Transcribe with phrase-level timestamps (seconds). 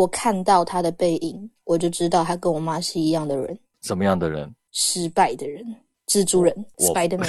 [0.00, 4.50] 我看到他的背影，我就知道他跟我妈是一样的人，什么样的人？
[4.72, 5.62] 失败的人，
[6.06, 7.28] 蜘蛛人，Spiderman。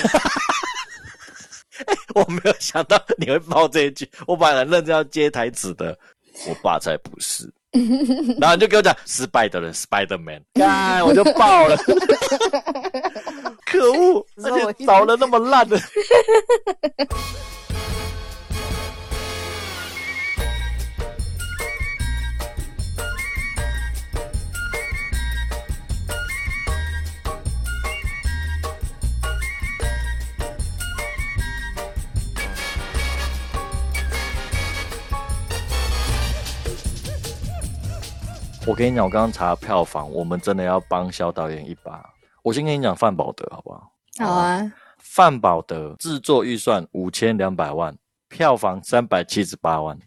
[2.15, 5.99] 我没有想到你会爆这一句，我本来很认真要接台词的，
[6.47, 7.51] 我爸才不是。
[8.39, 11.75] 然后你就给我讲失败的人，Spider Man，干我就爆了，
[13.67, 14.25] 可恶！
[14.45, 15.77] 而且找了那么烂的。
[38.67, 42.07] 我跟你讲，我刚刚查票房，我们真的要帮肖导演一把。
[42.43, 43.91] 我先跟你讲范宝德好不好？
[44.19, 47.97] 好啊，范宝德制作预算五千两百万，
[48.29, 49.97] 票房三百七十八万。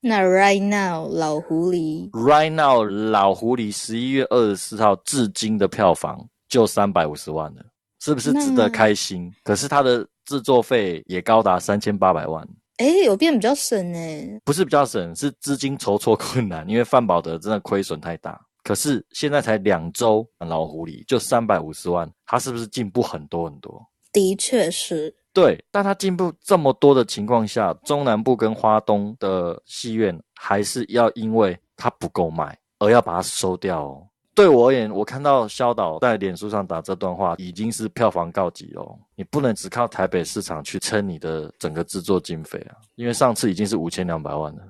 [0.00, 7.64] 那 right now 老狐狸 Right now，老狐狸十一月二十四号至今的票房就三百五十万了，
[7.98, 9.32] 是不是值得开心？
[9.42, 12.46] 可是它的制作费也高达三千八百万。
[12.82, 18.40] 哎，有变比较省哎，不是比较省，是资金筹措困难，因为范宝德真的亏损太大。
[18.64, 23.80] 可是现在才两周，老狐狸就三百五十万，他是不是进步很多很多？
[24.12, 25.14] 的确是。
[25.32, 34.08] 对，但他进步这么多的情况下，中南部跟花东的戏院还是要因为他不够卖而要把它收掉哦。
[34.34, 38.98] 对我而言，我看到肖导在脸书上打这段话，已经是票房告急哦。
[39.14, 44.62] 你不能只靠台北市场去撑你的整个制作经费啊，因为上次已经是五千两百万了。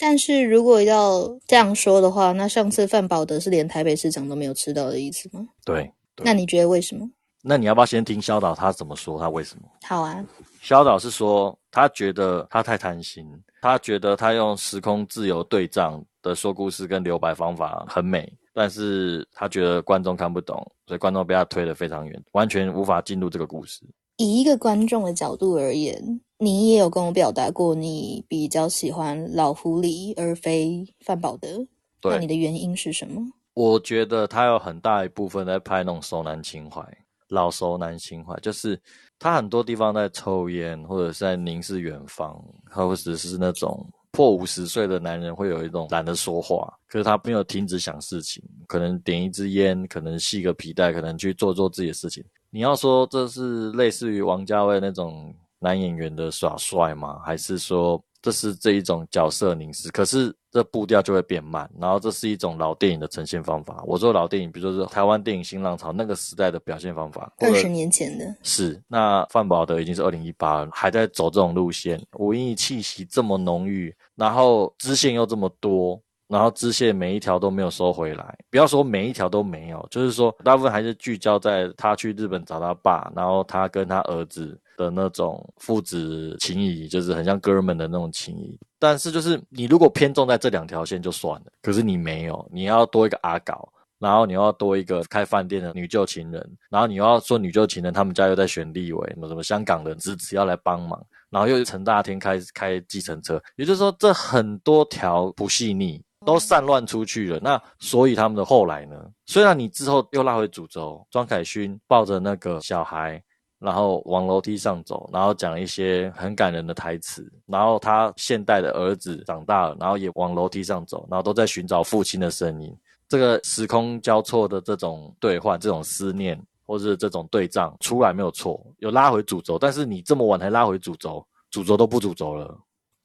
[0.00, 5.46] 但是如果要这样说的话，那上次范宝德是连台北市长都没有吃到的意思吗？
[5.64, 7.08] 对，对那你觉得为什么？
[7.40, 9.20] 那你要不要先听肖导他怎么说？
[9.20, 9.68] 他为什么？
[9.82, 10.24] 好啊，
[10.60, 13.24] 肖导是说，他觉得他太贪心，
[13.62, 23.84] 他觉得他用时空自由对仗的说故事跟留白方法很美，但是他觉得观众看不懂，所以观众被他推得非常远，完全无法进入这个故事。
[24.16, 31.66] 以一个观众的角度而言，你也有跟我表达过，你比较喜欢老狐狸而非范宝德。
[32.00, 33.20] 那你，的原因是什么？
[33.54, 36.80] 我觉得他有很大一部分在拍那种熟男情怀，
[37.28, 38.80] 老熟男情怀，就是
[39.18, 42.40] 他很多地方在抽烟，或者是在凝视远方，
[42.70, 43.84] 或者是那种
[44.14, 52.24] 破五十岁的男人会有一种懒得说话，可是他没有停止想事情，可能点一支烟，可能系个皮带，可能去做做自己的事情。
[52.48, 57.18] 你要说这是类似于王家卫那种男演员的耍帅吗？
[57.24, 59.90] 还是说这是这一种角色凝视？
[59.90, 63.82] 可是这步调就会变慢，然后这是一种老电影的呈现方法。
[63.86, 88.58] 我说老电影，比如说是台湾电影新浪潮那个时代的表现方法，二十年前的，是，那范宝德已经是二零一八了，还在走这种路线，文艺气息这么浓郁，然后支线又这么多，然后支线每一条都没有收回来，不要说每一条都没有，就是说大部分还是聚焦在他去日本找他爸，然后他跟他儿子的那种父子情谊，就是很像哥们的那种情谊。
[88.78, 93.68] 但是就是你如果偏重在这两条线就算了，可是你没有，你要多一个阿搞。
[94.00, 107.40] 然后你要多一个开饭店的女旧情人，然后你又要说女旧情人，他们家又在选立委，什么什么香港人支持要来帮忙，然后又陈大天开开计程车，也就是说这很多条不细腻都散乱出去了。
[107.40, 108.96] 那所以他们的后来呢？
[109.24, 113.22] 虽然你之后又拉回主轴，庄凯勋抱着那个小孩。
[113.64, 117.26] 然后往楼梯上走，然后讲一些很感人的台词。
[117.46, 122.76] 然后他现代的儿子长大了，然后也往楼梯上走，然后都在寻找父亲的声音。
[123.08, 129.58] 这个时空交错的这种兑换、这种思念，或是这种对仗出来没有错，有拉回主轴。
[129.58, 132.54] 但是你这么晚才拉回主轴，主轴都不主轴了。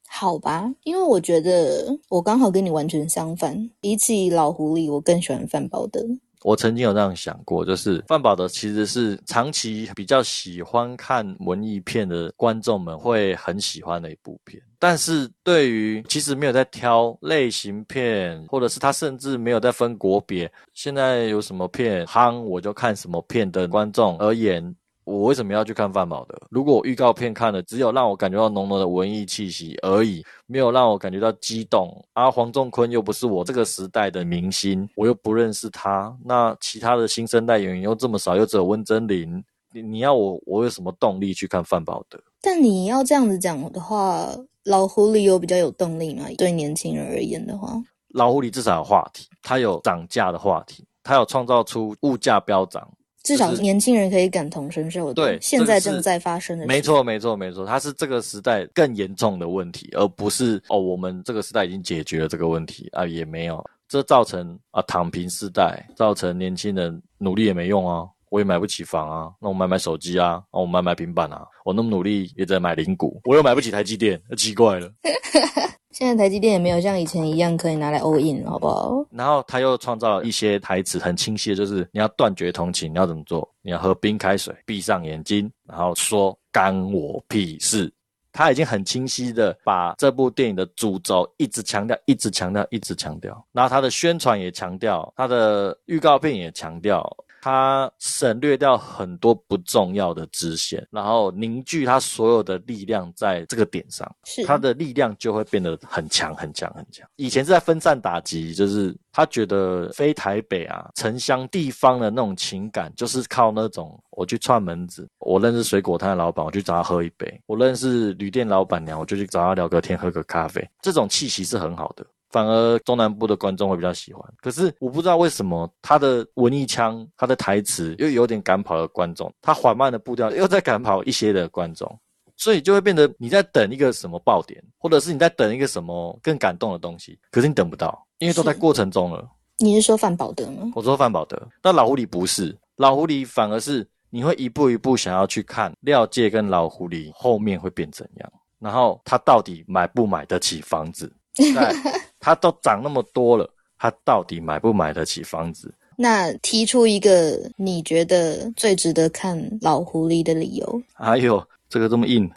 [0.09, 0.69] 好吧？
[0.83, 6.01] 因为我觉得我刚好跟你完全相反，比起老狐狸，我更喜欢范宝德。
[6.43, 24.75] 我曾经有这样想过，就是范宝德其实是长期比较喜欢看文艺片的观众们会很喜欢的一部片，但是对于其实没有在挑类型片，或者是他甚至没有在分国别，现在有什么片夯我就看什么片的观众而言。
[25.05, 26.39] 我为什么要去看范宝德？
[26.51, 31.89] 如果我预告片看了，只有让我感觉到浓浓的文艺气息而已，没有让我感觉到激动。
[32.13, 36.15] 而黄仲坤又不是我这个时代的明星，我又不认识他。
[36.23, 39.43] 那其他的新生代演员又这么少，又只有温真菱。
[39.73, 42.19] 你你要我，我有什么动力去看范宝德？
[42.41, 44.27] 但你要这样子讲的话，
[44.65, 46.25] 老狐狸有比较有动力吗？
[46.37, 47.73] 对年轻人而言的话，
[48.09, 52.87] 老狐狸至少有话题，它有涨价的话题，它有创造出物价飙涨。
[53.23, 55.13] 至少年轻人可以感同身受的。
[55.13, 56.65] 对现在正在发生的。
[56.65, 56.81] 没。
[56.81, 63.63] 错，没错，没错，它是这个时代更严重的问题，而不是哦，我们这个时代已经解决了这个问题啊，也没有。
[63.87, 68.07] 这造成啊躺平时代，造成年轻人努力也没用啊。
[68.29, 71.45] 我也买不起房啊，那我买买手机啊，那我买买平板啊。
[71.65, 74.91] 我那么努力也在买零股，我又买不起台积电，奇怪了。
[75.91, 79.05] 现在台积电也没有像以前一样可以拿来 all in，好不好？
[79.11, 83.47] 然后他又创造了一些台词，很清晰的，就是你要断绝同情，你要怎么做？
[83.61, 87.91] 你要喝冰开水，闭上眼睛，然后说干我屁事。
[88.31, 93.43] 他已经很清晰的把这部电影的主轴一直强调，一直强调，一直强调。
[93.51, 97.05] 然后他的宣传也强调，他的预告片也强调。
[97.41, 107.07] 他省略掉很多不重要的支线，然后凝聚他所有的力量在这个点上，是他的力量就会变得很强很强很强。
[107.15, 120.67] 以前是在分散打击，就是他觉得非台北啊城乡地方的那种情感，就是靠那种我去串门子，我认识水果摊的老板，我去找他喝一杯；我认识旅店老板娘，我就去找他聊个天，喝个咖啡。
[120.81, 122.05] 这种气息是很好的。
[122.29, 131.99] 反而中南部的观众会比较喜欢，可是我不知道为什么他的文艺腔、他的台词又有点赶跑了观众，他缓慢的步调又在赶跑一些的观众，
[132.37, 139.27] 所以就会变得你在等一个什么爆点，或者是你在等一个什么更感动的东西，可是你等不到，因为都在过程中了。
[139.57, 140.71] 你是说范宝德吗？
[140.75, 151.11] 我说范宝德，但老狐狸不是，老狐狸反而是你会一步一步想要去看廖介跟老狐狸后面会变怎样，然后他到底买不买得起房子？
[151.53, 151.73] 在
[152.19, 155.73] 他都涨那么多了，他到底买不买得起房子？
[156.01, 160.81] 那提出一个你觉得最值得看老狐狸的理由？
[160.93, 162.31] 哎呦，这个这么硬，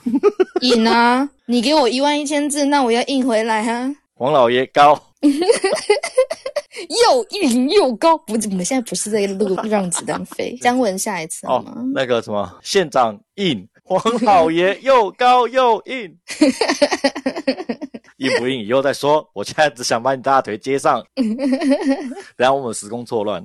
[0.63, 1.31] 硬啊！
[1.47, 3.95] 你给我一万一千字，那我要硬回来哈。
[4.15, 5.31] 黄老爷高，又
[7.31, 10.57] 硬又高，不，我们现在不是在录让子弹飞。
[10.61, 11.65] 姜文下一次哦？
[11.95, 16.19] 那个什么县长硬，黄老爷又高又硬。
[18.23, 21.05] 硬不硬以后再说，我现在只想把你大腿接上，
[22.37, 23.45] 然后我们时空错乱。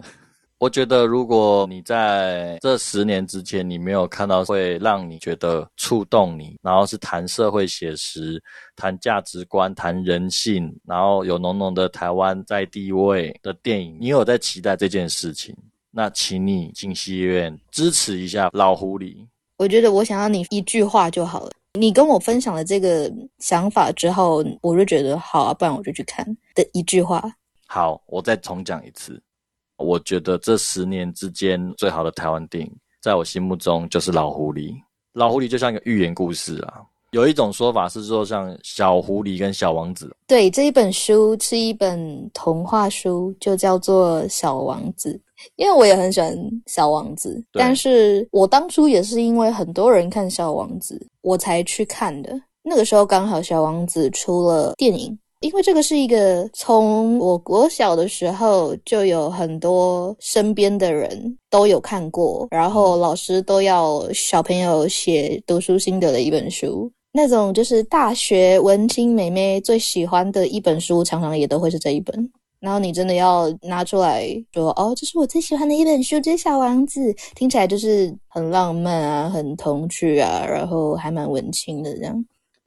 [0.59, 8.41] 我觉得如果你在这十年之前，你没有看到会让你觉得触动你，然后是谈社会写实、
[8.75, 15.55] 谈价值观、谈人性，然后有浓浓的台湾在地位的电影，你有在期待这件事情，
[15.91, 19.15] 那请你进戏院支持一下老狐狸。
[19.57, 21.51] 我觉得我想要你一句话就好了。
[21.77, 26.25] 你跟我分享了这个想法之后，我就觉得好啊，不然我就去看
[26.55, 27.23] 的一句话。
[27.67, 29.21] 好，我再重讲一次。
[29.77, 34.71] 我觉得这十年之间最好的台湾电影，在我心目中就是《老狐狸》。
[35.13, 36.81] 《老狐狸》就像一个寓言故事啊。
[37.11, 40.13] 有一种说法是说，像小狐狸跟小王子。
[40.27, 45.13] 对，这一本书是一本童话书，就叫做《小王子》。
[45.55, 52.41] 因为我也很喜欢小王子，但是我当初也是因为很多人看小王子，我才去看的。
[52.63, 72.31] 那个时候刚好小王子出了电影，因为这个是一个从我国小的时候就有很多身边的人都有看过，然后老师都要小朋友写读书心得的一本书，那种就是大学文青美眉最喜欢的一本书，常常也都会是这一本。
[72.59, 82.13] 然后你真的要拿出来说哦，这是我最喜欢的一本书，这《小王子》，听起来就是很浪漫啊，很童趣啊，然后还蛮文青的这样。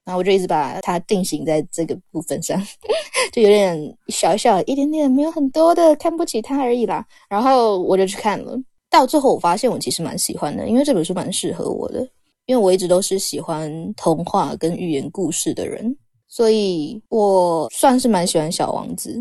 [0.04, 2.60] 然后我就一直把它定型在这个部分上，
[3.32, 7.06] 就有点小小一点点，没有很多的看不起他而已啦。
[7.28, 8.58] 然后我就去看了，
[8.90, 12.04] 到最后我发现我其实蛮喜欢的，因为这本书蛮适合我的，
[12.50, 19.12] 因为我一直都是喜欢童话跟寓言故事的人，所以我算是蛮喜欢《小王子》。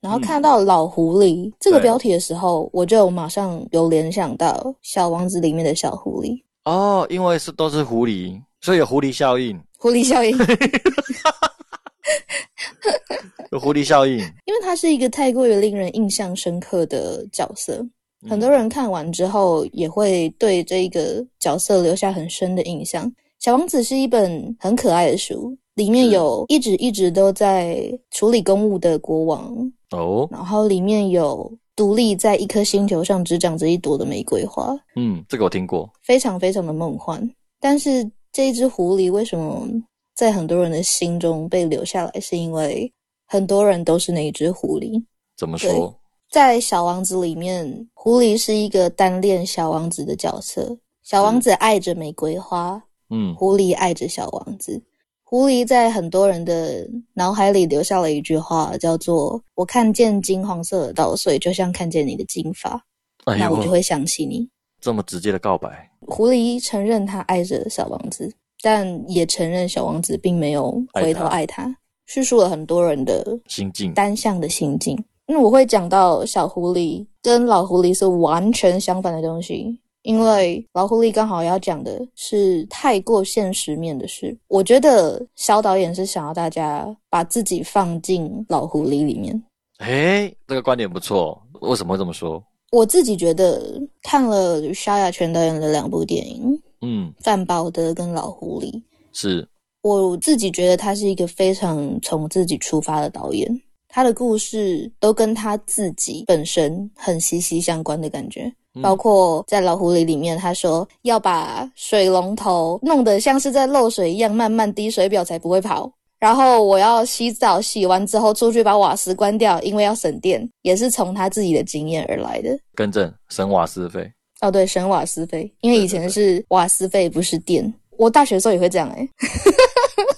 [0.00, 4.52] 然后看到老狐狸这个标题的时候，我就马上有联想到
[4.82, 6.40] 《小王子》里面的小狐狸。
[6.64, 9.60] 哦，因为是都是狐狸，所以有狐狸效应。
[9.78, 10.38] 狐狸效应，
[13.50, 17.84] 有狐狸效应， 因为他是一个太过于令人印象深刻的角色，
[18.28, 23.06] 很多人看完之后也会对这个角色留下很深的印象。
[23.38, 29.72] 《小王子》是一本很可爱的书，里面有一直一直都在处理公务的国王。
[29.90, 34.76] 哦，然后里面有独立在一颗星球上只长着一朵的玫瑰花。
[34.96, 37.30] 嗯，这个我听过，非常非常的梦幻。
[37.60, 39.68] 但是这一只狐狸为什么
[40.16, 42.20] 在很多人的心中被留下来？
[42.20, 42.90] 是因为
[43.26, 45.00] 很多人都是那一只狐狸。
[45.36, 45.94] 怎么说？
[46.36, 50.76] 在小王子里面，狐狸是一个单恋小王子的角色。
[51.02, 52.78] 小王子爱着玫瑰花，
[53.08, 54.78] 嗯，狐狸爱着小王子。
[55.24, 62.78] 狐狸在很多人的脑海里留下了一句话，叫做“我看见金黄色的稻穗，就像看见你的金发”，
[63.24, 64.46] 那我就会想起你。
[64.78, 65.90] 这么直接的告白。
[66.00, 71.74] 狐狸承认他爱着小王子，但也承认小王子并没有回头爱他，
[72.04, 75.02] 叙述了很多人的心境，单向的心境。
[75.26, 84.36] 那我会讲到小狐狸跟老狐狸是完全相反的东西，因为老狐狸刚好要讲的是太过现实面的事。
[84.48, 89.42] 我觉得肖导演是想要大家把自己放进老狐狸里面。
[89.78, 91.40] 哎，这个观点不错。
[91.60, 92.42] 为什么会这么说？
[92.72, 99.46] 我自己觉得看了沙亚全导演的两部电影，嗯，范宝德跟老狐狸，是
[99.82, 103.48] 我自己觉得他是一个非常从自己出发的导演，
[103.96, 108.52] 他的故事都跟他自己本身很息息相关的感觉。
[108.82, 115.90] 包括在老狐狸里面，他说要把水龙头弄得像是在漏水一样，慢慢滴水表才不会跑。
[116.18, 122.50] 然后我要洗澡，洗完之后出去把瓦斯关掉，因为要省电，也是从他自己的经验而来的。
[122.74, 124.12] 更正，省瓦斯费。
[124.42, 127.72] 哦，对，省瓦斯费，因为以前是瓦斯费，不是电。
[127.96, 129.08] 我大学的时候也会这样哎，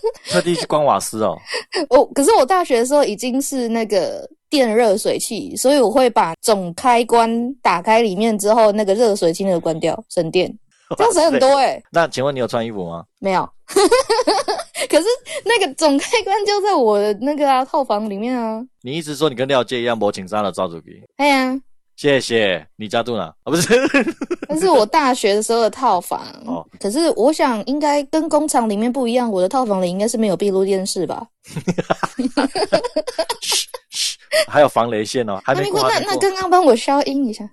[0.31, 1.37] 特地去关瓦斯哦。
[1.91, 10.53] 我可是我大学的时候已经是那个电热水器，所以我会把总开关打开里面之后，那个热水器那个关掉，省电，
[10.97, 11.83] 这样省很多哎。
[11.91, 13.05] 那请问你有穿衣服吗？
[13.21, 13.49] 没有。
[14.89, 15.07] 可是
[15.45, 18.65] 那个总开关就在我的那个啊套房里面啊。
[18.83, 21.03] 你一直说你跟廖杰一样，薄情杀的赵主席。
[21.17, 21.61] 哎呀。
[21.99, 23.51] 谢谢你家住哪啊？
[23.51, 23.75] 不是，
[24.49, 26.21] 那是我大学的时候的套房。
[26.47, 31.27] 哦，可是我想应该跟工厂里面不一样，我的套房里应该是没有闭路电视吧？
[34.47, 35.83] 还有防雷线哦，还没过。
[35.91, 37.45] 那那刚刚帮我消音一下。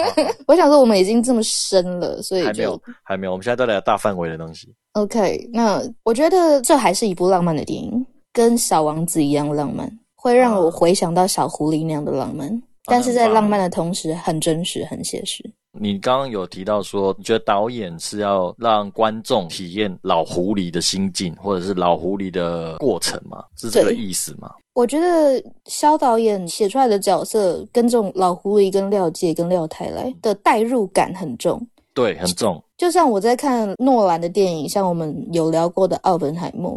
[0.46, 3.32] 我想说我们已经这么深了，所以还没有，还没有。
[3.32, 4.68] 我们现在都聊大范围的东西。
[4.92, 12.62] OK，那我觉得这还是一部浪漫的电影，跟小王子一样浪漫，会让我回想到小狐狸那样的浪漫。
[12.86, 15.44] 但是在浪漫的同时，很真实，很写实。
[15.78, 23.44] 你刚刚有提到说，你觉得导演是要让观众体验老狐狸的心境，或者是老狐狸的过程吗？
[23.56, 24.50] 是这个意思吗？
[24.74, 31.60] 我觉得肖导演写出来的角色，跟这种老狐狸、跟廖介、跟廖太来的代入感很重。
[31.92, 32.62] 对，很重。
[32.76, 36.72] 就像我在看诺兰的电影，像我们有聊过的《奥本海默》。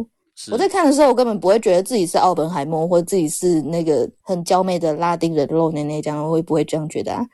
[0.50, 7.26] 我在看的时候，我根本不会觉得自己是奥本海默，或者自己是那个很娇媚的拉丁人露奶奶这样，我也不会这样觉得啊。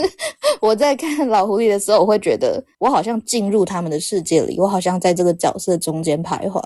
[0.60, 6.60] 我在看老狐狸的时候，我会觉得我好像进入他们的世界里，我好像在这个角色中间徘徊，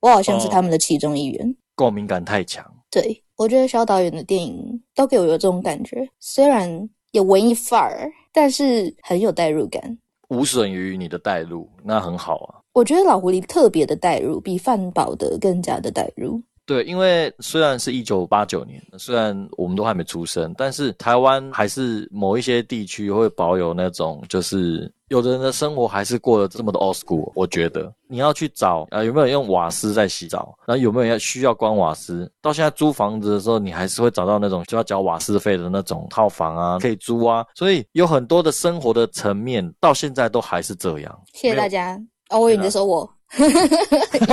[0.00, 1.56] 我好像是他们的其中一员。
[1.74, 2.64] 共鸣感太强。
[2.90, 12.61] 对，我觉得肖导演的电影都给我有这种感觉，虽然有文艺范儿，但是很有代入感，无损于你的代入，那很好啊。
[12.72, 16.40] 我觉得老狐狸特别的代入，比范宝德更加的代入。
[16.64, 27.30] 对，因为虽然是一九八九年，虽然我们都还没出生，但是台湾还是某一些地区会保有那种，就是有的人的生活还是过得这么的 old school。
[27.34, 30.56] 我觉得你要去找啊，有没有用瓦斯在洗澡？
[30.64, 32.30] 然后有没有要需要关瓦斯？
[32.40, 37.44] 到现在租房子的时候，你还是会找到那种就要交瓦斯费的那种套房啊，可以租啊。
[37.56, 41.20] 所以有很多的生活的层面，到现在都还是这样。
[41.34, 42.00] 谢谢大家。
[42.32, 43.08] 哦，我以为你在说我，
[43.38, 43.46] 因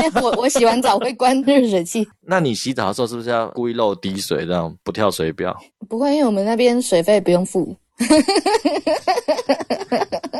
[0.01, 2.08] 为我我洗完澡会关热水器。
[2.22, 5.56] 那你洗澡的时候是不是要故意漏滴水，这样不跳水表？
[5.88, 7.75] 不会，因为我们那边水费不用付。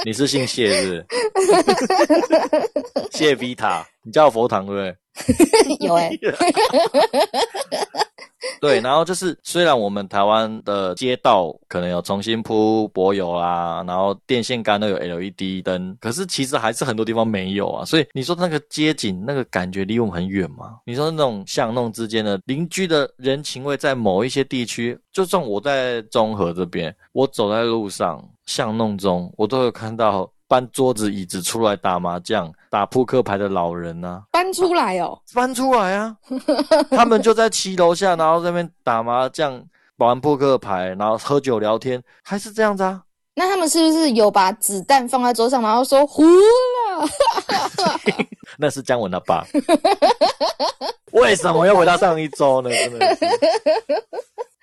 [0.06, 1.06] 你是姓谢是？
[3.12, 4.96] 谢 Vita，你叫佛堂对不对？
[5.82, 6.12] 有哎。
[8.62, 17.86] 对，然后就是虽然我们台湾的街道可能有重新铺柏油啦，然后电线杆都有 LED 灯，可是其实还是很多地方没有啊。
[17.86, 20.80] 所以你说那个街景那个感觉离我们很远吗？
[20.86, 30.30] 你说那种巷弄之间的邻居的人情味，在某一些地区，就算我在中和这边，我走在路上巷弄中，我都有看到。
[30.50, 34.24] 搬桌子椅子出来打麻将、打扑克牌的老人呢？
[34.32, 36.18] 搬出来哦，搬出来啊！
[36.90, 39.64] 他们就在七楼下，然后那边打麻将、
[39.98, 43.04] 玩扑克牌，然后喝酒聊天，还是这样子啊？
[43.36, 47.08] 那他们是不是有把子弹放在桌上，然后说胡了？
[48.58, 49.46] 那是姜文的爸。
[51.12, 52.72] 为什么要回到上一周呢？
[52.72, 53.26] 真的是，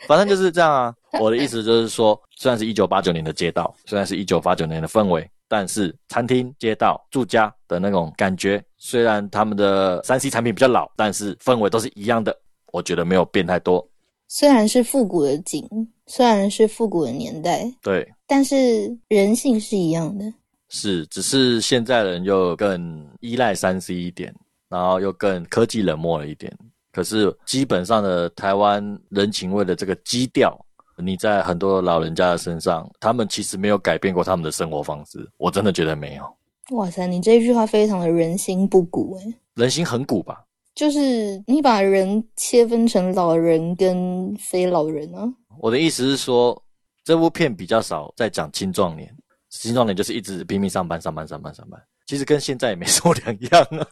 [0.09, 0.93] 反正就是这样啊。
[1.21, 5.31] 我的意思就是说，虽然是一九八九年的街道，虽然是一九八九年的氛围。
[5.49, 12.37] 但是餐厅、街道、住家的那种感觉，虽然他们的三 C 产品比较老，但是氛围都是一样的。
[12.73, 13.87] 我觉得没有变太多。
[14.29, 15.69] 虽然是复古的景，
[16.07, 20.25] 虽然是复古的年代，对，但是人性是一样的。
[20.69, 24.35] 是，只是现在人又更依赖三 C 一点，
[24.69, 26.53] 然后又更科技冷漠了一点。
[26.93, 30.59] 可是基本上的台湾人情味的这个基调。
[30.99, 35.29] 你在很多老人家的身上，他们其实没有改变过他们的生活方式。
[35.37, 36.37] 我真的觉得没有。
[36.76, 39.35] 哇塞，你这一句话非常的人心不古哎。
[39.55, 40.43] 人心很古吧？
[40.75, 45.26] 就是你把人切分成老人跟非老人啊。
[45.59, 46.61] 我的意思是说，
[47.05, 49.11] 这部片比较少在讲青壮年，
[49.49, 53.88] 青壮年就是一直拼命上班、上班、上班、上班，其实跟现在也没什么两样啊。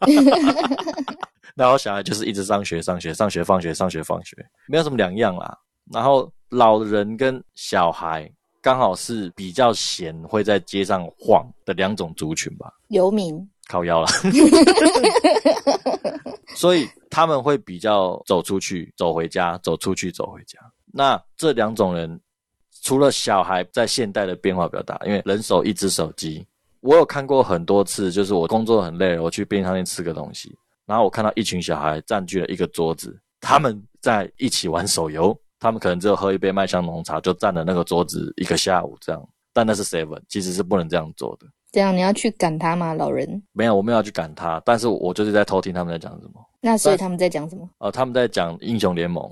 [1.56, 5.56] 然后小孩就是一直上学、上学、上学、放学、上学、放学，没有什么两样啦。
[5.92, 12.72] 然后老人跟小孩刚好是比较闲，会在街上晃的两种族群吧。
[12.88, 13.36] 游民
[13.68, 14.08] 靠腰了，
[16.54, 20.58] 所以他们会比较走出去、走回家、走出去、走回家。
[20.92, 22.20] 那这两种人，
[22.82, 26.46] 除了小孩在现代的变化比较大，因为人手一只手机。
[26.80, 35.34] 我有看过很多次，就是我工作很累，我去便利商店吃个东西，然后我看到一群小孩占据了一个桌子，他们在一起玩手游，
[35.64, 39.28] 他们可能只有喝一杯麦香浓茶就占了那个桌子一个下午这样。
[39.50, 41.46] 但那是 seven，其实是不能这样做的。
[41.72, 42.92] 这样你要去赶他吗？
[42.92, 46.44] 老人没有，我没有要去赶他，但是我就是在偷听他们在讲什么。
[46.60, 47.66] 那所以他们在讲什么？
[47.78, 49.26] 呃，他们在讲英雄联盟，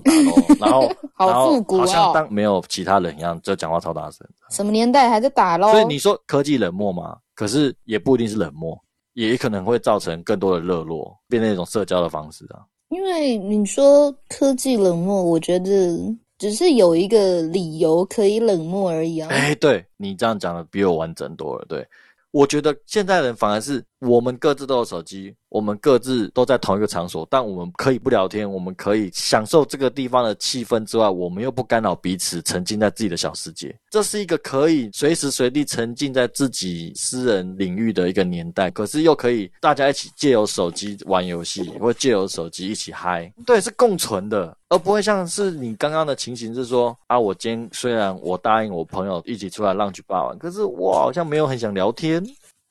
[0.59, 4.27] 然后 好复古哦好像当没有其他人一样，就讲话超大声。
[4.49, 5.71] 什么年代还在打喽？
[5.71, 7.15] 所以你说科技冷漠吗？
[7.35, 8.75] 可是也不一定是冷漠，
[9.13, 12.65] 也可能会造成更多的热络，变成一种社交的方式啊。
[12.89, 15.97] 因为你说科技冷漠，我觉得
[16.37, 19.29] 只是有一个理由可以冷漠而已啊。
[19.29, 21.85] 哎，对你这样讲的比我完整多了，对。
[22.31, 33.73] 我觉得现在人反而是我们各自都有手机，我们各自都在同一个场所，但我们可以不聊天，我们可以享受这个地方的气氛之外，我们又不干扰彼此，沉浸在自己的小世界。
[33.89, 52.23] 这是一个可以随时随地沉浸在自己私人领域的一个年代，可是又可以大家一起借由手机玩游戏，或借由手机一起嗨，对，是共存的，而不会像是你刚刚的情形是说啊，我今天虽然我答应我朋友一起出来浪去霸玩，可是我好像没有很想聊天。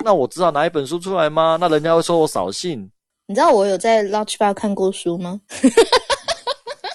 [0.05, 1.57] 那我知道拿一本书出来吗？
[1.61, 2.91] 那人家会说我扫兴。
[3.27, 5.41] 你知道我有在 Lunch Bar 看过书吗？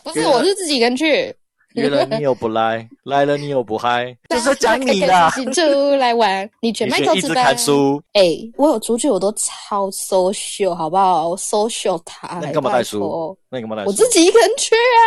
[0.03, 1.35] 不 是，我是自己一个人去。
[1.73, 5.31] 约了你又不来， 来了你又不嗨，就是讲你啦。
[5.37, 5.61] 一起出
[5.95, 8.01] 来玩，你全麦一直看书。
[8.13, 12.39] 哎，我有出去，我都超 social，好不好？social 他。
[12.41, 13.37] 那你干嘛带书？
[13.51, 13.89] 那你干嘛带书？
[13.89, 14.99] 我自己一个人去啊。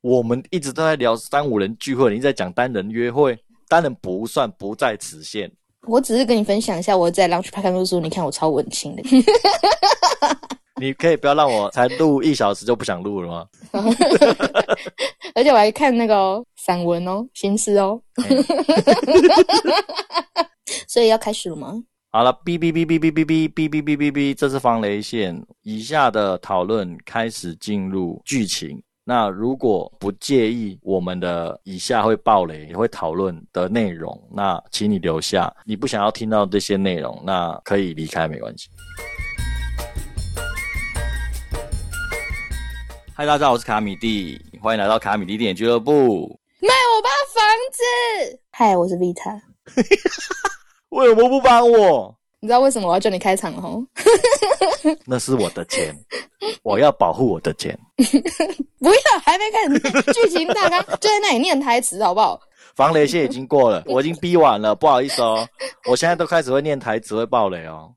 [0.00, 3.36] 我们一直都在聊三五人聚会，你在讲单人约会，
[3.68, 5.50] 单人不算，不在此限。
[5.86, 9.02] 我只是跟你分享一下我在 Lunch Park 看书，你看我超文青的。
[10.80, 13.46] 你可以不要让我才录一小时就不想录了吗？
[15.34, 18.00] 而且我还看那个散文哦，新诗哦。
[20.88, 21.74] 所以要开始了吗？
[22.10, 25.40] 好了，哔哔哔哔哔哔哔哔哔哔哔哔，这是防雷线。
[25.62, 28.82] 以下的讨论开始进入剧情。
[29.04, 35.52] 那如果不介意我们的以下会爆雷也会讨论的内容，那请你留下。
[35.64, 38.68] 你不想要听到这些内容，那可以离开，没关系。
[43.12, 46.38] 嗨，大家好，我是卡米蒂，欢迎来到卡米蒂电影俱乐部。
[46.60, 48.38] 卖我爸房子！
[48.52, 49.40] 嗨，我是 Vita。
[50.90, 52.16] 为什么不帮我？
[52.38, 53.84] 你知道为什么我要叫你开场了吼？
[55.06, 55.94] 那是我的钱，
[56.62, 57.78] 我要保护我的钱。
[58.78, 62.40] 不要，还没开始剧情大纲，就在那里念台词，好不好？
[62.74, 65.46] 防雷线已经过了，我已经逼完了，不好意思哦。
[65.88, 67.92] 我现在都开始会念台词，会爆雷哦。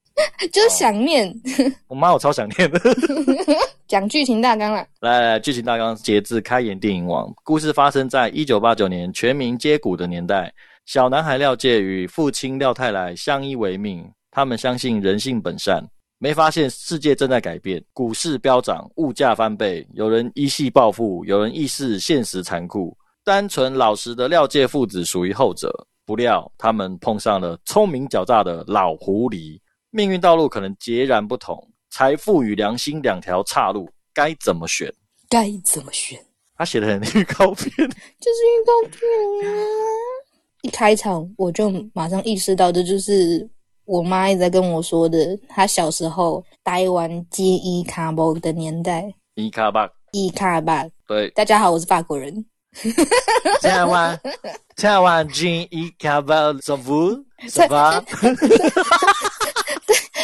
[0.52, 1.34] 就是想念。
[1.88, 2.80] 我妈，我超想念的。
[3.88, 4.86] 讲剧情大纲了。
[5.00, 10.54] 来来，剧情大纲截至开演电影网，故事发生在一九八九年全民皆股的年代。
[10.86, 15.84] 小男孩廖介与父亲廖太来相依为命，他们相信人性本善，
[16.26, 22.98] 没发现世界正在改变，股市飙涨，物价翻倍，有人一系暴富，有人意识现实残酷。
[23.24, 25.72] 单纯老实的廖介父子属于后者，
[26.04, 29.60] 不料他们碰上了聪明狡诈的老狐狸，
[29.92, 34.92] 命运道路可能截然不同，财富与良心两条岔路，该怎么选？
[35.30, 36.20] 该怎么选？
[36.58, 39.54] 他写的很预告片， 就是预告片啊。
[40.64, 43.48] 一开场我就马上意识到，这就是
[43.86, 45.18] 我妈一直在跟我说的。
[45.48, 50.86] 她小时候台湾接伊卡包的年代，伊卡巴，伊卡巴。
[51.08, 52.46] 对，大家好，我是法国人。
[53.62, 54.20] 台湾，
[54.76, 57.24] 台湾接伊卡巴什么？
[57.48, 58.04] 什么？
[58.12, 58.58] 对，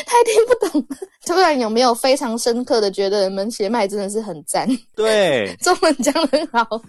[0.05, 0.87] 他听不懂。
[1.23, 4.67] 突然有没有非常深刻的觉得门邪麦真的是很赞？
[4.95, 6.81] 对，中文讲的很好。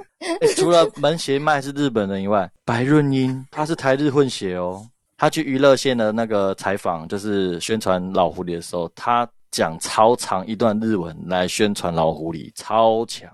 [0.57, 4.85] 除了门邪麦是日本人以外，白润英他是台日混血哦。
[5.23, 13.31] 他去娱乐线的那个采访，就是宣传老狐狸的时候，他讲超长一段日文来宣传老狐狸，超强。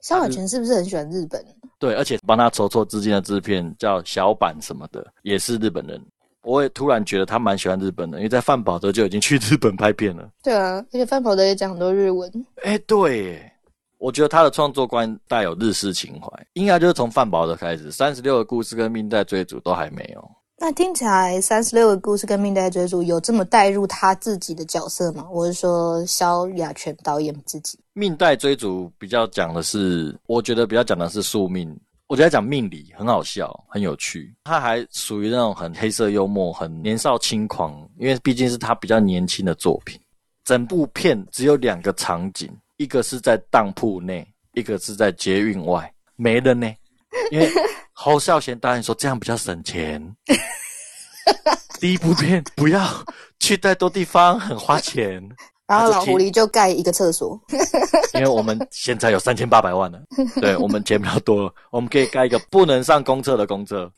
[0.00, 1.44] 萧亚全是不是很喜欢日本？
[1.80, 6.00] 对，而且帮他筹措资金的制片叫小板什么的，也是日本人。
[6.44, 10.30] 我也突然觉得他蛮喜欢日本的，因为在范宝德就已经去日本拍片了。
[10.40, 12.30] 对啊，而且范宝德也讲很多日文。
[12.62, 13.42] 哎，对，
[13.98, 20.30] 我觉得他的创作观带有日式情怀，应该就是从范宝德开始，三十六个故事跟命带追逐都还没有。
[20.66, 25.28] 那听起来三十六个故事跟命带追逐有这么带入他自己的角色吗？
[25.30, 27.78] 我是说萧亚全导演自己。
[27.92, 31.78] 命带追逐比较讲的是，我觉得比较讲的是宿命。
[32.06, 34.34] 我觉得讲命理很好笑，很有趣。
[34.44, 40.00] 他还属于那种很黑色幽默、很年少轻狂，因为毕竟是他比较年轻的作品。
[40.44, 46.66] 整部片只有两个场景，一个是在当铺内，一个是在捷运外，没人呢，
[47.30, 47.52] 因为。
[47.94, 50.14] 侯孝贤导演说这样比较省钱。
[51.80, 52.86] 第一部片不要
[53.40, 55.22] 去太多地方，很花钱。
[55.66, 57.40] 然后老狐狸就盖一个厕所，
[58.12, 59.98] 因为我们现在有三千八百万了，
[60.38, 63.90] 对我们钱比较多，我们可以盖一个不能上公厕的公厕。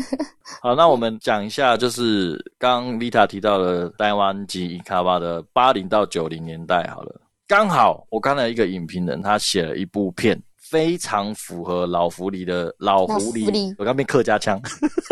[0.60, 6.86] 好，那我们讲一下，就是刚丽塔提到的台湾及伊卡巴的八零到九零年代。
[6.94, 10.38] 好了，刚好我看了一个影评人，他写了一部片。
[10.68, 14.60] 非常符合老狐狸的老狐狸，我刚变客家腔，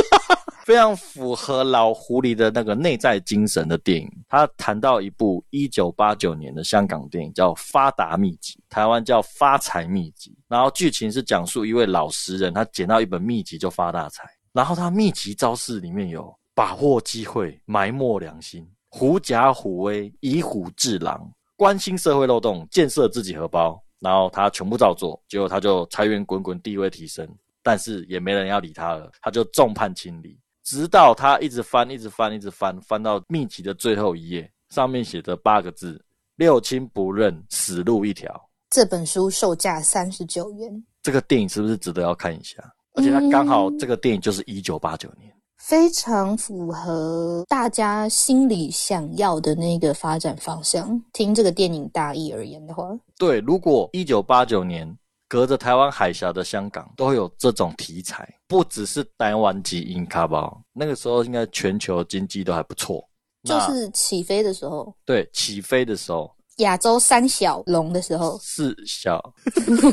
[0.67, 4.11] 非常符合老狐狸的那个内在精神的电影。
[4.29, 10.31] 他谈到一部一九八九年的香港电影，叫《发达秘籍》，台湾叫《发财秘籍》。
[10.49, 14.25] 然后剧情是讲述一位老实人，他捡到一本秘籍就发大财。
[14.53, 23.81] 然后他秘籍招式里面有把握机会、埋没良心、狐假虎威、以虎制狼、关心社会漏洞、建设自己荷包。
[24.05, 27.27] 然后他全部照做，结果他就财源滚滚，地位提升，
[27.63, 30.39] 但是也没人要理他了，他就众叛亲离。
[30.63, 35.99] 直到他一直翻，一直翻，一直翻，翻到秘籍的最后一页，上面写着八个字
[36.37, 38.31] ：“六亲不认，死路一条。”
[38.69, 40.85] 这本书售价三十九元。
[41.03, 42.63] 这个电影是不是值得要看一下？
[42.95, 45.34] 而且它刚好这个电影就是一九八九年。
[45.67, 51.03] 非常符合大家心里想要的那个发展方向。
[51.15, 54.87] 听这个电影大意而言的话，对，如果一九八九年
[55.27, 63.03] 隔着台湾海峡的香港都有这种题材，不只是台湾及英卡包，那个时候应该全球经济都还不错，
[63.45, 64.95] 就是起飞的时候。
[65.07, 69.21] 对，起飞的时候，亚洲三小龙的时候，四小，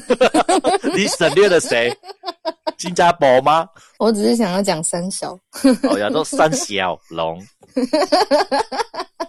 [0.95, 1.91] 你省略了谁？
[2.78, 3.67] 新加坡吗？
[4.00, 5.38] 我只是想要讲三小，
[5.89, 7.39] 哦，亚洲三小龙，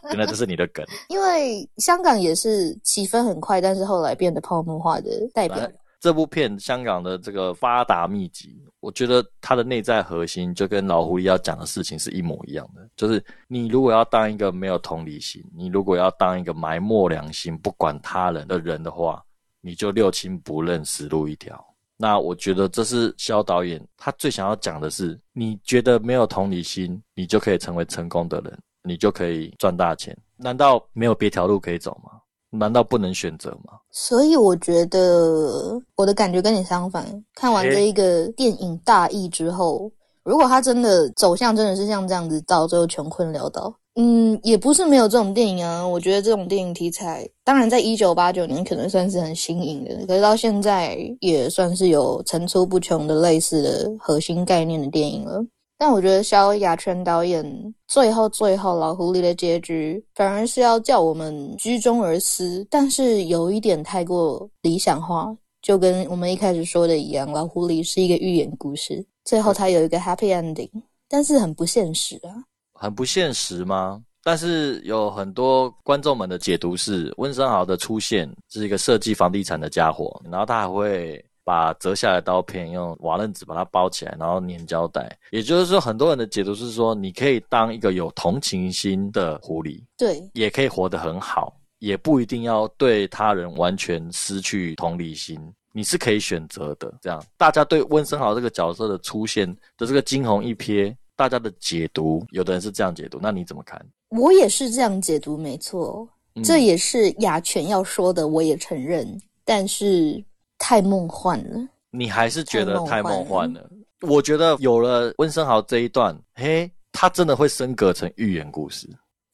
[0.08, 0.84] 原来这是你的梗。
[1.08, 5.70] 因为香港也是起分很快，但是后来变得泡沫化的代表。
[6.00, 19.24] 这部片香港的这个发达秘籍，我觉得他的内在核心就跟老狐狸要讲的事情是一模一样的，就是你如果要当一个没有同理心，你如果要当一个埋没良心、不管他人的人的话，
[19.60, 21.64] 你就六亲不认，死路一条。
[21.96, 30.16] 那我觉得这是肖导演他最想要讲的是，你觉得没有同理心，你就可以成为成功的人，你就可以赚大钱？
[30.36, 32.18] 难道没有别条路可以走吗？
[32.52, 33.72] 难道不能选择吗？
[33.90, 37.06] 所以我觉得我的感觉跟你相反。
[37.34, 39.90] 看完这一个电影大意之后，
[40.22, 43.74] 如果他真的走向真的是像这样子，到最后穷困潦倒。
[43.94, 45.86] 嗯，也不是没有这种电影啊。
[45.86, 55.44] 我觉得这种电影题材，当然在一九八九年可能算是很新颖的，可是到现在也算是有层出不穷的类似的核心概念的电影了。
[55.82, 57.44] 但我觉得萧亚全导演
[57.88, 70.70] 最后最后老狐狸的结局，反而是要叫我们居中而思，但是有一点太过理想化，就跟我们一开始说的一样，老狐狸是一个寓言故事，最后它有一个 happy ending，
[71.08, 72.30] 但是很不现实啊。
[72.74, 74.00] 很不现实吗？
[74.22, 85.16] 但是有很多观众们的解读是，温升豪的出现是一个设计房地产的家伙，然后他还会把折下来刀片用瓦楞纸把它包起来，然后粘胶带。
[85.30, 95.38] 也就是说，很多人的解读是说，你可以当一个有同情心的狐狸，对，也可以活得很好，也不一定要对他人完全失去同理心，
[95.72, 96.92] 你是可以选择的。
[97.00, 100.94] 这样，大家对温升豪这个角色的出现的这个惊鸿一瞥。
[101.14, 103.80] 大家的解读，有的人是这样解读，那你怎么看？
[104.08, 106.08] 我也是这样解读，没错，
[106.42, 109.06] 这也是雅泉要说的，我也承认，
[109.44, 110.24] 但是
[110.62, 111.58] 太梦幻了。
[111.90, 113.68] 你还是觉得太梦幻了？
[114.02, 118.88] 我觉得有了温升豪这一段，嘿，他真的会升格成寓言故事，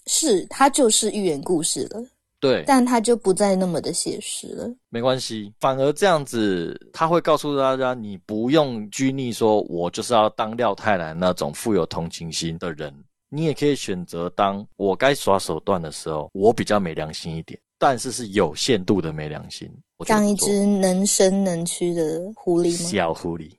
[0.07, 2.03] 是他就是寓言故事了。
[2.41, 4.67] 对，但他就不再那么的写实了。
[4.89, 12.95] 没关系，反而这样子，他会告诉大家，你不用拘泥，说我就是要当廖太郎那种富有同情心的人，
[13.29, 19.71] 你也可以选择当我该耍手段的时候，我比较没良心一点，但是是有限度的没良心。
[20.07, 22.89] 当一只能伸能屈的狐狸吗？
[22.89, 23.51] 小狐狸，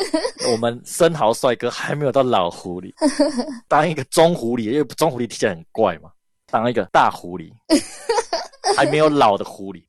[0.52, 2.92] 我们生蚝帅哥还没有到老狐狸，
[3.68, 6.10] 当一个中狐狸，因为中狐狸听起来很怪嘛，
[6.50, 7.50] 当一个大狐狸。
[8.76, 9.80] 还没有老的狐狸，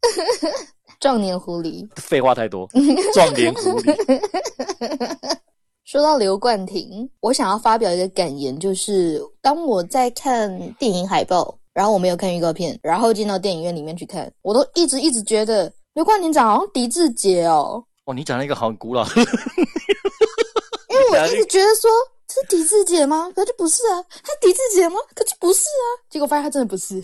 [0.99, 1.85] 壮年狐狸。
[1.95, 2.69] 废话太多，
[3.11, 5.39] 壮年狐狸。
[5.83, 17.83] 说到刘冠廷，我想要发表一个感言，就是当我在看电影海报，然后我没有看预告片，然后进到电影院里面去看，我都一直一直觉得刘冠廷长好像狄志杰哦。
[18.05, 21.89] 哦，你讲了一个好古老， 因为我一直觉得说
[22.29, 23.31] 是狄志杰吗？
[23.35, 24.97] 可就不是啊，他狄志杰吗？
[25.15, 25.85] 可就不是啊。
[26.07, 27.03] 结果发现他真的不是。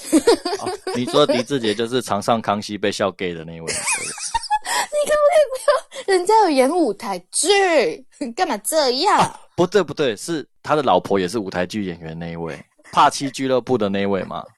[0.95, 3.65] 你说狄志杰就是常上康熙被笑 gay 的那一位。
[3.73, 6.15] 你可不可以不要？
[6.15, 9.39] 人家有演舞台剧，干嘛这样？
[9.57, 14.43] 不对不对，是他的老婆也是舞台剧演员那一位，帕七俱乐部的那一位吗？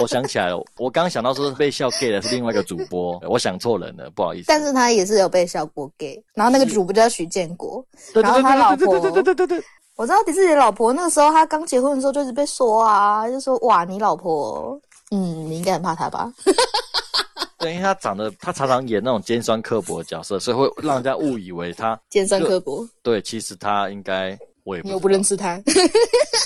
[0.00, 4.46] 我想起来了，我刚想到说被笑 gay 的是另外一个主播，我想错人了，不好意思。
[4.48, 7.84] 但是他也是有被笑过 gay，然后那个主播叫徐建国，
[8.14, 9.64] 然后他老婆，对对对对对，
[9.96, 16.32] 我知道迪士尼老婆那个时候他刚结婚的时候就一直被说啊，就说哇你老婆，嗯你应该很怕他吧。
[17.58, 22.88] 对，因为他长得，他常常演那种尖酸刻薄的角色，所以会让人家误以为他尖酸刻薄。
[23.02, 24.30] 对，其实他应该，
[24.64, 25.60] 我也你又不认识他，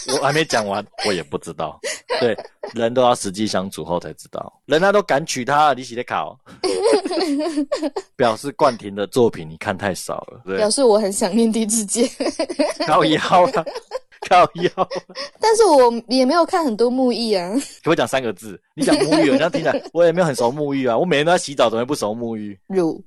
[0.09, 1.81] 我还没讲完，我也不知道。
[2.21, 2.37] 对，
[2.75, 6.39] 人都要实际相处后才知道，人家都敢娶她，你写的考，
[8.17, 12.09] 表示冠廷的作品你看太少了，对，表示我很想念第四届，
[12.87, 13.65] 高一号啊。
[14.27, 14.71] 靠腰，
[15.39, 17.53] 但是我也没有看很多沐浴啊。
[17.85, 20.97] 可我讲三个字，你讲沐浴，人家听来我也没有很熟沐浴啊。
[20.97, 22.59] 我每天都在洗澡，怎么会不熟沐浴？
[22.67, 23.05] 乳，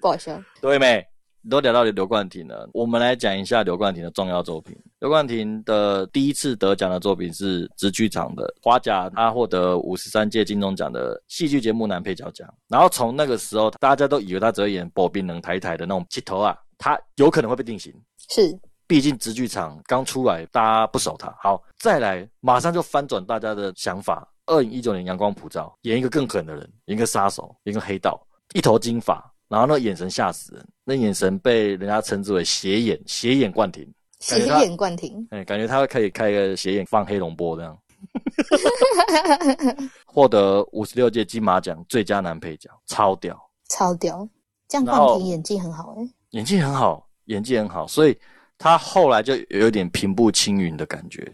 [0.00, 0.36] 不好笑。
[0.60, 1.06] 对没？
[1.48, 4.76] 都聊到刘冠廷了，我们来讲一下刘冠廷的重要作品。
[4.98, 12.52] 刘冠廷的第一次得奖的作品是直剧场的花甲，他获得五十三届金钟奖的戏剧节目男配角奖。
[12.68, 17.94] 然后从那个时候，大家都以为他只会演薄冰冷抬抬的那种气头啊，他有可能会被定型。
[18.28, 18.58] 是。
[18.86, 21.32] 毕竟直剧场刚出来，大家不熟他。
[21.40, 24.28] 好，再来，马上就翻转大家的想法。
[24.46, 28.20] 二零一九年阳光普照，演一个更狠的人，演一个杀手，一个黑道，
[28.52, 33.86] 一头金发，然后那眼神吓死人，那眼神被人家称之为斜眼，斜眼冠廷，
[34.20, 37.78] 斜眼冠廷，哎，感觉他可以开一个斜眼放黑龙波这样。
[40.06, 44.26] 获得五十六届金马奖最佳男配角，超屌，超屌。
[44.66, 48.18] 这样冠廷演技很好哎，演技很好，演技很好，所以。
[48.62, 51.26] 他后来就有点平步青云的感觉，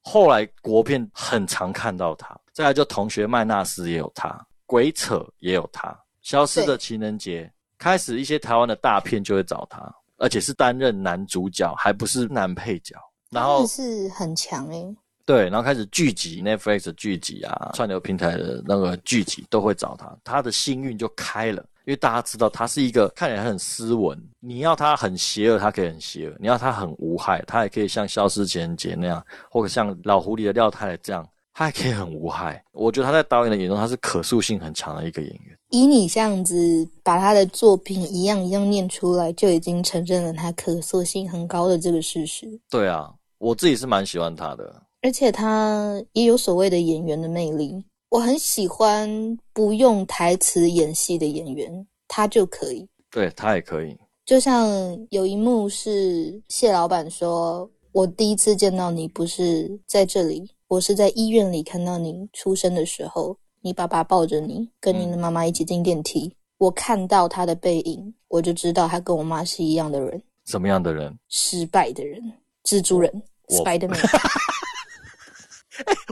[0.00, 12.94] 后来国片很常看到他，再来就同学麦纳斯也有他，鬼扯也有他，消失的情人节开始一些台湾的大片就会找他，而且是担任男主角，还不是男配角，
[13.30, 14.94] 然后是很强诶。
[15.24, 21.64] 对，然后开始剧集 Netflix 剧集啊，串流平台的那个剧集都会找他，他的幸运就开了。
[21.86, 31.26] 因为大家知道他是一个看起来很斯文，你要他很邪恶，他可以很邪恶；你要他很无害，他也可以像《消失情人节》那样，或者像《老狐狸的廖太太》这样，
[31.60, 32.64] 他还可以很无害。
[32.72, 35.54] 我觉得他在导演的眼中，他是可塑性很强的一个演员。
[35.68, 42.48] 以你这样子把他的作品一样一样念出来，就已经承认了他可塑性很高的这个事实。
[42.70, 47.84] 对啊，我自己是蛮喜欢他的，而且他也有所谓的演员的魅力。
[48.08, 52.88] 我很喜欢不用台词演戏的演员，他就可以。
[53.10, 53.94] 对他也可以。
[54.24, 54.66] 就像
[55.10, 66.32] 有一幕是谢老板说：“我第一次见到你不是在这里，我是在医院里看到你出生的时候，你爸爸抱着你，跟你的妈妈一起进电梯。
[66.58, 70.22] 我看到他的背影，我就知道他跟我妈是一样的人。
[70.46, 71.12] 什么样的人？
[71.28, 72.22] 失败的人，
[72.62, 73.12] 蜘蛛人
[73.48, 73.98] ，Spiderman。”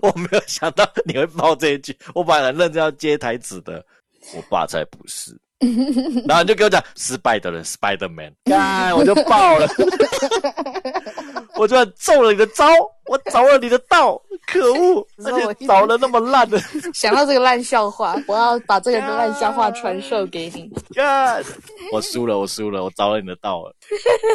[0.02, 3.86] 我没有想到你会爆这一句，我本来认真要接台词的，
[4.34, 5.40] 我爸才不是。
[6.26, 9.68] 然后你就给我讲失败的人，Spider Man， 干我就爆了，
[11.58, 12.66] 我就中了你的招，
[13.06, 15.06] 我着了你的道，可恶！
[15.24, 16.58] 而且找了那么烂的，
[16.94, 20.70] 想到这个烂笑话，我要把这个烂笑话传授给你。
[20.94, 21.42] 干，
[21.92, 23.74] 我输了，我输了，我着了你的道了。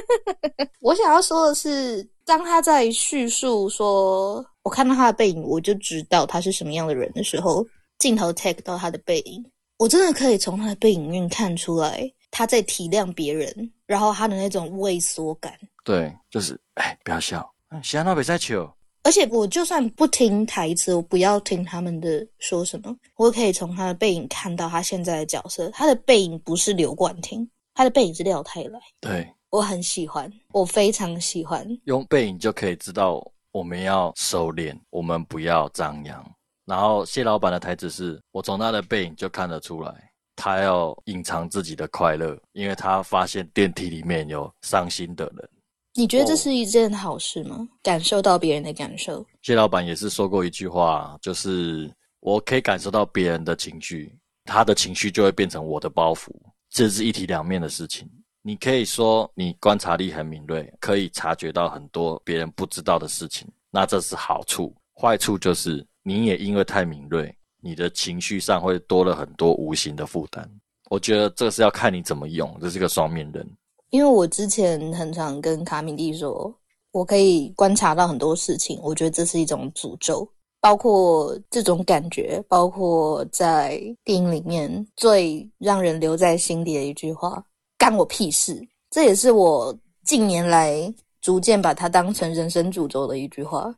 [0.81, 4.45] 我想要说的是，当他在叙述说。
[4.63, 7.65] 我看到他的背影，我就知道他是什么样的人的时候，
[7.99, 9.43] 镜头 take 到他的背影，
[9.77, 15.53] 我真的可以从他的背影面看出来他在体谅别人，然后他的那种畏缩感。
[15.84, 17.48] 对，就是哎，不要笑，
[17.84, 18.72] 喜欢那比赛球。
[19.04, 25.69] 而且我就算不听台词，我不要听他们的说什么，我可以从他的背影看到他现在的角色。
[25.72, 28.80] 他的背影不是刘冠廷，他的背影是廖泰来。
[29.02, 31.67] 对，我很喜欢，我非常喜欢。
[31.84, 33.22] 用背影就可以知道。
[33.52, 36.36] 我们要收敛，我们不要张扬。
[36.65, 39.93] 然后谢老板的台词是：我从他的背影就看得出来，
[40.36, 45.50] 他要隐藏自己的快乐，因为他发现电梯里面有伤心的人。
[45.95, 47.67] 你觉得这是一件好事吗？
[47.84, 49.23] 感受到别人的感受。
[49.43, 56.32] 谢老板也是说过一句话，就是我可以感受到别人的情绪，他的情绪就会变成我的包袱，
[56.71, 58.10] 这是一体两面的事情。
[58.41, 64.75] 你可以说你观察力很敏锐，可以察觉到很多别人不知道的事情，那这是好处。
[64.99, 70.49] 坏处就是你也因为太敏锐，你的情绪上会多了很多无形的负担。
[70.89, 73.47] 我觉得这是要看你怎么用，这是个双面人。
[73.93, 76.51] 因为我之前很常跟卡米蒂说，
[76.91, 80.27] 我可以观察到很多事情，我觉得这是一种诅咒。
[80.60, 87.45] 包括这种感觉，包括在电影里面最让人留在心底的一句话
[87.77, 93.71] ：“干我屁事。”这也是我近年来逐渐把它当成人生诅咒的一句话。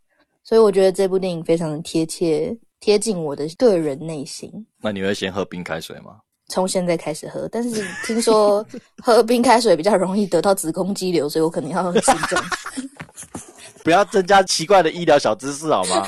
[0.46, 4.50] 所以我觉得这部电影非常的贴切，贴近我的个人内心。
[4.82, 6.22] 那你会先喝冰开水吗？
[6.48, 8.66] 从现在开始喝，但是听说
[9.04, 12.40] 喝冰开水比较容易得到子宫肌瘤，所以我可能要慎重。
[13.84, 16.08] 不要增加奇怪的医疗小知识好吗？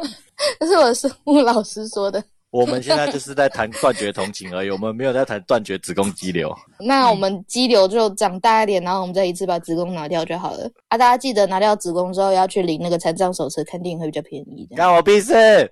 [0.60, 2.22] 这是我生物老师说的。
[2.54, 6.56] 我们现在就是在谈断绝同情而已，我们没有在谈断绝子宫肌瘤。
[6.78, 10.70] 那我们肌瘤就长大一点，然后我们再一次把子宫拿掉就好了。
[10.86, 14.68] 啊，大家记得拿掉子宫之后要去领那个残障手册，看电影会比较便宜。
[14.76, 15.68] 干我屁事！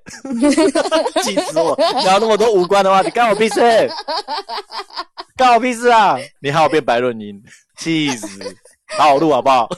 [1.22, 1.76] 气死我！
[2.02, 3.60] 聊那么多无关的话你，干我屁事！
[5.36, 6.18] 干我屁事啊！
[6.40, 7.40] 你害我变白润音，
[7.78, 8.26] 气死！
[8.98, 9.68] 好好录好不好？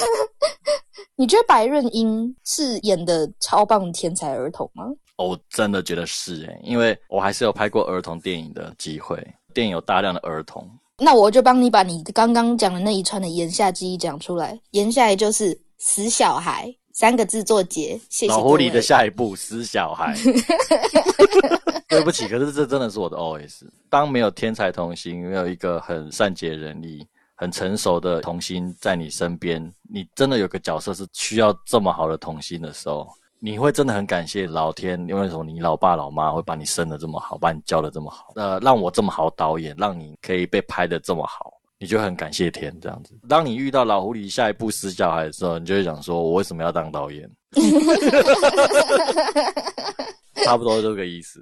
[1.16, 4.84] 你觉得白润英是演的超棒天才儿童吗？
[5.22, 9.16] 我真的觉得是诶，因为我还是有拍过儿童电影的机会，
[9.52, 10.68] 电影有大量的儿童。
[10.98, 14.58] 那我就帮你把你刚刚讲的那一串的言下之意讲出来。
[14.72, 17.98] 言下来就是死小孩三个字作结。
[18.08, 18.28] 谢谢。
[18.28, 20.14] 老狐狸的下一步死小孩。
[21.88, 23.62] 对不起，可是这真的是我的 OS。
[23.88, 27.06] 当没有天才童星，没有一个很善解人意。
[27.34, 33.08] 很成熟的童星在你身边，你真的有个角色是需要这么好的童星的时候，
[33.42, 35.42] 你会真的很感谢老天，因为什么？
[35.42, 43.18] 你老爸老妈会把你生的这么好，把你教的这么好，呃，让我这么好导演，让你可以被拍的这么好，你就很感谢天这样子。
[43.26, 47.26] 当你遇到老狐狸下一步死小孩的时候，你就会想说，我为什么要当导演？
[50.44, 51.40] 差不多这个意思。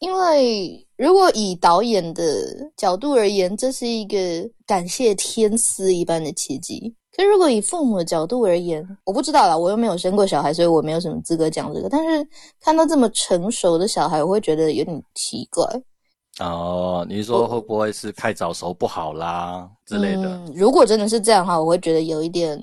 [0.00, 2.22] 因为如果以导演的
[2.76, 4.16] 角度而言，这是一个
[4.66, 6.94] 感谢天赐一般的奇迹。
[7.20, 11.88] 可如果以父母的角度而言，我不知道啦，我又没有生过小孩，所以我没有什么资格讲这个。
[11.88, 12.26] 但是
[12.60, 15.64] 看到这么成熟的小孩，我会觉得有点奇怪。
[16.38, 20.40] 哦，你说会不会是太早熟不好啦之类的？
[20.54, 22.60] 如果真的是这样的话，我会觉得有一点。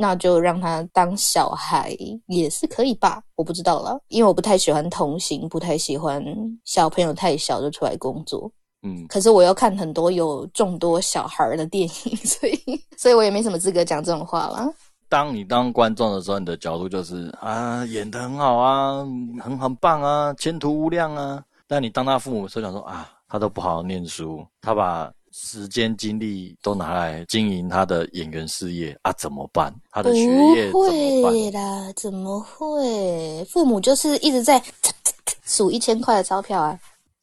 [0.00, 1.92] 那就让他当小孩
[2.28, 6.24] 也是可以吧，我不知道了，因为我不太喜欢同行，不太喜欢
[6.64, 8.48] 小朋友太小就出来工作。
[8.82, 14.66] 嗯，可是我又看很多有众多小孩的电影， 所以所以我也没什么资格讲这种话了。
[15.08, 18.98] 当你当观众的时候，你的角度就是啊，演的很好啊，
[19.42, 21.42] 很很棒啊，前途无量啊。
[21.66, 25.12] 但你当他父母的时候，想说啊，他都不好好念书，他把。
[25.30, 29.12] 时间精力都拿来经营他的演员事业啊？
[29.12, 29.72] 怎么办？
[29.90, 30.22] 他的学
[30.54, 33.44] 业不会啦，怎么会？
[33.44, 34.60] 父母就是一直在
[35.44, 36.76] 数一千块的钞票啊。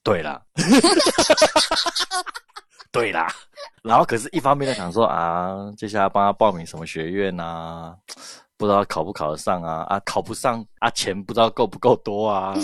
[0.06, 0.40] 对啦，
[2.94, 3.28] 对啦。
[3.84, 7.94] 然后可是，一方面在想说啊，接下来帮他报名什么学院啊？
[8.56, 9.84] 不知道考不考得上啊？
[9.90, 12.56] 啊，考不上啊，钱不知道够不够多啊？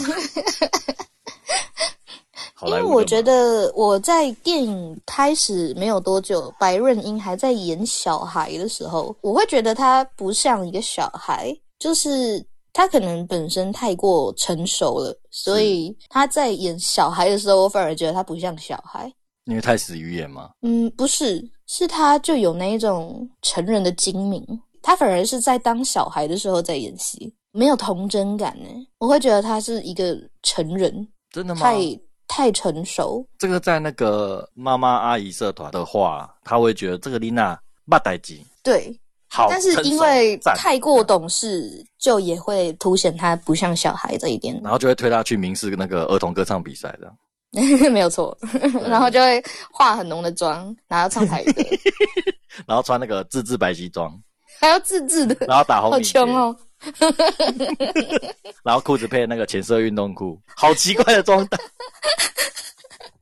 [2.68, 19.12] 因为我觉得我在电影开始没有多久，白润英还在演小孩的时候，我会觉得他不像一个小孩，就是他可能本身太过成熟了，所以他在演小孩的时候，我反而觉得他不像小孩。
[19.46, 20.52] 因为太死鱼眼吗？
[20.62, 24.46] 嗯，不是，是他就有那一种成人的精明，
[24.82, 28.68] 他反而是在当小孩的时候在演戏，没有童真感呢。
[29.00, 31.62] 我会觉得他是一个成人，真的吗？
[31.62, 32.00] 太。
[32.34, 38.42] 太成熟，这个在那个妈妈阿姨社团的话，他会觉得这个丽娜不待机。
[38.64, 38.98] 对，
[39.34, 47.10] 好，但是因为太过懂事，就也会凸显他不像小孩这一点，然后就会推他去明视那个儿童歌唱比赛的，
[47.90, 48.38] 没有错，
[48.86, 51.64] 然后就会化很浓的妆，然后唱台歌，
[52.68, 54.14] 然后穿那个自制白西装，
[54.60, 56.54] 还要自制的，然后打红好穷哦。
[58.64, 61.58] 然后裤子配那个浅色运动裤，好奇怪的装扮。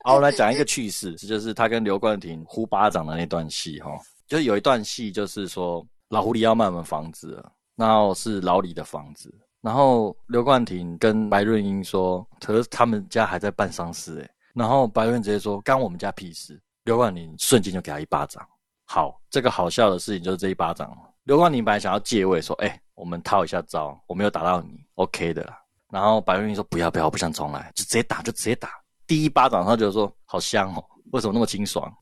[0.02, 3.90] 好，我来讲一个趣事，这就是他跟刘冠廷呼巴掌的那段戏哈。
[4.26, 7.42] 就是有一段戏，就是说老狐狸要卖我们房子，
[7.74, 14.30] 然后是老李的房子，然后刘冠廷跟白润英说，可是他们家还在办丧事诶。
[14.52, 16.60] 然后白润直接说，干我们家屁事。
[16.84, 18.46] 刘冠廷瞬间就给他一巴掌。
[18.84, 20.94] 好，这个好笑的事情就是这一巴掌。
[21.24, 22.80] 刘冠廷本来想要借位说，哎。
[22.96, 25.50] 我们套一下招，我没有打到你，OK 的。
[25.90, 28.68] 然后白润英说不要不要，我不想重来，就直接打就直接打，
[29.06, 31.92] 第一巴掌，他就说好香哦，为什么那么清爽？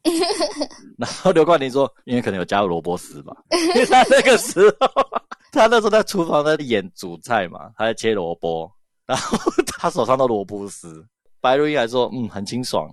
[0.98, 3.36] 然后刘冠霖说，因为可能有加入萝卜丝吧，
[3.74, 4.88] 因为他那个时候，
[5.52, 8.70] 他那时候在厨房在演煮菜嘛，他在切萝卜，
[9.06, 11.04] 然后他手上的萝卜丝。
[11.40, 12.92] 白瑞英还说，嗯，很清爽。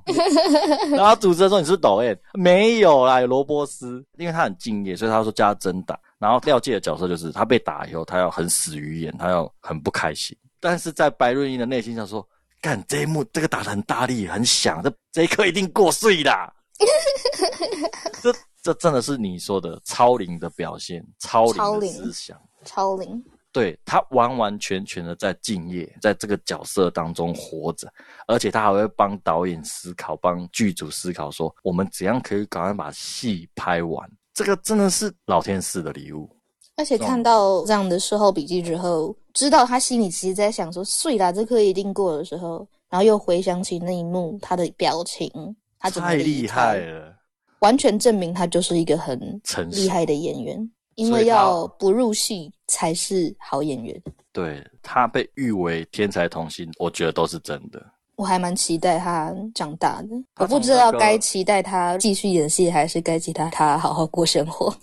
[0.91, 5.99] 然后主持人说你是抖 M，没有啦，有萝卜丝，因为他很敬业，所以他说加真打。
[6.19, 10.37] 然后廖介的角色就是他被打以后，他要很死鱼眼，他要很不开心。
[10.59, 12.25] 但是在白瑞英的内心上说，
[12.65, 16.51] 干这一幕这个打的很大力，很响，这这一刻一定过碎啦。
[18.23, 23.23] 这这真的是你说的超龄的表现，超龄的思想，超龄。
[23.51, 27.87] 对他完完全全的在敬业，在这个角色当中活着，
[28.27, 34.09] 而且他还会帮导演思考，帮剧组思考，说我们怎样可以赶快把戏拍完。
[34.33, 36.35] 这个真的是老天赐的礼物。
[36.77, 45.31] 而且看到这样的事后笔记之后，知道他心里其实在想说“碎啦，这颗一定过”的时候，然后又回想起那一幕他的表情，
[45.79, 47.13] 他太厉害了，
[47.59, 49.19] 完全证明他就是一个很
[49.71, 50.69] 厉害的演员。
[50.95, 54.01] 因为要不入戏才是好演员。
[54.31, 57.85] 对他被誉为天才童星，我觉得都是真的。
[58.15, 60.07] 我还蛮期待他长大的，
[60.37, 64.73] 我不知道该期待他继续演戏，还是该期待他好好过生活。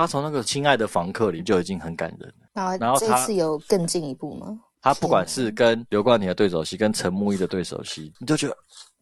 [0.00, 4.58] 他从那个《亲爱的房客》里就已经很感人了，然后这次有更进一步吗？
[4.80, 8.48] 他不管是跟刘冠廷的对手戏，跟陈木易的对手戏，你就觉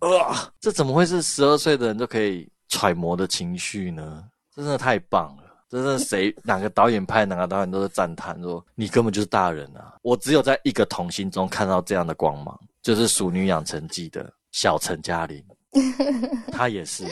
[0.01, 4.25] 得，啊，这怎么会是十二岁的人都可以揣摩的情绪呢？
[4.57, 5.45] 真的太棒了。
[5.71, 9.97] 真的谁哪个导演拍哪个导演都是赞叹说你根本就是大人啊！
[10.01, 15.45] 我只有在一个童星中看到这样的光芒，就是《熟女养成记》的小陈嘉玲，
[16.51, 17.05] 她也是，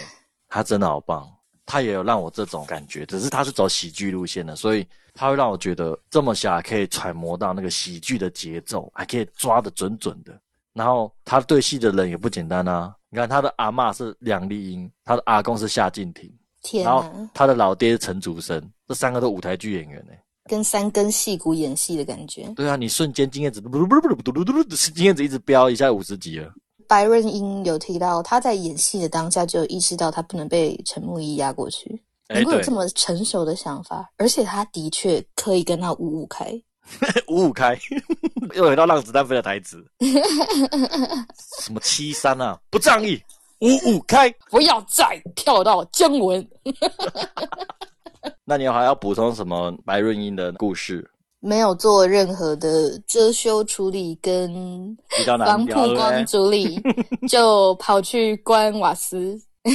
[0.49, 1.31] 她真的好棒，
[1.67, 10.33] 他也有让我这种感觉，只是他是走喜剧路线的，所以他会让我觉得这么小可以揣摩到那个喜剧的节奏，还可以抓得准准的。
[10.73, 16.31] 然后他对戏的人也不简单啊，你看他的阿妈是梁丽英，他的阿公是夏静庭，
[16.85, 17.05] 然后
[17.35, 20.13] 他的老爹是陈祖生，这三个都舞台剧演员呢，
[20.45, 22.53] 跟三根戏骨演戏的感觉。
[22.55, 26.53] 对啊，你瞬间经验值不不不不不，只是经验值一直飙一下五十级了。
[26.89, 36.51] 白润英有提到，他在演戏的当下就意识到他不能被陈木易压过去，能够有这么成熟的想法，而且他的确可以跟他五五开，
[37.29, 37.79] 五五开，
[38.55, 39.85] 又回到让子弹飞的台词，
[41.61, 43.21] 什么七三啊，不仗义。
[43.61, 46.47] 五五开，不要再跳到姜文。
[48.45, 51.11] 那你还要补充什么白润英的故事？
[51.47, 54.97] 没有做任何的遮羞处理跟
[55.45, 56.81] 防曝光处理，
[57.31, 59.41] 就跑去关瓦斯。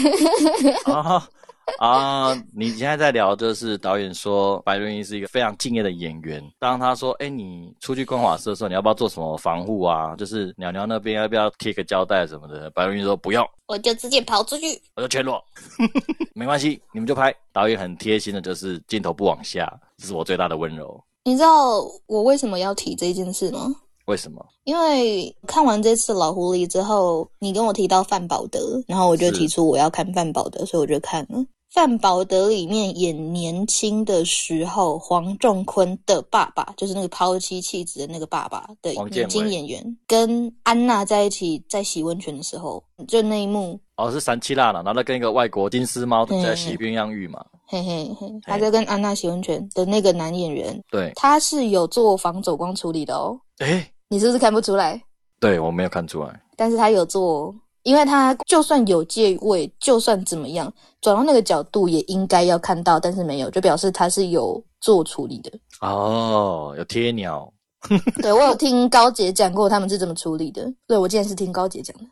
[1.79, 6.43] 啊，你现在在聊，就是导演说白润英是一个非常敬业的演员。
[6.59, 10.13] 当他说：“哎，你出去关瓦斯的时候，你要不要做什么防护啊？
[10.17, 14.65] 就是鸟鸟那边要不要贴个胶带什么的？”白润英说：“不用，我就直接跑出去，
[14.95, 15.41] 我就全裸，
[16.35, 21.01] 没关系，你们就拍。”导演很贴心的，就是镜头不往下，这是我最大的温柔。
[21.23, 23.75] 你知道我为什么要提这件事吗？
[24.07, 24.43] 为什么？
[24.63, 31.45] 因为看完这次老狐狸之后，你跟我提到范宝德，然后我就提出我要看范宝德，所以我就看了。
[31.73, 43.79] 范宝德里面演年轻的时候，黄仲坤的爸爸，就是那个抛妻弃子的那个爸爸的年轻演员，跟安娜在一起在洗温泉的时候，就那一幕。
[43.95, 47.41] 哦，是三七辣了，然后跟一个外国金丝猫在洗鸳鸯浴嘛。
[47.67, 53.39] 嘿嘿嘿，他在跟安娜洗温泉的那个男演员，对，他是有做防走光处理的哦。
[53.59, 55.01] 哎，你是不是看不出来？
[55.39, 57.55] 对我没有看出来，但是他有做。
[57.83, 60.71] 因为他就算有借位，就算怎么样
[61.01, 65.51] 转到那个角度，也应该要看到，但是没有，就表示他是有做处理的。
[65.81, 67.51] 哦，有贴鸟。
[68.21, 70.71] 对我有听高姐讲过他们是怎么处理的。
[70.87, 72.03] 对我竟然是听高姐讲的。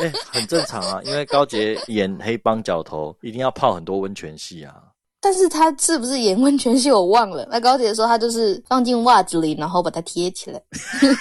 [0.00, 4.82] 哎，很正常啊，因为高姐演黑帮角头，一定要泡很多温泉戏啊。
[5.24, 7.48] 但是他是不是演温泉戏我忘了。
[7.50, 10.60] 那高姐说他就是放进袜子里，然后把它贴起来，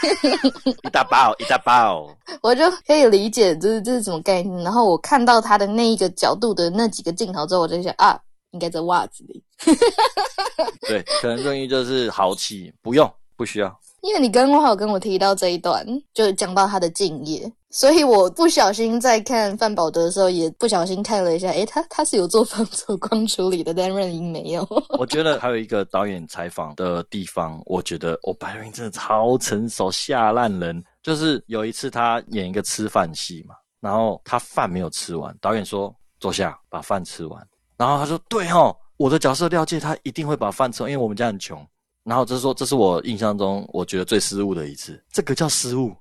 [0.84, 2.06] 一大包一大包，
[2.42, 4.62] 我就可以理解这是这是什么概念。
[4.62, 8.20] 然后我看到他的那一个角度的那几个镜头之后，我就想啊，
[8.52, 9.42] 应该在袜子里。
[10.86, 13.80] 对，可能润于就是豪气，不用不需要。
[14.04, 17.50] 因为你刚刚好跟我提到这一段，就讲到他的敬业。
[17.70, 24.68] 所以我不小心在看范宝德的时候，也不小心看了一下，诶，他他是有做防走光处理的，但润英没有。
[25.00, 30.84] 我觉得还有一个导演采访的地方，我觉得哦，白润英真的超成熟，吓烂人。
[31.02, 37.42] 就是有一次他演一个吃饭戏嘛，然后他饭没有吃完，导演说坐下把饭吃完，
[37.78, 41.66] 然后他说对哦，我的角色廖介他一定会把饭吃完，因为我们家很穷。
[42.04, 45.96] 然后就是说，这是我印象中我觉得最失误的一次，这个叫失误。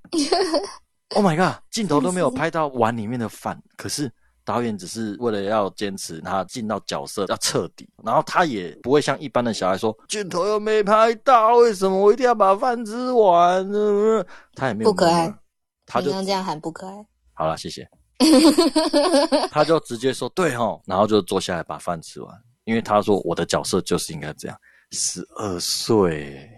[1.15, 4.11] Oh my god， 镜头都没有拍到碗里面的饭，可是
[4.45, 14.25] 导演只是为了要坚持他进到角色要彻底，然后他也不会像一般的小孩说镜头又没拍到，为什么我一定要把饭吃完呢？
[14.57, 15.33] 他也没有不可爱，
[15.87, 17.07] 他就这样喊不可爱。
[17.35, 17.89] 好了，谢谢。
[19.51, 22.35] 他就直接说对哦，然后就坐下来把饭吃完，
[22.65, 24.57] 因为他说我的角色就是应该这样。
[24.93, 26.49] 十二岁，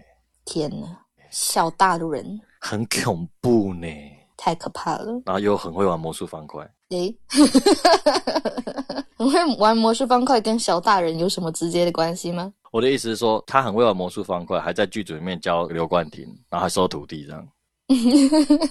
[0.43, 0.85] 天哪，
[1.31, 3.87] 小大的人很恐怖呢，
[4.35, 5.21] 太可怕了。
[5.25, 7.15] 然后又很会玩魔术方块，诶，
[9.17, 12.51] 很会玩魔术方块跟小大人有什么直接的关系吗？
[12.71, 17.47] 我的意思是说，他很会玩魔术方块，还在剧组里面教刘冠廷，然后还收徒弟这样。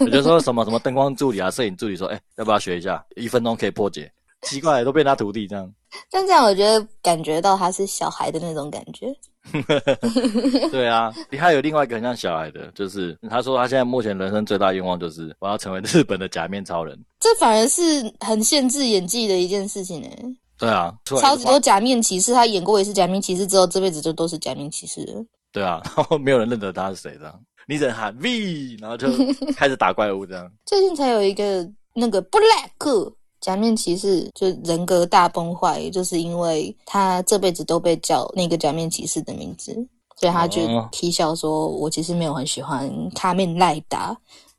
[0.00, 3.02] 我就说什么什么灯光助理啊，摄影助理说，哎，要不要学一下？
[3.16, 4.12] 一分钟可以破解。
[4.42, 5.72] 奇怪，都被他徒弟这样。
[6.10, 9.14] 但这样我觉得感觉到他是小孩的那种感觉。
[10.70, 16.98] 对啊，你还有另外一个很像小孩的，就是他说他现在目前人生最大愿望就是我要成为日本的假面超人。
[17.20, 17.82] 这反而是
[18.20, 20.08] 很限制演技的一件事情呢。
[20.56, 25.22] 对啊，超级多假面骑士，他演过一次假面骑士之后，这辈子就都是假面骑士了。
[25.52, 29.08] 对啊， 然后没有人认得他是谁这样，你只能喊 V，然后就
[29.56, 30.50] 开始打怪物这样。
[30.64, 33.12] 最近才有一个那个 Black。
[33.44, 39.74] 假面骑士就人格大崩坏，就是因为他这辈子都被叫那个假面骑士的名字，
[40.16, 44.16] 所以他就啼笑说：“我其实没有很喜欢卡面赖达。”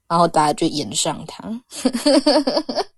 [0.08, 1.50] 然后大家就演上他。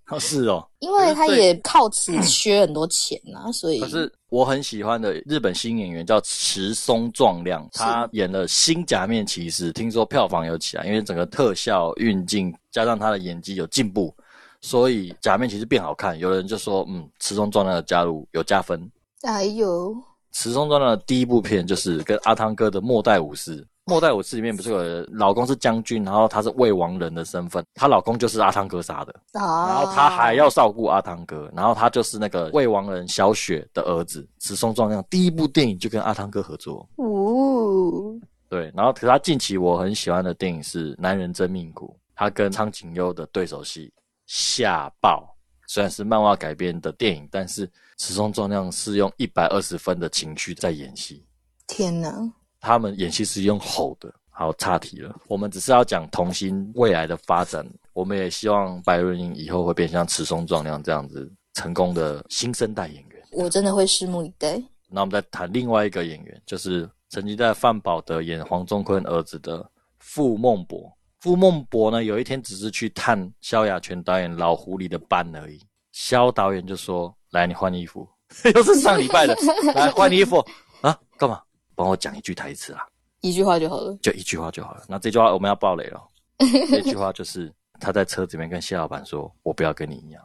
[0.10, 3.80] 哦，是哦， 因为他也靠此缺很多钱呐，所以。
[3.80, 14.14] 可是我很喜欢的日本新演员叫池松壮亮，他演了新假面骑士，听说票房有起来，因为整个特效运镜加上他的演技有进步。
[14.62, 18.90] 所以假面其实变好看，有人就说，嗯，池中壮亮的加入有加分。
[19.22, 19.96] 哎呦，
[20.32, 29.44] 池中壮亮的第一部片就是跟阿汤哥的《末代武士》，《末代武士》里面不是有老公是将军，然后他是未亡人的身份，她老公就是阿汤哥杀的，然
[29.76, 34.28] 后他还要照顾阿汤哥，然后他就是那个未亡人小雪的儿子。
[34.40, 36.88] 池松壮亮第一部电影就跟阿汤哥合作。
[36.98, 38.14] 哦，
[38.50, 43.92] 对，然后可他近期我很喜欢的电影是《男人真命苦》，他跟苍井优的对手戏。
[44.28, 45.36] 吓爆！
[45.68, 51.26] 虽然是漫画改编的电影，但是池松壮亮是用一百二十分的情绪在演戏。
[51.66, 52.14] 天哪！
[52.60, 54.14] 他们演戏是用吼的。
[54.30, 55.16] 好，岔题了。
[55.28, 57.68] 我们只是要讲童星未来的发展。
[57.94, 63.24] 我们也希望白润英以后会变像池松壮亮这样子成功的新生代演员。
[63.32, 64.62] 我真的会拭目以待。
[64.90, 69.70] 那我们再谈另外一个演员，就是曾经在范宝德演黄宗坤儿子的
[70.00, 70.96] 傅孟博。
[71.20, 75.60] 傅孟博呢，有一天只是去探萧亚全导演老狐狸的班而已。
[75.92, 78.08] 萧导演就说：“来，你换衣服，
[78.54, 79.36] 又是上礼拜的，
[79.74, 80.38] 来换衣服
[80.82, 80.96] 啊？
[81.18, 81.42] 干嘛？
[81.76, 82.82] 帮我讲一句台词啊？
[83.22, 84.84] 一句话就好了，就一句话就好了。
[84.88, 86.00] 那这句话我们要爆雷了。
[86.70, 90.24] 这句话就是他在车子里面跟谢老板说：‘我不要跟你一样，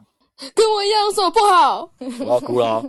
[0.53, 1.91] 跟我一样有什么不好？’
[2.23, 2.83] 我要哭了。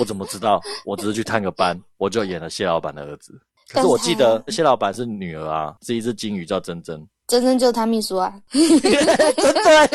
[0.00, 0.60] 我怎么知道？
[0.84, 3.40] 我只是去探个班，我就演了谢老板的儿子。”
[3.72, 8.32] 可是我记得蟹老板是女儿啊，是一只金鱼叫珍珍，珍珍就是他秘书啊。
[8.52, 8.80] 真
[9.64, 9.88] 的，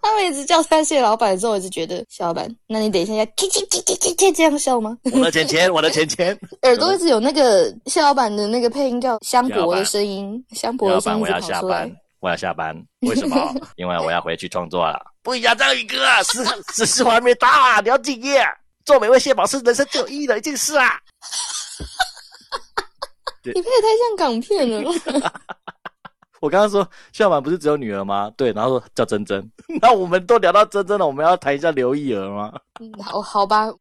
[0.00, 4.96] 他们一直叫他蟹老板的时候，我就觉得蟹老板，那你等一下要叽叽叽叽叽叽这样笑吗？
[5.12, 13.52] 我的钱钱，我的钱钱， 耳朵一直有那个蟹老板的那个配音叫香博的声音， 香博的声音我要下班，我要下班，为什么？
[13.76, 15.00] 因为我要回去创作了。
[15.22, 16.44] 不一样，张宇哥，时
[16.74, 18.44] 时时还没到啊，你要敬业，
[18.84, 20.98] 做美味蟹堡是人生最有意义的一件事啊。
[23.50, 24.90] 你配的太像港片了。
[26.40, 28.32] 我刚刚说笑满不是只有女儿吗？
[28.36, 29.48] 对，然后说叫珍珍。
[29.80, 32.52] 那我们都聊到珍珍了，我们要谈一下刘意儿吗？
[33.00, 33.72] 好好吧。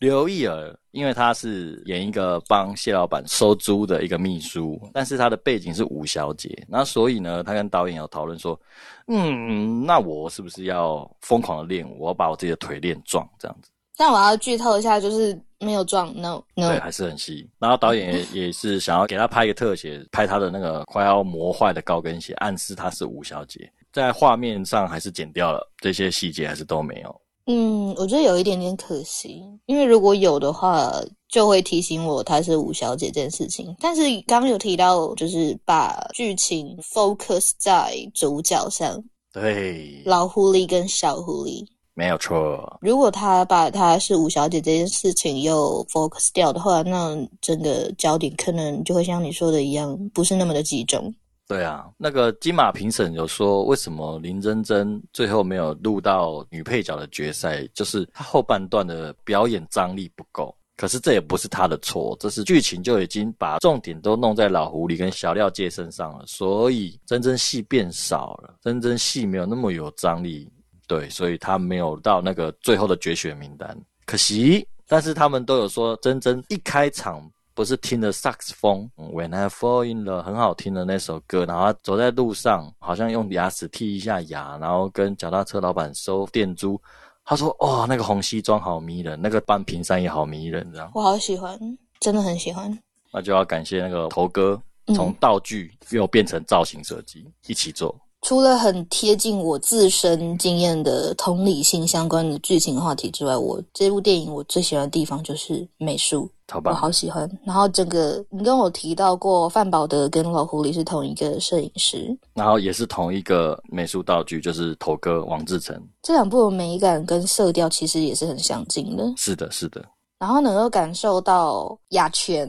[0.00, 8.58] 刘意儿，因为她是演一个帮谢老板收租的一个秘书，但是她的背景是吴小姐，那所以呢，她跟导演有讨论说，
[9.06, 13.70] 嗯，那我是不是要疯狂的练，我要把我自己的腿练壮这样子？
[14.00, 17.46] 但我要剧透一下，就是没有撞，no no，对，还是很细。
[17.58, 23.70] 然后导演也也是想要给他拍一个特写，拍他的那个快要磨坏的高跟鞋，暗示他是吴小姐。
[23.92, 27.20] 在画面上还是剪掉了这些细节，还是都没有。
[27.44, 30.90] 嗯，我觉得有一点点可惜，因为如果有的话，
[31.28, 33.76] 就会提醒我她是吴小姐这件事情。
[33.80, 41.66] 但是刚刚有提到，就是把剧情 focus 在主角上，对，老狐狸跟小狐狸。
[42.00, 42.78] 没有错。
[42.80, 51.14] 如果他把他是五小姐这件事情又 focus 掉的话，那整个焦点可能就会像你说的一样，不是那么的集中。
[51.46, 60.56] 对啊，那个金马评审有说，为什么林真真最后没有录到女配角的决赛，就是她后半段的表演张力不够。
[60.78, 70.50] 可是这也不是她的错，这是剧情就已经把重点都弄在老狐狸跟小廖介身上了，所以真真戏变少了，真真戏没有那么有张力，
[70.90, 74.66] 对，所以他没有到那个最后的决选名单，可惜。
[74.88, 77.22] 但是他们都有说，真真一开场
[77.54, 86.80] 不是听了萨克斯风，When I Fall in Love 很好听的那首歌，然后走在路上，好像用牙齿剔一下牙，然后跟脚踏车老板收电租。
[87.24, 91.56] 他说：“哦，那个红西装好迷人，那个半屏山也好迷人，这样。”我好喜欢，
[92.00, 92.76] 真的很喜欢。
[93.12, 94.60] 那就要感谢那个头哥，
[94.96, 97.96] 从道具又变成造型设计一起做。
[98.22, 106.30] 除了很贴近我自身经验的同理性相关的剧情话题之外，我这部电影我最喜欢的地方就是美术，
[106.64, 107.28] 我好喜欢。
[107.44, 115.80] 然后整个你跟我提到过，范宝德跟老狐狸是同一个摄影师，然后也是同一个美术道具，就是头哥王志成。
[116.02, 119.12] 这两部的美感跟色调其实也是很相近的。
[119.16, 119.82] 是的，是的。
[120.18, 122.46] 然后能够感受到雅泉，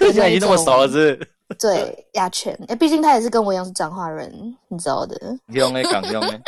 [0.00, 1.16] 现在已经那么熟了，是？
[1.60, 4.32] 对，亚泉，哎，毕竟他也是跟我一样是彰化人，
[4.68, 5.16] 你知道的。
[5.48, 6.40] 用诶，讲用诶。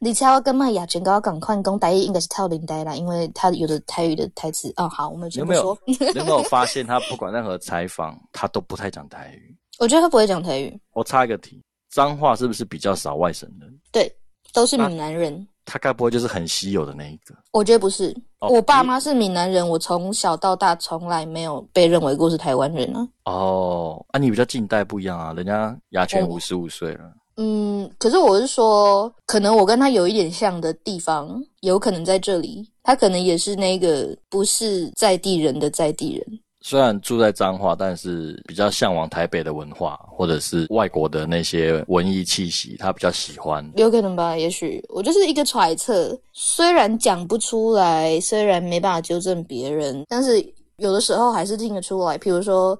[0.00, 4.72] 你猜我跟麦亚泉刚刚赶快讲台语，应该是跳林呆啦，因为他有的台语的台词。
[4.76, 5.76] 哦，好，我们有没有？
[6.14, 9.56] 有没有 发现他不管任何采访，他都不太讲台语？
[9.78, 10.78] 我觉得他不会讲台语。
[10.92, 13.80] 我插一个题，彰化是不是比较少外省人？
[13.90, 14.14] 对，
[14.52, 15.46] 都是闽南人。
[15.70, 17.34] 他该不会就是很稀有的那一个？
[17.52, 23.06] 我觉得不是，我爸妈是闽南人，我从小到大从来没有被认为过是台湾人啊。
[23.26, 27.12] 哦，啊，你比较近代不一样啊，人家牙泉五十五岁了。
[27.36, 36.40] 嗯，可是我是说，可能我跟他有一点像的地方，有可能在这里，他可能也是那个不是在地人的在地人。
[36.60, 43.64] 虽然住在彰化，但是比较向往台北的文化，或者是外国的那些文艺气息，他比较喜欢。
[43.76, 46.18] 有可能吧，也许我就是一个揣测。
[46.32, 50.44] 虽然讲不出来，虽然没办法纠正别人，但是
[50.78, 52.18] 有的时候还是听得出来。
[52.18, 52.76] 譬如说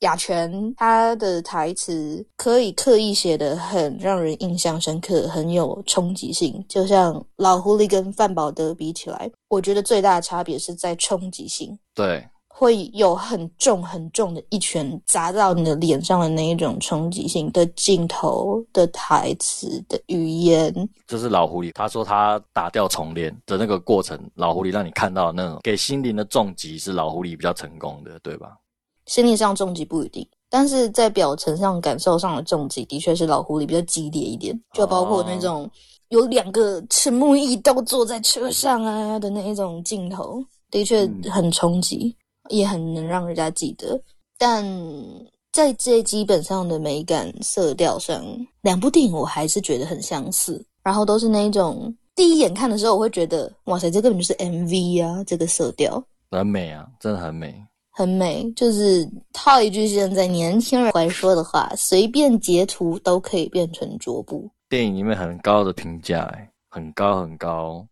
[0.00, 6.64] 雅泉，他的台词可以刻意写的很让人印象深刻，很有冲击性。
[6.68, 11.76] 就像老狐狸跟范宝德比起来，我觉得最大的差别是在冲击性。
[11.92, 12.24] 对。
[12.58, 20.72] 会有很重很重的一拳砸到你的脸上的那一种冲击性的镜头的台词的语言，
[21.06, 28.56] 就是老狐狸他说他打掉重练的那个过程，老狐狸让你看到那种给心灵的重击是老狐狸比较成功的，对吧？
[29.04, 35.70] 心理上重击不一定，但是在表层上感受上的重击的确是老狐狸比较激烈一点，就包括那种
[36.08, 42.16] 有两个沉默异都坐在车上啊的那一种镜头，的确很冲击。
[42.48, 44.00] 也很能让人家记得，
[44.38, 44.64] 但
[45.52, 48.24] 在这基本上的美感色调上，
[48.62, 50.64] 两部电影我还是觉得很相似。
[50.82, 55.24] 然后都是那一种第一眼看的时候，我会觉得哇塞，这根本就是 MV 啊！
[55.24, 57.52] 这个色调很美啊，真的很美，
[57.90, 58.48] 很美。
[58.52, 64.48] 就是套一句现在年轻人会说的话，随便截图都可以变成桌布。
[64.68, 67.84] 电影里面很高的评价，哎，很高很高。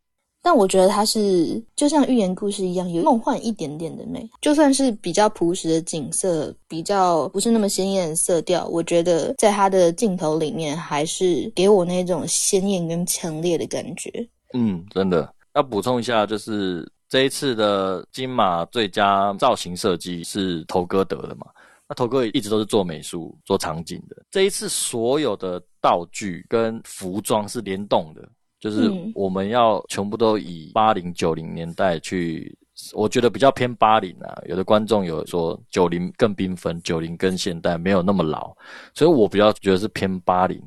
[0.45, 4.29] 但我觉得它是就像寓言故事一样，有梦幻一点点的美。
[4.43, 14.11] 就算是比较朴实的景色，比较不是那么鲜艳的色调，我觉得在它的镜头里面，还是给我那种鲜艳跟强烈的感觉。
[14.53, 21.47] 嗯，真的要补充一下，就是这一次的金马最佳造型设计是头哥得的嘛？
[21.89, 24.17] 那头哥一直都是做美术、做场景的。
[24.31, 28.29] 这一次所有的道具跟服装是联动的。
[28.65, 32.57] 就是我们要全部都以八零九零年代去，
[32.95, 34.35] 我觉得比较偏八零啊。
[34.47, 38.57] 有的观众有说九零更缤纷，九零跟现代没有那么老，
[38.95, 40.59] 所以我比较觉得是偏八零。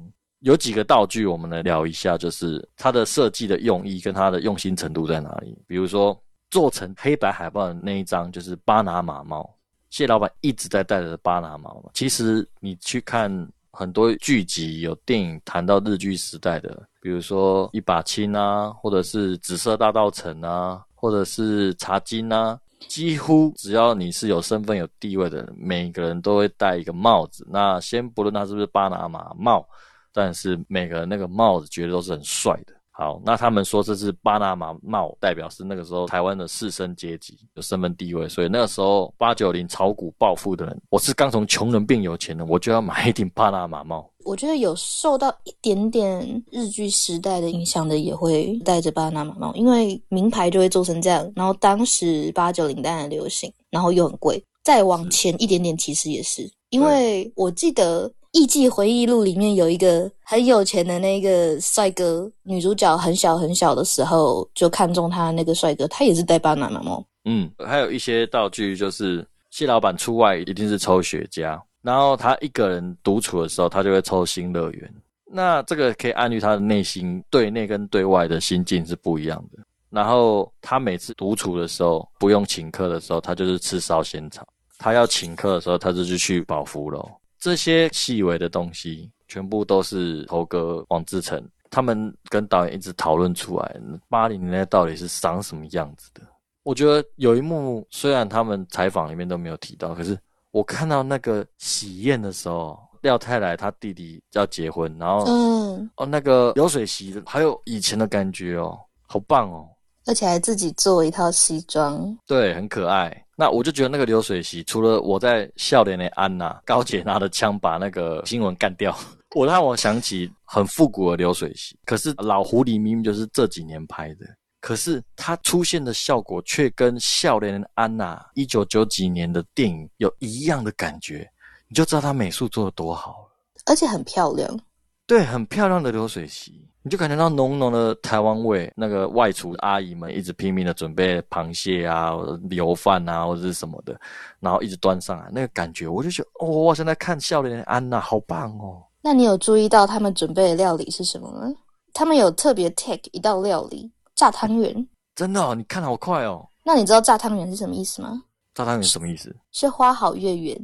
[0.42, 5.58] 有几个道具，我们来聊一下，就是它的设计的用意跟它的用心程度在哪里。
[5.66, 6.16] 比如说
[6.52, 9.50] 做成黑白海报的那一张，就是巴拿马猫，
[9.90, 11.90] 谢老板一直在戴着巴拿马帽。
[11.96, 13.50] 其实你去看。
[13.78, 27.46] 很多剧集有电影谈到日剧时代的，比如说一把青啊，或者是紫色大道城啊，或者是茶金啊，几乎只要你是有身份有地位的，每个人都会戴一个帽子。
[27.52, 29.64] 那先不论他是不是巴拿马帽，
[30.12, 32.74] 但是每个人那个帽子绝对都是很帅的。
[33.00, 44.10] 好，那他们说这是巴拿马帽，代表是那个时候台湾的士绅阶级有身份地位，所以那个时候八九零炒股暴富的人，我是刚从穷人变有钱的，我就要买一顶巴拿马帽。
[44.26, 51.32] 我觉得有受到一点点日剧时代的影响的，也会戴着巴拿马帽，因为名牌就会做成这样。
[51.36, 54.44] 然后当时八九零代的流行，然后又很贵。
[54.64, 58.12] 再往前一点点，其实也是，因为我记得。
[58.38, 67.04] 《艺伎回忆录》里面有一个很有钱的那个帅哥，女主角很小很小的时候就看中他那个帅哥，他也是戴巴拿马帽。
[67.26, 74.94] 嗯，还有一些道具就是谢老板出外一定是抽雪茄，然后他一个人独处的时候，他就会抽新乐园。
[75.26, 79.64] 那这个可以暗喻他的内心对内跟对外的心境是不一样的。
[79.90, 84.44] 然后他每次独处的时候，不用请客的时候，他就是吃烧仙草；
[84.78, 87.10] 他要请客的时候，他就是去宝福楼。
[87.40, 93.76] 这些细微的东西，全部都是猴哥王志成他们跟导演一直讨论出来，
[94.10, 96.22] 八零年代到底是长什么样子的。
[96.64, 100.18] 我觉得有一幕，虽然他们采访里面都没有提到，可是
[100.52, 102.78] 我看到那个喜宴的时候。
[103.04, 109.70] 廖太来，他弟弟要结婚，然后，嗯，哦，那个流水席，还有以前的感觉哦，好棒哦，
[110.08, 113.24] 而且还自己做一套西装，对，很可爱。
[113.40, 118.98] 那我就觉得那个流水席，除了我在笑脸的安娜高姐拿着枪把那个新闻干掉，
[119.36, 121.78] 我让我想起很复古的流水席。
[121.86, 124.26] 可是老狐狸明明就是这几年拍的，
[124.60, 131.30] 可是它出现的效果却跟笑脸的安娜一九九几年的电影有一样的感觉。
[131.70, 133.30] 你就知道它美术做的多好
[133.66, 134.60] 而且很漂亮。
[135.06, 138.72] 对，很漂亮的流水席，你就感觉到浓浓的台湾味。
[138.74, 142.14] 那个外厨阿姨们一直拼命的准备螃蟹啊、
[142.52, 144.00] 油饭啊或者是什么的，
[144.40, 148.82] 然后一直端上来，那个感觉我就觉得，哦，我现在看笑脸安娜好棒哦。
[149.02, 151.54] 那你有注意到他们准备的料理是什么吗？
[151.94, 154.88] 他们有特别 take 一道料理，炸汤圆。
[155.14, 156.48] 真的，哦你看好快哦。
[156.64, 158.24] 那你知道炸汤圆是什么意思吗？
[158.54, 159.36] 炸汤圆什么意思？
[159.52, 160.58] 是花好月圆。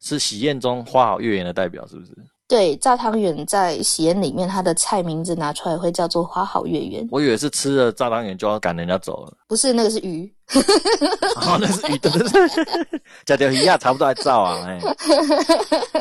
[0.00, 2.12] 是喜宴中花好月圆的代表，是不是？
[2.48, 7.06] 对，炸汤圆在喜宴里面，它的菜名字拿出来会叫做花好月圆。
[7.10, 10.32] 我以为是吃了炸汤圆就要赶人家走了，不是，那个是鱼。
[11.36, 14.80] 哦，那是鱼，对对对，加条鱼啊，差不多还照啊，哎。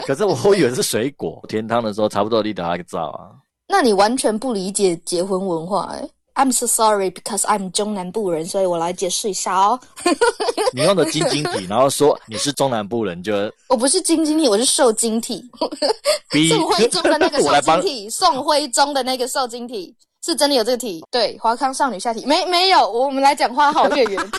[0.06, 3.36] 可是我以为是水果，甜汤的时候差不多你得那个照啊。
[3.68, 6.10] 那你完全不理解结婚文化，哎。
[6.38, 9.80] I'm so sorry because I'm 中南部人，所以我来解释一下哦。
[10.72, 13.34] 你用的晶晶体，然后说你是中南部人，就
[13.70, 15.44] 我不是晶晶体，我是受晶 体。
[16.48, 21.04] 宋徽宗的那个受晶体，宋徽宗的那个受晶体是真的有这个体。
[21.10, 22.88] 对，华康少女下体没没有？
[22.88, 24.32] 我们来讲花好月圆。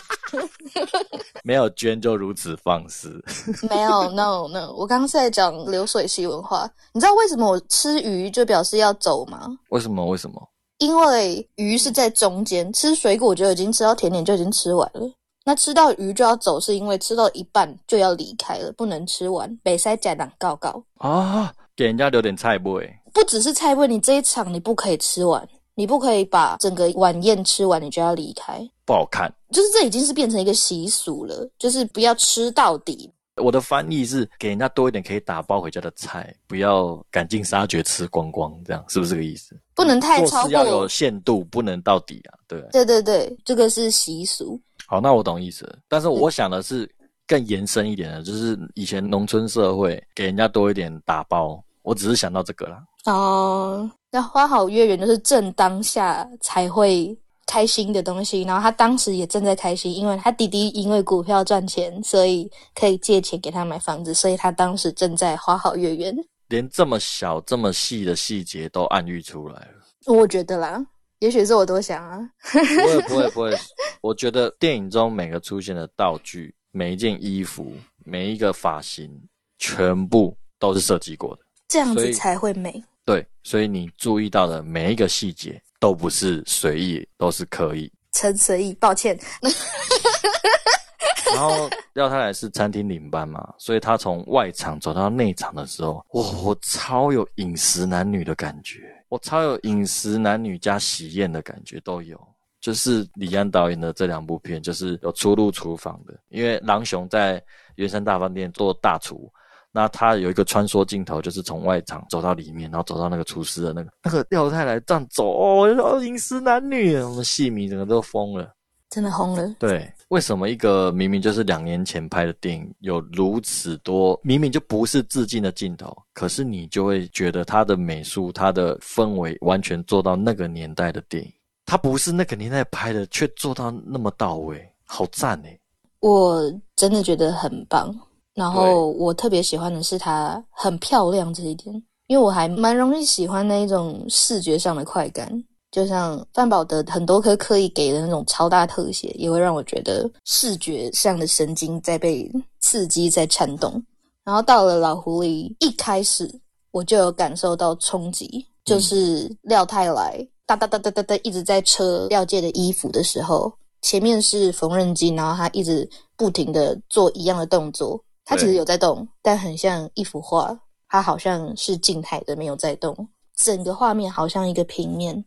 [1.43, 3.21] 没有捐就如此放肆。
[3.69, 6.69] 没有，no no，我刚刚是在讲流水席文化。
[6.93, 9.47] 你知道为什么我吃鱼就表示要走吗？
[9.69, 10.05] 为什么？
[10.05, 10.41] 为什么？
[10.79, 15.09] 因为鱼是在中间，吃水果就已经吃到甜点就已经吃完了。
[15.45, 19.53] 那吃到鱼就要走，是因为吃到一半就要离开了，不能吃完。
[19.61, 22.89] 北塞甲党告告啊，给人家留点菜味。
[23.13, 28.59] 不只是菜味，你这一场你不可以吃完，你不可以把整个晚宴吃完，你就要离开。
[28.85, 33.11] 不好看，就是这已经是变成一个习俗了，就是不要吃到底。
[33.41, 39.57] 我的翻译是给人家多一点可以打包回家的菜，不要赶尽杀绝吃光光，这样是不是这个意思？
[39.79, 42.37] 不能太超过，要有限度，不能到底啊。
[42.47, 44.59] 对，对对对，这个是习俗。
[44.85, 45.67] 好，那我懂意思。
[45.87, 46.89] 但是我想的是
[47.25, 52.83] 更延伸一点的，就是以前农村社会给人家多一点打包，我只是想到这个啦。
[53.05, 57.17] 哦，那花好月圆就是正当下才会。
[57.51, 66.15] 开心的东西，然后他当时也正在开心，因为他弟弟因为股票赚钱，所以可以借钱给他买房子，所以他当时正在花好月圆。
[66.49, 69.75] 连这么小、这么细的细节都暗喻出来了。
[70.05, 70.85] 我觉得啦，
[71.19, 72.29] 也许是我多想啊。
[72.51, 73.57] 不会，不会， 不会。
[74.01, 77.73] 我觉得电影中每个出现的道具、每一件衣服、
[78.03, 79.09] 每一个发型，
[79.57, 82.83] 全部都是设计过的，这样子才会美。
[83.05, 85.61] 对，所以你注意到的每一个细节。
[85.81, 87.89] 都不是随意，都是刻意。
[88.11, 89.17] 陈随意，抱歉。
[91.33, 102.19] 然后廖太太是餐厅领班嘛，所以他从外场走到内场的时候，哇，我超有饮食男女的感觉，我超有饮食男女加喜宴的感觉都有。
[102.61, 107.41] 就是李安导演的这两部片，就是有出入厨房的，因为狼雄在
[107.75, 109.31] 圆山大饭店做大厨。
[109.71, 118.51] 那他有一个穿梭镜头，就是从外场走到里面，然后走到那个厨师的那个那个廖太来这样走哦，饮食男女，我们戏迷整个都疯了，
[118.89, 119.55] 真的疯了。
[119.57, 131.31] 对，为什么一个明明就是两年前拍的电影，有如此多明明就不是致敬的镜头，可是你就会觉得它的美术、它的氛围完全做到那个年代的电影，
[131.65, 135.59] 它不是那个年代拍的，却做到那么到位，好赞哎！
[135.99, 136.41] 我
[136.75, 137.93] 真的觉得很棒。
[138.33, 141.75] 然后我特别喜欢的是它很漂亮这一点，
[142.07, 145.29] 因为我还蛮容易喜欢那一种视觉上的快感，
[145.71, 153.81] 就像范宝德很多颗刻意给的那种超大特写，也会让我觉得视觉上的神经在被刺激在颤动。
[154.23, 156.29] 然后到了老狐狸一开始，
[156.71, 163.51] 我就有感受到冲击，就是廖太来哒哒哒哒哒哒一直在车廖界的衣服的时候。
[163.81, 170.53] 前面是缝纫机，然后他一直不停的做一样的动作，他其实有在动，但很像一幅画，
[170.89, 173.07] 它好像是静态的，没有在动，
[173.37, 175.23] 整个画面好像一个平面，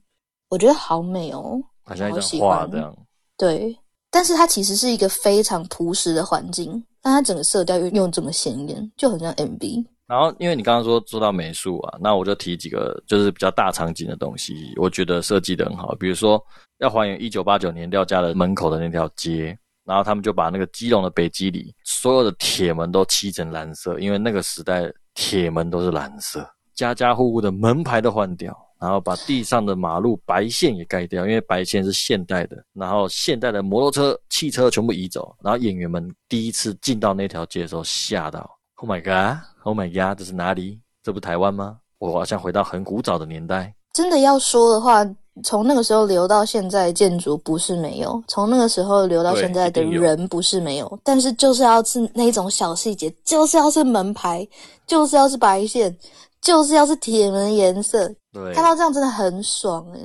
[0.52, 2.94] 我觉得好美哦，好像一张画这样。
[3.38, 3.74] 对，
[4.10, 9.82] 但是它其实是一个非常朴实的环境，但它整个色调又用这么鲜艳，就很像 MV。
[10.06, 15.94] 然后，因为你刚刚说做到美术啊，那我就提几个就是比较大场景的东西，我觉得设计的很好。
[15.94, 16.38] 比如说，
[16.80, 38.50] 要还原一九八九年廖家的门口的那条街，然后他们就把那个基隆的北基里所有的铁门都漆成蓝色，因为那个时代铁门都是蓝色，家家户户的门牌都换掉，然后把地上的马路白线也盖掉，因为白线是现代的，然后现代的摩托车、汽车全部移走，然后演员们第一次进到那条街的时候吓到。
[38.78, 39.38] Oh my god!
[39.62, 40.18] Oh my god!
[40.18, 40.80] 这是哪里？
[41.00, 41.78] 这不台湾吗？
[41.98, 43.72] 我好像回到很古早的年代。
[43.92, 45.06] 真的要说的话，
[45.44, 50.98] 从那个时候留到现在，建筑不是没有；从那个时候留到现在的人不是没有。
[51.04, 54.44] 但是就是要是那种小细节，就是要是门牌，
[54.88, 55.96] 就是要是白线，
[56.42, 58.06] 就是要是铁门颜色。
[58.32, 60.00] 对，看到这样真的很爽哎！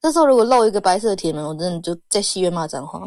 [0.00, 3.00] 这时候如果漏一个白色的铁门，我真的就在戏院骂脏话。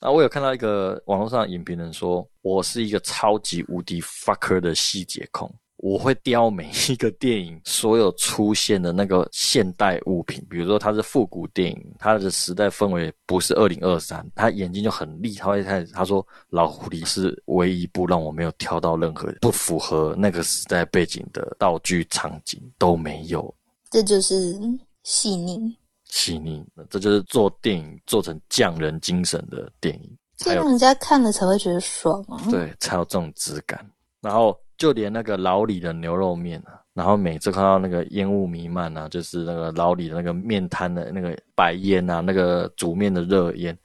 [0.00, 5.50] 啊，我有看到一个网络上影评人说，我是一个超级无敌 fucker 的细节控，
[5.84, 23.54] 我会雕每一个电影所有出现的那个现代物品，比如说它是复古电影，它的时代氛围不是二零二三，他眼睛就很厉害，他会他说老狐狸是唯一一部让我没有挑到任何不符合那个时代背景的道具场景都没有，
[23.90, 24.58] 这就是
[25.02, 25.76] 细腻。
[26.06, 32.40] 细腻，这就是做电影做成匠人精神的电影，这让人家看了才会觉得爽啊！
[32.50, 33.86] 对，才有这种质感。
[34.22, 43.76] 然后就连那个老李的牛肉面啊，然后每次看到那个烟雾弥漫啊，就是那个老李的那个面摊的那个白烟啊，那个煮面的热烟。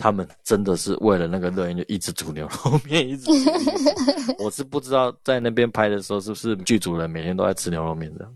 [0.00, 3.28] 他们真的是为了那个热烟就一直煮牛肉面， 一直。
[4.38, 8.32] 我是不知道在那边拍的时候是不是剧组人每天都在吃牛肉面这样。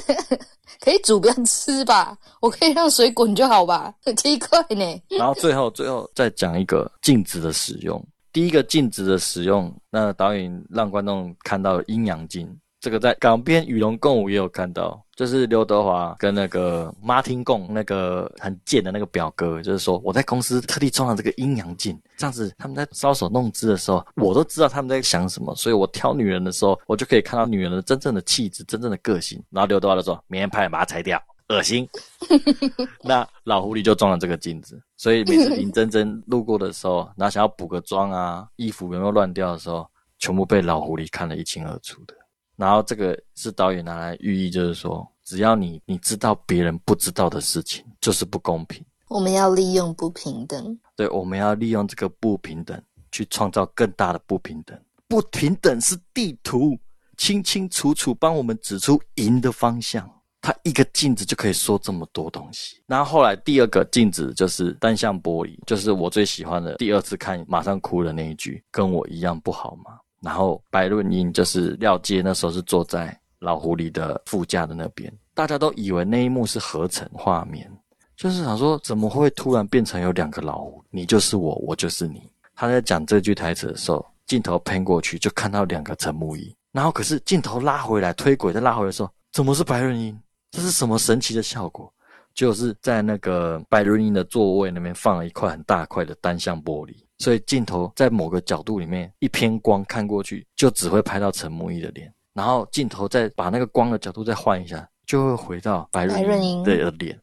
[0.80, 2.16] 可以煮不要吃吧？
[2.40, 3.92] 我可以让水滚就好吧？
[4.02, 5.02] 很奇怪呢。
[5.10, 8.02] 然后最后最后再讲一个镜子的使用。
[8.38, 12.48] 第一个镜子的使用，那导演让观众看到阴阳镜。
[12.78, 29.42] 这个在港片《与龙共舞》也有看到，就是刘德华跟那个马汀共那个很贱的那个表哥，就是说我在公司特地装了这个阴阳镜，这样子他们在搔首弄姿的时候，我都知道他们在想什么，所以我挑女人的时候，我就可以看到女人的真正的气质、真正的个性。
[29.50, 31.88] 然后刘德华就说：“明天拍把它拆掉，恶心。
[33.02, 39.88] ”那老狐狸就装了这个镜子，所以每次林真真路过的时候，然后想要补个妆啊，衣服有没有乱掉的时候，
[40.18, 42.14] 全部被老狐狸看得一清二楚的。
[42.56, 48.84] 然后这个是导演拿来寓意，就是说，只要你你知道别人不知道的事情，就是不公平。
[49.08, 54.78] 我们要利用不平等，对，我们要利用这个不平等去创造更大的不平等。
[55.06, 56.76] 不平等是地图，
[57.16, 60.06] 清清楚楚帮我们指出赢的方向。
[60.48, 62.82] 它一个镜子就可以说这么多东西。
[62.86, 66.76] 然后后来第二个镜子就是单向玻璃，就是我最喜欢的。
[66.76, 69.98] 第二次看马上哭的那一句，跟我一样不好吗？
[70.22, 77.70] 然后白润英就是廖杰，那时候是坐在老狐狸的副驾的那边，大家都以为那一幕是合成画面，
[78.16, 82.22] 就是想说怎么会突然变成有两个老狐，你就是我，我就是你。
[82.54, 90.18] 他在讲这句台词的时候，镜头喷过去就看到两个陈木易，然后可是镜头拉回来推轨再拉回来的时候，怎么是白润英？
[90.50, 91.92] 这是什么神奇的效果？
[92.34, 96.94] 就是在那个白瑞英的座位那边放了一块很大块的单向玻璃。
[97.18, 107.20] 所以镜头在某个角度里面一偏光看过去，就只会拍到陈木易的脸，然后镜头再把那个光的角度再换一下，就会回到白润英的脸。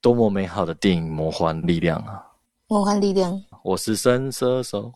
[0.00, 2.24] 多么美好的电影魔幻力量啊！
[2.68, 4.92] 魔幻力量，我是神射手。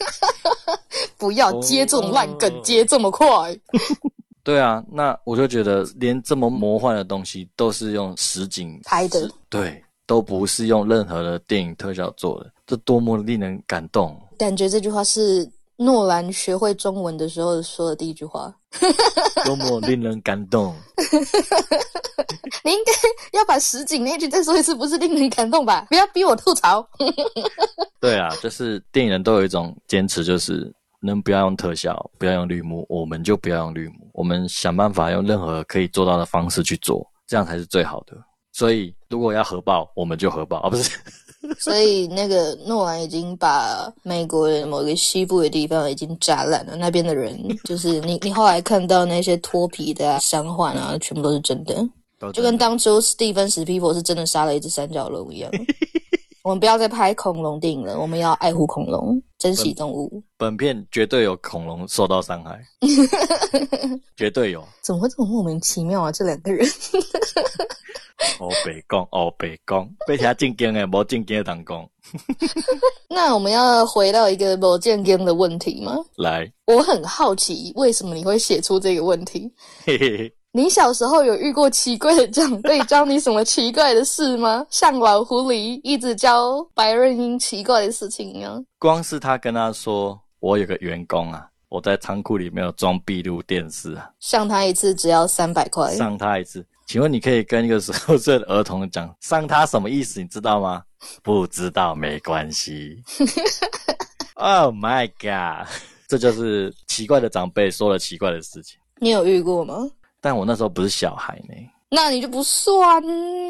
[1.18, 3.26] 不要接这种烂梗，接这么快。
[4.50, 12.50] 对啊，那我就觉得连这么魔幻的东西都是用实景拍的，对，都不是用任何的电影特效做的。
[12.66, 14.20] 这多么令人感动！
[14.36, 18.52] 感觉这句话是诺兰学会中文的时候说的第一句话。
[19.46, 20.74] 多么令人感动！
[22.64, 25.86] 你应该要把实景那句再说一次，不是令人感动吧？
[25.90, 26.84] 不要逼我吐槽。
[28.00, 38.16] 对啊，就是电影人都有一种坚持，就是能不要用特效，不要用绿幕，我们就不要用绿幕，我们想办法用任何可以做到的方式去做，这样才是最好的。
[38.52, 40.68] 所以，如果要核爆，我们就核爆啊！
[40.70, 40.90] 不是。
[41.58, 47.34] 所以那个诺兰已经把美国的某个西部的地方已经炸烂了，那边的人
[47.64, 51.74] 就是 你，你后来看到那些脱皮的伤患啊，全部都是真的，
[52.34, 55.50] 就跟当初史蒂芬史皮佛是真的杀了一只三角龙一样，
[56.50, 60.20] 我们不要再拍恐龙电影了，我们要爱护恐龙，珍惜动物。
[60.36, 62.60] 本片绝对有恐龙受到伤害，
[64.18, 64.66] 绝对有。
[64.82, 66.10] 怎么会这么莫名其妙啊？
[66.10, 66.68] 这两个人。
[68.40, 71.88] 哦，北宫，哦，北宫，被他正经的，无正经的当讲。
[73.08, 75.94] 那我们要回到一个无正经的问题吗？
[76.16, 79.48] 来，我很好奇，为什么你会写出这个问题？
[79.84, 80.32] 嘿嘿嘿。
[80.52, 84.66] 你小时候有遇过奇怪的长辈教你什么奇怪的事吗？
[84.68, 88.64] 像老狐狸一直教白润英奇怪的事情一样。
[88.76, 95.94] 光是他跟他说，我有个员工啊，我在仓库里面有装闭路电视啊，上他一次只要三百块。
[95.94, 100.20] 上他一次，请问你可以跟一个十六岁的儿童讲上他什么意思？
[100.20, 100.82] 你知道吗？
[101.22, 103.00] 不知道没关系。
[104.34, 105.68] Oh my god！
[106.08, 108.80] 这就是奇怪的长辈说了奇怪的事情。
[108.98, 109.88] 你有遇过吗？
[110.20, 111.54] 但我那时候不是小孩呢，
[111.90, 113.02] 那你就不算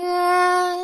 [0.04, 0.76] 啊。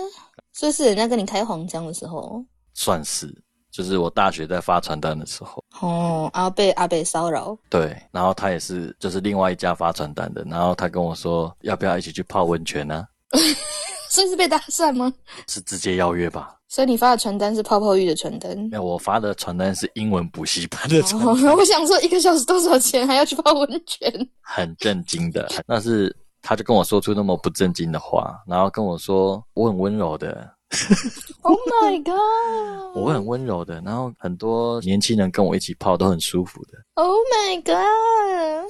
[0.53, 3.31] 所以是人家跟你开黄腔的时候，算是，
[3.71, 5.63] 就是我大学在发传单的时候。
[5.81, 7.55] 哦，阿贝阿贝骚扰。
[7.69, 13.07] 对，然后他也是，就是另外一家发传单的，然后他跟我说，要不要一起去泡温泉呢？
[14.09, 15.13] 所以是被搭讪吗？
[15.47, 16.56] 是直接邀约吧。
[16.69, 18.57] 所以你发的传单是泡泡浴的传单？
[18.71, 21.57] 没有，我发的传单是英文补习班的传单。
[21.57, 24.13] 我想说，一个小时多少钱，还要去泡温泉？
[24.43, 30.55] 很震惊的，那是他就跟我说出那么不正经的话，然后跟我说我很温柔的。
[31.43, 32.97] Oh my god！
[32.97, 36.73] 我很温柔的，然后很多年轻人跟我一起泡都很舒服的。
[36.95, 38.69] Oh my god！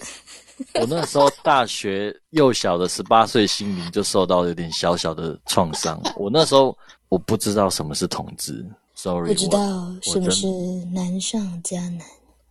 [0.74, 5.98] 我那时候大学幼小的十八岁心灵就受到有点小小的创伤。
[6.16, 6.76] 我那时候。
[7.08, 10.46] 我不知道什么是同志，sorry，不知道什么是
[10.92, 12.00] 难上加难。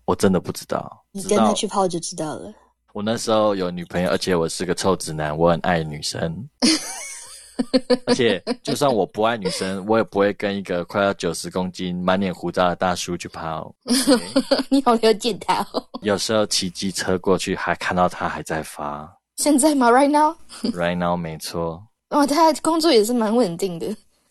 [0.05, 2.53] 我真的不知道，你跟他去泡就知道了。
[2.93, 6.47] 我那时候有女朋友，而且我是个臭直男，我很爱女生。
[8.05, 13.73] 而且就算我不爱女生，我也不会跟一个快要九十公斤、满脸胡渣的大叔去泡。
[14.69, 15.83] 你好了解他哦。
[16.01, 19.09] 有时候骑机车过去，还看到他还在发。
[19.37, 21.81] 现在吗？Right now？Right now，没错。
[22.09, 23.87] 哦，他工作也是蛮稳定的。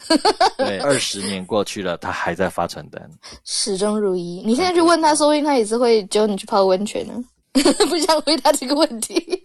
[0.58, 3.10] 对，二十年过去了，他还在发传单，
[3.44, 4.42] 始终如一。
[4.44, 7.14] 你现在去问他，说不定他也是会教你去泡温泉呢。
[7.88, 9.40] 不想回答这个问题，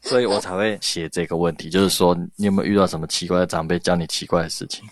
[0.00, 4.82] 所以我才会写这个问题，就是说你有没有遇到什么奇怪的长辈教你奇怪的事情？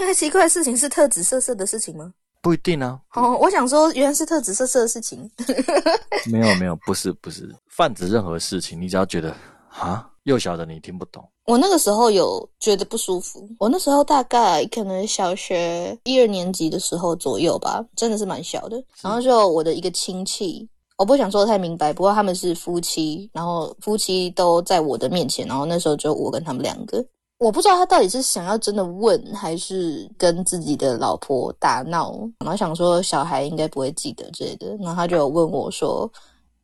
[0.00, 2.12] 原来奇怪的事情是特指色色的事情吗？
[2.42, 2.98] 不一定啊。
[3.14, 5.30] 哦，我想说，原来是特指色色的事情。
[6.26, 9.32] 没有没有，不是不是，泛指任何事情，你只要觉得
[9.70, 10.04] 啊。
[10.28, 13.48] 幼小的你听不懂，我那个时候有觉得不舒服。
[13.58, 18.76] 我那时候大概可能小学一二年级的时候左右吧，真的是蛮小的。
[19.00, 20.68] 然后就我的一个亲戚，
[20.98, 27.02] 我不想说太明白，不过他们是夫妻，然后夫妻都在我的面前，然后那时候就我跟他们两个，
[27.38, 36.10] 我不知道他到底是想要真的问，还是跟自己的老婆打闹，然后想说小孩应该不会记得之类的，然后他就问我说：“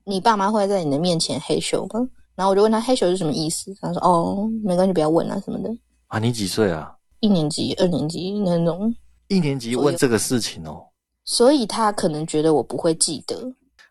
[0.04, 2.06] 你爸妈会在你的面前黑羞吗？”
[2.36, 5.70] 然后我就问他“黑球”是什么意思，他说：“哦，没关系，不要问啊什么的。”
[6.08, 6.94] 啊，你几岁啊？
[7.20, 8.94] 一年级、二年级那种。
[9.28, 10.84] 一年级问这个事情哦，
[11.24, 13.36] 所以他可能觉得我不会记得。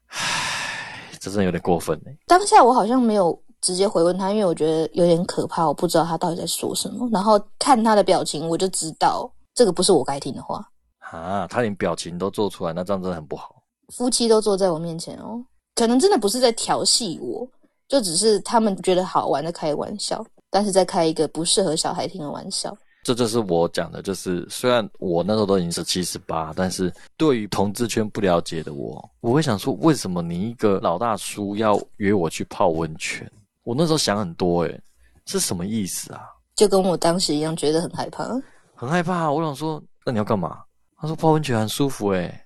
[0.08, 2.12] 唉，这真的有点过分呢。
[2.28, 7.10] 当下我好像没有直接回问他，因为我觉得有点可怕，我不知道他到底在说什么。
[7.12, 10.64] 然后看他的表情，我就知道这个不是我该听的话。
[11.00, 13.56] 啊，他连表情都做出来，那这样真的很不好。
[13.90, 15.44] 夫妻都坐在我面前哦，
[15.76, 17.48] 可能真的不是在调戏我。
[17.94, 22.76] 就只是他们觉得好玩的开玩笑，但是在开一个不适合小孩听的玩笑。
[23.04, 33.32] 这就是我讲的，就是虽然我那时候都已经是七十八，但是对于同志圈不了解的我，我会想说，为什么你一个老大叔要约我去泡温泉？
[33.64, 34.82] 我那时候想很多，诶
[35.28, 36.22] 是什么意思啊？
[36.56, 38.28] 就跟我当时一样，觉得很害怕，
[38.74, 39.30] 很害怕。
[39.30, 40.64] 我想说，那你要干嘛？
[40.98, 42.44] 他说泡温泉很舒服，诶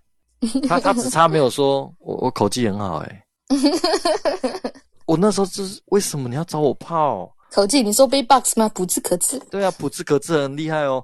[0.67, 3.23] 他他只差没有说我我口技很好，诶
[5.08, 7.82] 我那时候就是为什么你要找我泡口技？
[7.82, 8.70] 你说背 box 吗？
[8.76, 9.41] 不字可字。
[9.49, 11.03] 对啊，不字可字很厉害哦。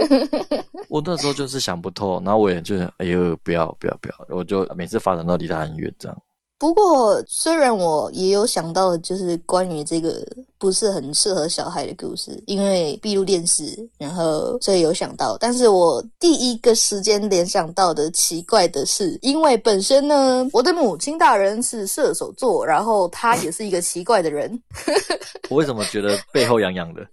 [0.88, 6.22] 我那时候就是想不透，然后我也就哎呦，不要不要不要，我就每次发展到离他很远这样。
[6.58, 10.26] 不过，虽然我也有想到，就是关于这个
[10.58, 13.62] 不是很适合小孩的故事，因为闭路电视，
[13.96, 15.36] 然后所以有想到。
[15.38, 24.60] 但是我第一个时间联想到的奇怪的是，因为本身呢，我的母亲大人是射手座，然后他也是一个奇怪的人。
[25.48, 27.06] 我为什么觉得背后痒痒的？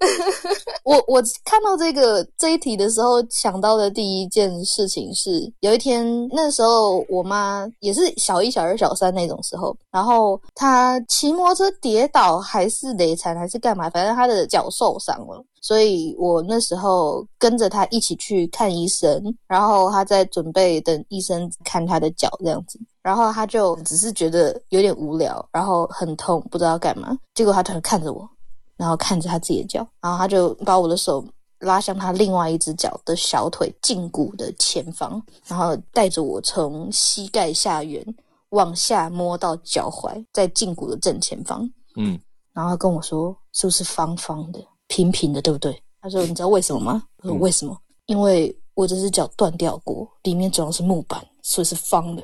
[0.83, 28.29] 我我看到这个这一题的时候，想到的第一件事情是，有一天那时候我妈也是小一、小二、小三那种时候，然后她骑摩托车跌倒还是得残还是干嘛，反正他的脚受伤了，所以我那时候跟着他一起去看医生，然后他在准备等医生看他的脚这样子，然后他就只是觉得有点无聊，然后很痛，不知道干嘛，结果他突然看着我，
[28.77, 31.25] 然后看着他自己的脚，然后他就把我的手。
[31.59, 38.05] 拉向他另外一只脚的小腿胫骨的前方，然后带着我从膝盖下缘
[38.49, 41.67] 往下摸到脚踝，在胫骨的正前方。
[41.95, 42.19] 嗯，
[42.55, 47.77] 然后跟我说：“是不是方方的、平平的，对不对？”他说：“你知道为什么吗？”我说：“为什么？
[48.05, 52.23] 因为我这只脚断掉过，里面主要是木板，所以是方的。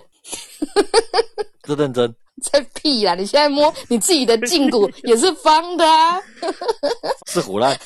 [1.63, 2.11] ”这认真。
[2.41, 3.13] 在屁啦！
[3.13, 6.19] 你现在摸你自己的胫骨 也是方的啊，
[7.27, 7.77] 是胡乱。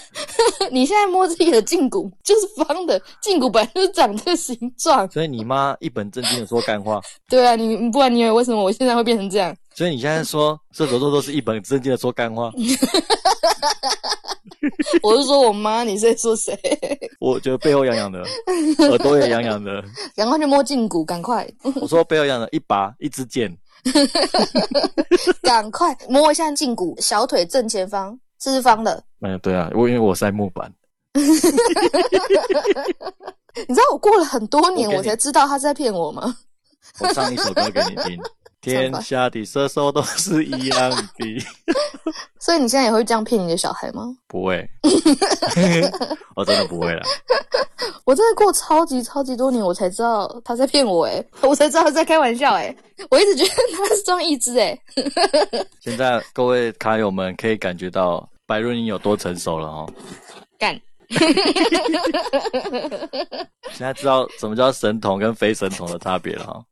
[0.71, 5.11] 你现在摸自己的胫骨就是方的，胫骨本来就是长这个形状。
[5.11, 7.01] 所以你妈一本正经的说干话。
[7.27, 9.53] 对啊，你不然你以为为什么我现在会变成这样？
[9.75, 12.49] 所以你现在说射手座都是一本正经的说干话。
[15.03, 16.57] 我是说我妈，你在说谁？
[17.19, 18.23] 我觉得背后痒痒的，
[18.89, 19.83] 耳朵也痒痒的，
[20.15, 21.47] 赶快去摸胫骨，赶快！
[21.81, 23.55] 我说背后痒的，一拔一支箭。
[25.43, 29.03] 赶快摸一下胫骨，小腿正前方是方的。
[29.21, 30.73] 嗯，对啊，我因为我塞木板。
[31.13, 31.21] 你
[33.73, 36.35] 知道我过了很多年，我才知道他在骗我吗？
[36.99, 38.19] 我唱一首歌给你听。
[38.73, 41.03] 天下的射手都是一样的。
[42.39, 44.03] 所以你现在也会这样骗你的小孩吗？
[44.27, 44.67] 不会，
[46.35, 47.01] 我真的不会了。
[48.05, 52.75] 我真的过超级超级多年，我才知道他在骗我哎，我才知道他在开玩笑哎，
[53.09, 54.77] 我一直觉得他是装一只哎。
[55.81, 59.91] 现在各位卡友们可以感觉到白润英有多成熟了哦。
[60.59, 60.79] 干。
[63.71, 66.63] 现在知道什么叫神童跟非神童的差别了哈。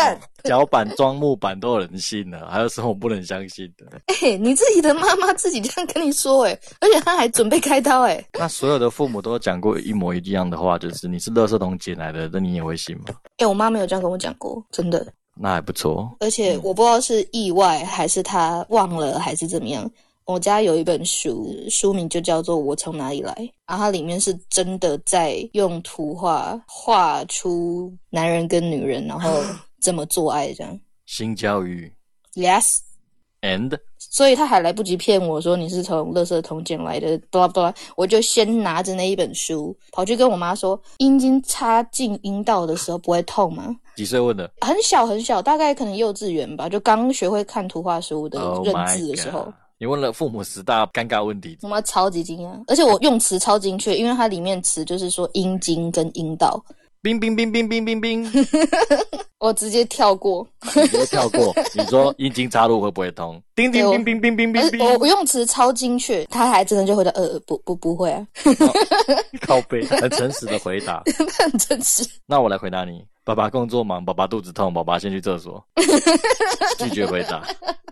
[0.00, 3.86] 干脚板装木板都有人信了，还有什么不能相信的？
[4.06, 8.24] 哎，你自己的妈妈自己这样跟你说哎，而且她还准备开刀哎。
[8.38, 13.04] 那所有的父母都讲过一模一样的话，就是你是垃圾桶捡来的，那你也会信吗？
[13.38, 15.06] 哎，我妈没有这样跟我讲过，真的。
[15.34, 16.10] 那还不错。
[16.20, 19.90] 而且我不知道是意外还是她忘了还是怎么样。
[20.26, 23.32] 我家有一本书，书名就叫做《我从哪里来》，
[23.66, 29.42] 然后它里面是真的在用图画画出男人跟女人，然后
[29.80, 30.78] 怎么做爱这样。
[31.06, 31.92] 性教育。
[32.34, 43.74] Yes，and，所以他还来不及骗我说你是从垃圾桶捡来的，blah blah，我就先拿着那一本书跑去跟我妈说，阴茎插进阴道的时候不会痛吗？
[43.96, 44.48] 几岁问的？
[44.60, 49.52] 很小很小，大概可能幼稚园吧，就刚学会看图画书的认字的时候。
[49.76, 56.62] 你问了父母十大尴尬问题，我妈超级惊讶，而且我用词超精确，因为它里面词就是说阴茎跟阴道。
[57.02, 58.30] 冰冰冰冰冰冰冰，
[59.40, 61.54] 我直接跳过，直接跳过。
[61.74, 63.42] 你说阴茎插入会不会痛？
[63.54, 64.80] 叮叮冰冰冰冰冰冰。
[64.84, 68.26] 我我用词超精确，他还真的就回答呃不不不会啊。
[69.46, 71.02] 靠背， 很诚实的回答，
[71.38, 72.06] 很诚实。
[72.26, 73.02] 那我来回答你。
[73.24, 75.64] 爸爸工作忙，爸爸肚子痛，爸爸先去厕所。
[76.78, 77.42] 拒绝回答。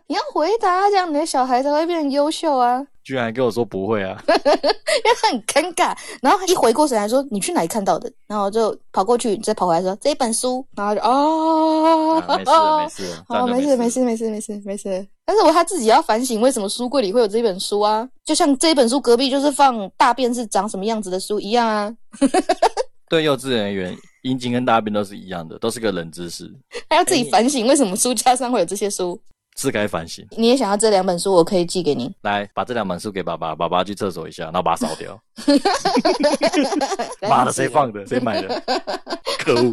[0.07, 2.85] 你要回答，这样你的小孩才会变优秀啊！
[3.09, 5.97] 居然跟我说不会啊， 因为很尴尬。
[6.21, 15.09] 然后他一回过神来说：“你去哪里看到的？”然后就跑过去，再跑回来说：“这一本书。”然后就哦，没事没事，哦，没事没事没事没事没事。
[15.25, 18.07] 但是我他自己要反省，为什么书柜里会有这本书啊？
[18.27, 21.91] 就像这本书隔壁就是放大便是长什么样子的书一样啊。
[23.09, 26.45] 对幼稚园而言，阴茎跟大便都是一样的，都是个冷知识。
[26.91, 29.19] 他要自己反省，为什么书架上会有这些书？
[29.59, 30.25] 是该反省。
[30.31, 32.15] 你也想要这两本书，我可以寄给你。
[32.23, 35.21] 来，把这两本书给爸爸，爸爸去厕所一下，然后把它烧掉。
[37.29, 38.07] 妈的，谁放的？
[38.07, 38.63] 谁买的？
[39.41, 39.71] 可恶！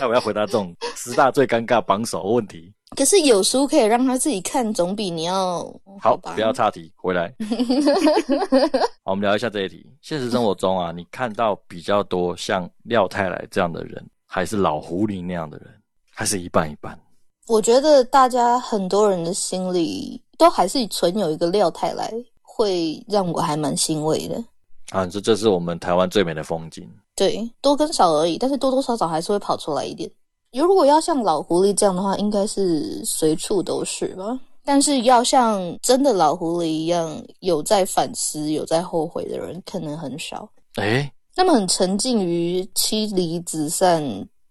[0.00, 2.72] 那我要回答这种十大最尴尬榜首问题。
[2.96, 5.62] 可是有书可以让他自己看，总比你要
[6.00, 6.16] 好。
[6.16, 7.34] 不要岔题，回来。
[9.04, 9.86] 好，我们聊一下这一题。
[10.00, 15.68] 现实生活中啊，你看到比较多像廖太来这样的人，还是老狐狸那样的人，
[16.14, 16.98] 还是一半一半？
[17.46, 22.10] 我觉得大家很多人的心里都还是存有一个廖太来，
[22.40, 24.42] 会让我还蛮欣慰的。
[24.90, 26.88] 啊，这这是我们台湾最美的风景。
[27.14, 30.10] 对，多跟少而已，但是多多少少还是会跑出来一点。
[30.52, 34.40] 如果要像老狐狸这样的话，应该是随处都是吧。
[34.64, 40.48] 但是要像真的老狐狸一样有在反思、有在后悔的人，可能很少。
[40.76, 44.02] 哎，那么很沉浸于妻离子散、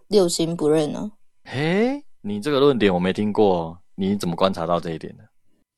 [0.09, 1.11] 六亲不认呢？
[1.45, 2.02] 哎。
[2.25, 5.23] 你这个论点我没听过，你怎么观察到这一点的？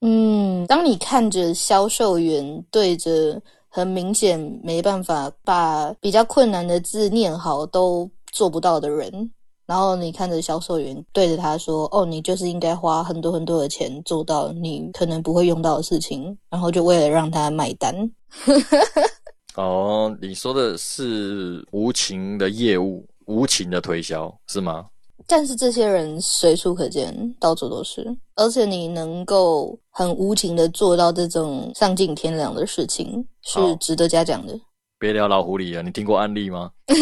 [0.02, 9.32] 嗯，当你看着销售员对着很明显没办法把比较困难的字念好都做不到的人，
[9.66, 18.12] 然后你看着销售员对着他说：“哦，你就是应该花很多很多的钱做到你可能不会用到的事情，然后就为了让他买单。
[19.58, 24.86] ”哦，你说的是无情的业务，无情的推销是吗？
[25.28, 34.54] 但是这些人随处可见，到处都是，而且你能够很无情的做到这种丧尽天良的事情，是值得嘉奖的。
[34.98, 35.82] 别聊老狐狸啊！
[35.82, 36.72] 你听过案例吗？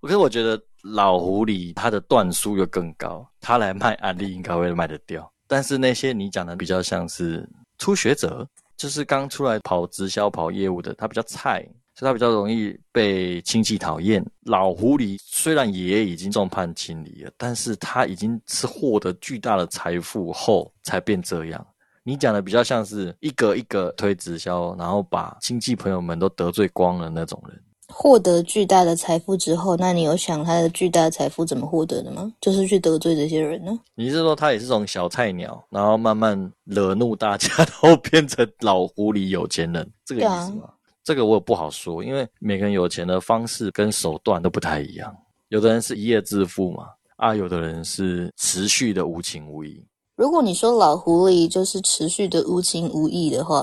[0.00, 0.58] 可是我觉得
[0.94, 5.30] 老狐狸他的段数又更高，他来卖案例应该会卖得掉。
[5.48, 7.46] 但是那些你讲的比较像是
[7.78, 8.46] 初学者，
[8.76, 11.66] 就是刚出来跑直销、跑业务的，他比较菜，
[12.00, 14.24] 所以他比较容易被亲戚讨厌。
[14.44, 21.66] 老狐狸虽然也已经众叛亲离了，但是他已经是获得巨大的财富后才变这样。
[22.02, 27.62] 你讲的比较像是一个一个推直销，然后把亲戚朋友们都得罪光了那种人。
[27.92, 32.32] 获得巨大的财富之后，那你有想他的巨大的财富怎么获得的吗？
[32.40, 33.78] 就是去得罪这些人呢？
[33.94, 40.70] 你是说他也是种小菜鸟，然后慢慢惹怒大家， 然后变成老狐狸有钱人这个意思吗？
[41.02, 45.14] 这个我也不好说，因为每个人有钱的方式跟手段都不太一样。
[45.48, 49.84] 有的人是一夜致富嘛，啊，有的人是持续的无情无义。
[50.16, 53.62] 如果你说老狐狸就是持续的无情无义的话，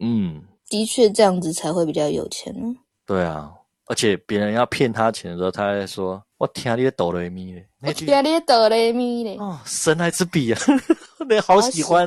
[0.00, 2.74] 嗯，的确这样子才会比较有钱呢。
[3.04, 3.52] 对啊。
[3.88, 10.60] 而且别人要骗他钱的时候，他还说：“我听你的哆来咪嘞，我听你的哆来咪嘞。”哦，神来之笔啊，
[11.30, 12.04] 你好喜欢。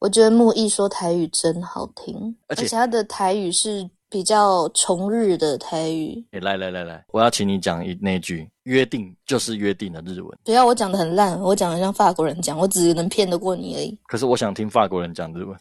[0.00, 6.22] 我觉得木易说台语真好听，而且他的台语是比较崇日的台语。
[6.32, 10.38] 来来来来，我要请你讲一那句约定就是约定的日文。
[10.44, 13.98] 不要我讲的很烂，我讲的像法国人讲，我只能骗得过你而已。
[14.06, 15.58] 可是我想听法国人讲日文。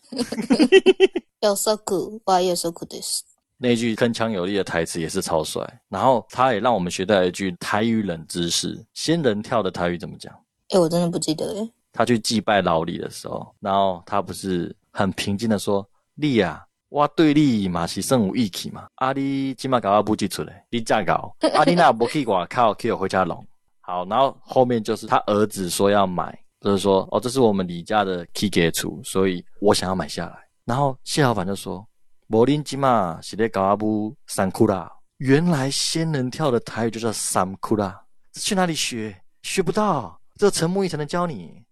[1.40, 3.22] 要 so good，我也 so good this。
[3.58, 10.34] 那句铿锵有力的台词也是超帅，然后他也让我们学到一句台语冷知识：仙人跳的台语怎么讲？
[10.72, 11.70] 哎，我真的不记得哎。
[11.94, 16.62] 他去祭拜老李的时候，然后他不是很平静的说：“李啊，
[16.92, 21.34] 我对你嘛是甚有义气嘛，阿你今嘛搞我不记出来，你咋搞？
[21.56, 23.42] 阿 你那不去外靠，去回家弄。
[23.80, 30.38] 好，然后后面就是他儿子说要买，就是说哦，这是我们李家的 key 给出，所以我想要买下来。
[30.66, 31.86] 然后谢老板就说。
[32.28, 37.98] 柏林吉嘛是咧搞阿布三库拉，原来仙人跳的台语就叫三库拉，
[38.34, 39.16] 去哪里学？
[39.44, 41.64] 学不到，只有陈木易才能教你。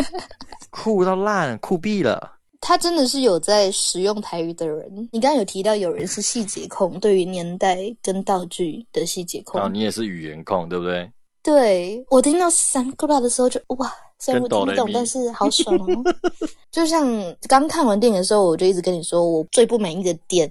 [0.70, 2.39] 酷到烂，酷毙了。
[2.60, 5.08] 他真的是有在使用台语的人。
[5.12, 9.60] 你刚刚有提到有人是细节控，对于年代跟道具的细节控。
[9.60, 11.10] 啊，你也是语言控，对不对？
[11.42, 13.92] 对我听到三库拉的时候就哇。
[14.22, 16.14] 虽然我听不懂，但是好爽哦！
[16.70, 17.08] 就像
[17.48, 20.46] 刚看完电影的时候，我就一直跟你说，我最不满意的点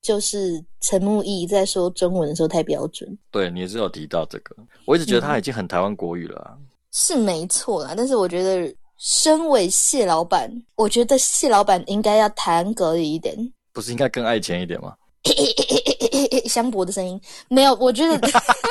[0.00, 3.18] 就是陈木易在说中文的时候太标准。
[3.30, 4.56] 对你也是有提到这个，
[4.86, 6.56] 我一直觉得他已经很台湾国语了。
[6.92, 13.34] 是没错啦，但是我觉得身为蟹老板，我觉得蟹老板应该要谈格一点，
[13.72, 14.94] 不是应该更爱钱一点吗？
[16.46, 17.18] 香博的声音
[17.48, 18.30] 没有，我觉得。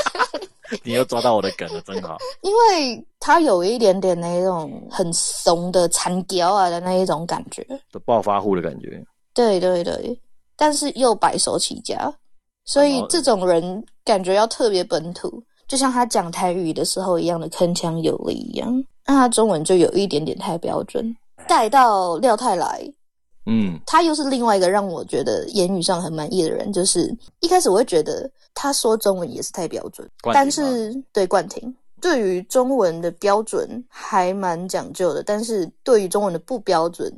[0.83, 2.15] 你又抓到我的梗了，真好。
[2.41, 9.03] 因为他有一点点那种很怂的残雕啊的那一种感觉，的暴发户的感觉。
[9.33, 10.19] 对对对，
[10.55, 12.13] 但是又白手起家，
[12.65, 18.83] 所以这种人感觉要特别本土，就像他讲台语的时候一样的铿锵有力一样。
[19.05, 21.15] 那他中文就有一点点太标准。
[21.47, 22.83] 带到廖太来。
[23.45, 26.71] 嗯，他又是另外一个让我觉得言语上很满意的人。
[26.73, 37.11] 就是一开始我会觉得他说中文也是太标准，但是对冠廷对于中文的标准还蛮讲究的，但是对于中文的不标准，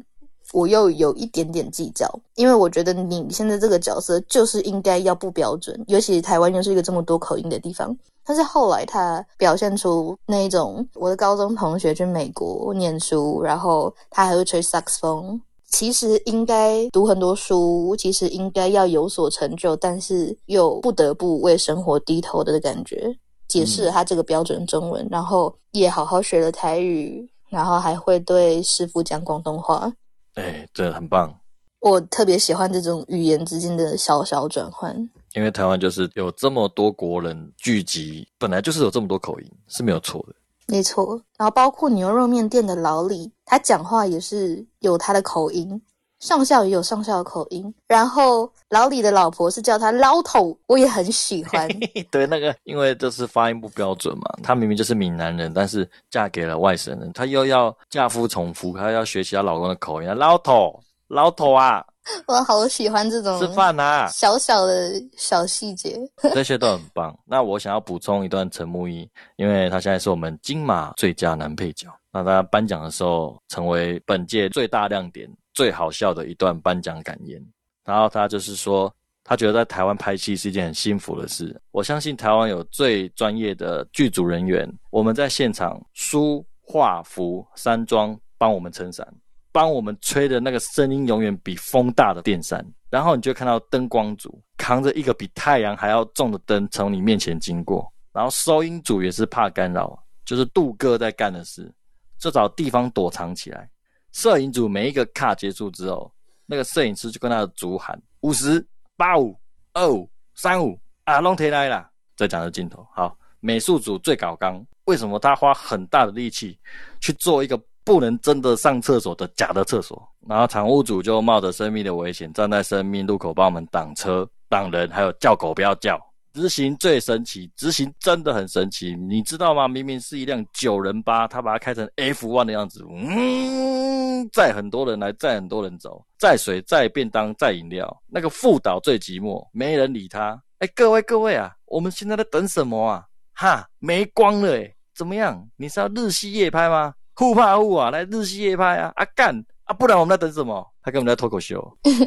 [0.53, 7.95] 我又有一点点计较，因为我觉得你现在这个角色就是应该要不标准，尤其台湾又是一个这么多口音的地方。
[8.23, 15.41] 但是后来他表现出那一种，我的高中同学去美国念书，然后他还会吹萨克斯风。
[15.69, 23.15] 其实应该读很多书，其实应该要有所成就，但是又不得不为生活低头的感觉。
[23.47, 29.91] 解释了他这个标准中文，然后也好好学了台语，然后还会对师傅讲广东话。
[30.35, 31.33] 哎，这很棒！
[31.79, 34.95] 我特别喜欢这种语言之间的小小转换。
[35.33, 40.35] 因为台湾就是有这么多国人聚集，本来就是有这么多口音，是没有错的。
[40.67, 45.81] 没错，然后包括牛肉面店的老李，他讲话也是有他的口音，
[46.21, 47.73] 上校也有上校的口音。
[47.87, 51.67] 然后老李的老婆是叫他老头，我也很喜欢。
[52.09, 61.83] 对，那个因为这是发音不标准嘛，他明明就是闽南人，但是嫁给了外省人，他又要嫁夫从夫，还要学习她老公的口音，老头，老头啊，
[62.27, 65.99] 我好喜欢这种吃饭啊，小小的小细节，
[66.33, 67.17] 这些都很棒。
[67.25, 71.87] 那我想要补充一段陈木一，因为他现在是我们金马最佳男配角。
[72.13, 77.41] 那他颁奖的时候，成为本届最大亮点、最好笑的一段颁奖感言。
[77.83, 81.59] 然后他就是说，他觉得在台湾拍戏是一件很幸福的事。
[81.71, 89.07] 我相信台湾有最专业的剧组人员，我们在现场梳化服山庄帮我们撑伞。
[89.53, 101.69] 帮我们吹的那个声音永远比风大的电扇，然后你就看到灯光组扛着一个比太阳还要重的灯从你面前经过，然后收音组也是怕干扰，就是杜哥在干的事，
[102.17, 103.69] 就找地方躲藏起来。
[104.11, 106.11] 摄影组每一个卡结束之后，
[106.45, 108.65] 那个摄影师就跟他的组喊五十
[108.95, 109.35] 八五
[109.73, 112.85] 二五三五啊，龙提来了，再讲个镜头。
[112.93, 116.57] 好，美术组最搞刚，为什么他花很大的力气
[116.99, 117.59] 去做一个？
[117.83, 125.99] 不能真的上厕所的假的厕所，然后场务组就冒着生命的危险站在生命路口帮我们挡车、挡人，还有叫狗不要叫。
[126.33, 129.67] 执行最神奇，执行真的很神奇，你知道吗？
[129.67, 138.01] 明明是一辆九人八，他把它开成 F one 的样子，嗯，载很多人来，载很多人走，载水、载便当、载饮料。
[138.07, 140.41] 那个副岛最寂寞，没人理他。
[140.59, 143.05] 哎，各位各位啊，我们现在在等什么啊？
[143.33, 145.47] 哈，没光了哎，怎么样？
[145.57, 146.93] 你是要日系夜拍吗？
[147.13, 148.91] 互怕互啊，来日系夜拍啊！
[148.95, 150.67] 啊干啊，不然我们在等什么？
[150.83, 151.65] 他根本在脱口秀。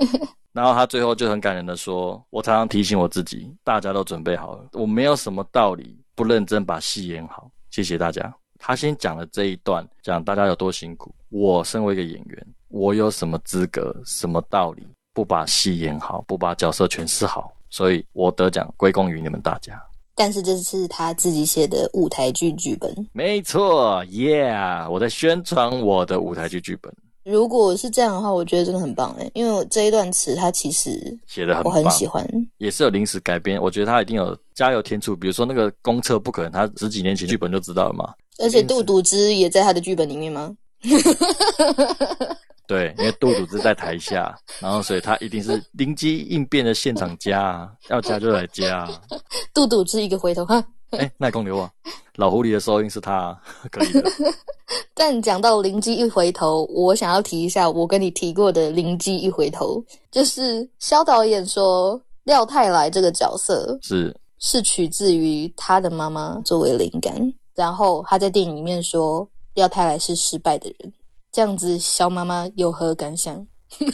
[0.53, 8.33] 然后他最后就很感人的说：“我常常提醒我自己，大家都准备好了，我没有什么道理不认真把戏演好。”谢谢大家。
[8.59, 11.13] 他先讲了这一段，讲大家有多辛苦。
[11.31, 17.51] 我身为一个演员，我有什么资格、什么道理不把戏演好，不把角色诠释好？
[17.71, 19.83] 所以我得奖归功于你们大家。
[20.15, 26.95] 但是这是他自己写的舞台剧剧本，没错，Yeah，我在宣传我的舞台剧剧本。
[27.25, 30.91] 如果是这样的话，我觉得真的很棒哎，因为我这一段词它其实
[31.27, 32.27] 写的很，我很喜欢，
[32.59, 35.17] 也是有临时改编，我觉得他一定有加油添醋。
[35.17, 38.13] 比如说那个公厕不可能，他十几年前剧本就知道了嘛。
[38.39, 40.55] 而且杜笃之也在他的剧本里面吗？
[42.67, 48.89] 对，因为杜笃之在台下，然后所以他一定是灵机应变的现场加，要加就来加。
[49.55, 50.65] 杜笃之一个回头，哈，
[51.01, 51.71] 哎，那公牛啊，
[52.17, 53.39] 老狐狸的收音是他，
[53.71, 54.11] 可以的。
[54.95, 67.15] 但讲到灵机一回头，我想要提一下我跟你提过的灵机一回头，就是肖导演说廖太来这个角色是是取自于他的妈妈作为灵感，
[67.55, 70.93] 然后他在电影里面说廖太来是失败的人。
[71.33, 73.45] 这样子，肖妈妈有何感想？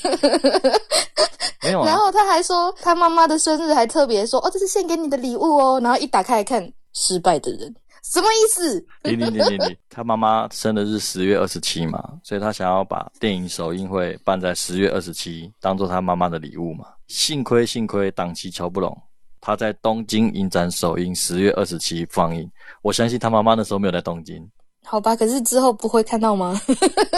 [1.62, 1.82] 没有。
[1.84, 8.80] 然后他还说，他妈妈的生日还特别说：“哦，这是献给你的礼物哦。”然后一打开来看，失败的人什么意思？
[9.02, 9.76] 停停停停停！
[9.90, 16.86] 他妈妈生的是十月二十七嘛，所以他想要把电影首映会办在十月二十七，当做他妈妈的礼物嘛。
[17.08, 18.96] 幸亏幸亏档期敲不拢，
[19.40, 22.50] 他在东京影展首映，十月二十七放映。
[22.80, 24.48] 我相信他妈妈那时候没有在东京。
[24.84, 26.60] 好吧，可是之后不会看到吗？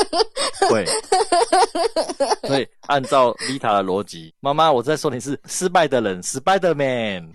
[0.68, 0.84] 会。
[2.46, 7.26] 所以按照丽塔的逻辑，妈妈，我在说你是失败的人，失败的 man。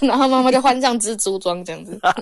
[0.00, 1.98] 然后妈妈就换上蜘蛛装这样子。
[2.02, 2.14] 但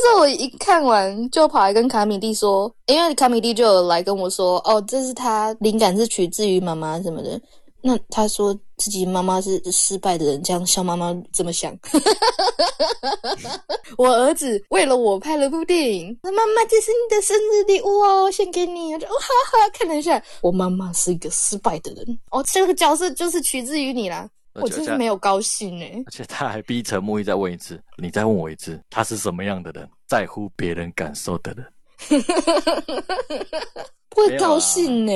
[0.00, 7.40] 是我一看完就跑来跟卡米蒂说，因为卡米蒂就有来跟我说，哦，这是他灵感是取自于妈妈什么的。
[7.80, 11.76] 那他说自己妈妈是失败的人，这样笑妈妈这么想。
[13.96, 18.92] 我儿子为了我拍了部电影，妈妈这是你的生日礼物哦，献给你。
[18.92, 24.28] 我就哦哈哈看了一下，我妈妈是一个失败的人哦，这个角色就是取自于你啦。
[24.54, 26.02] 我真是没有高兴哎。
[26.06, 31.64] 而且他还逼陈木易再问一次，你再问我一次，他是什么样的人，在乎别人感受的人。
[34.14, 35.12] 会高兴呢。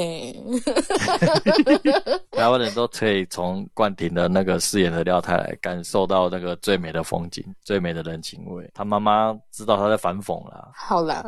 [2.33, 8.71] 台湾人都可以从冠廷的那个饰演的廖太来感受到那个最美的风景、最美的人情味。
[8.75, 10.71] 他妈妈知道他在反讽了。
[10.75, 11.25] 好了，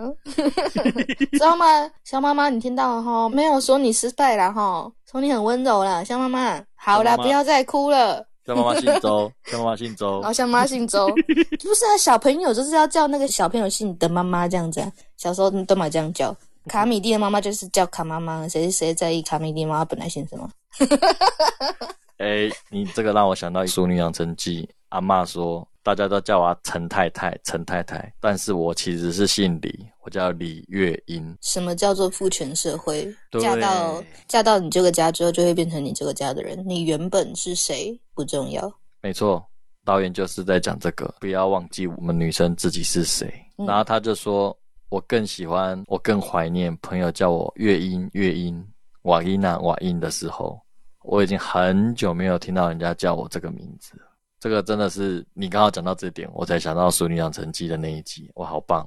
[1.32, 1.64] 知道吗？
[2.04, 3.26] 肖妈妈，你听到了哈？
[3.30, 6.04] 没有说你失败了哈，说你很温柔了。
[6.04, 8.22] 肖妈妈，好了，不要再哭了。
[8.44, 11.96] 小妈妈姓周，叫妈妈姓周，然后小妈妈姓周，不 是啊？
[11.98, 14.92] 小朋友就是要叫那个小朋友姓的妈妈这样子啊。
[15.16, 16.34] 小时候都嘛这样叫。
[16.68, 20.48] 卡米蒂的妈妈就是叫卡妈妈，谁谁在意卡米蒂妈妈本来姓什么？
[22.18, 31.36] 哎，你这个让我想到《淑女养成记》，阿妈说大家都叫我陈太太，陈太太，但是我其实是姓李，我叫李月英。
[31.40, 33.12] 什么叫做父权社会？
[33.40, 36.62] 嫁到嫁到你这个家之后，就会变成你这个家的人。
[36.68, 38.72] 你原本是谁不重要。
[39.00, 39.44] 没错，
[39.84, 43.32] 导演就是在讲这个，不要忘记我们女生自己是谁。
[43.56, 44.56] 然后他就说。
[44.92, 48.62] 我更喜欢，我更怀念朋友叫我月英月英
[49.04, 50.60] 瓦伊娜瓦英的时候，
[51.04, 53.94] 我已经很久没有听到人家叫我这个名字。
[54.38, 58.86] 这个真的是你刚刚讲到这点，我才想到《淑女养成记》的那一集，哇，好棒！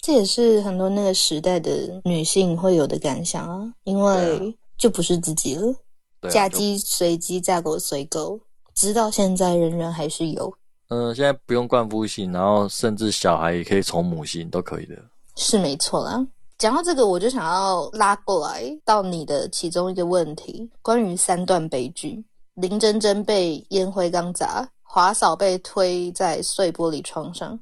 [0.00, 5.74] 这也是很多那个时代的女性会有的感想啊，因为就不是自己了，
[6.30, 8.38] 嫁鸡随鸡，嫁狗随狗，
[8.74, 10.52] 直到现在仍然还是有。
[10.88, 14.96] 嗯，现在不用冠夫姓，然后甚至小孩也可以从母姓，都可以的。
[15.36, 16.26] 是没错啦。
[16.56, 24.68] 讲到这个，我就想要拉过来到你的其中一个问题，关于三段悲剧：林真真被烟灰缸砸。
[24.82, 27.58] 华嫂被推在碎玻璃窗上，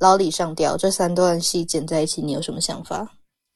[0.00, 3.06] 老李上吊，这三段戏剪在一起，你有什么想法？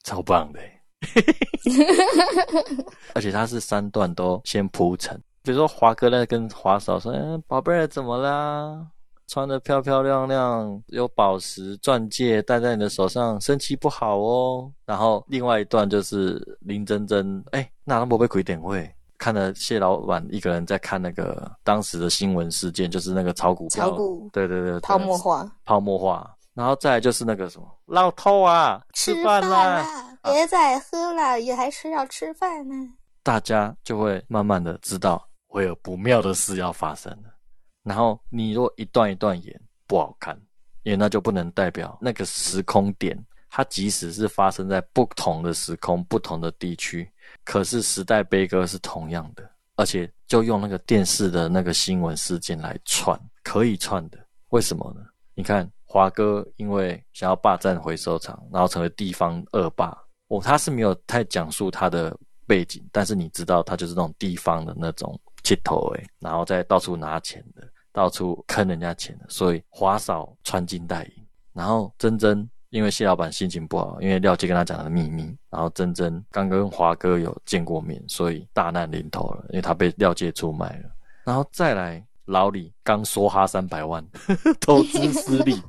[0.04, 0.60] 超棒的，
[3.14, 8.86] 而且它是三段都先铺陈，比如说华哥在跟华嫂说：“嗯，宝贝儿怎么啦？
[9.26, 18.88] 穿的漂漂亮亮，有宝石钻戒戴在你的手上，生气不好哦。”然后另外一段就是林真真，哎，那他不被鬼点会？
[19.16, 32.74] 看了谢老板一个人在看那个当时的新闻事件，就是那个炒股票，炒股，对对对，泡沫化，泡沫化，然后再就是那个什么老头啊，吃饭啦，别再喝了，也还是要吃饭呢。
[33.22, 37.34] 大家就会慢慢的知道会有不妙的事要发生了。
[37.82, 40.34] 然后你若一段一段演不好看，
[40.84, 43.18] 因为那就不能代表那个时空点，
[43.50, 47.10] 它即使是发生在不同的时空、不同的地区。
[47.44, 54.18] 可是时代悲歌是同样的，而且就用那个电视的那个新闻事件来串，可以串的。
[54.50, 55.00] 为什么呢？
[55.34, 59.96] 你看华哥因为想要霸占回收厂，然后成为地方恶霸。
[60.26, 62.12] 哦，他是没有太讲述他的
[62.48, 67.62] 背景，但是你知道他就是那种地方的那种切头诶，然后再到处拿钱的，
[67.92, 69.26] 到处坑人家钱的。
[69.28, 71.12] 所以华嫂穿金戴银，
[71.52, 72.50] 然后珍珍。
[72.70, 80.90] 因为谢老板心情不好，因为廖杰跟他讲的秘密，然后珍珍刚跟华哥有见过面，所以大难临头了，因为他被廖杰出卖了。
[81.22, 84.04] 然后再来老李刚梭哈三百万
[84.60, 85.62] 投资失利，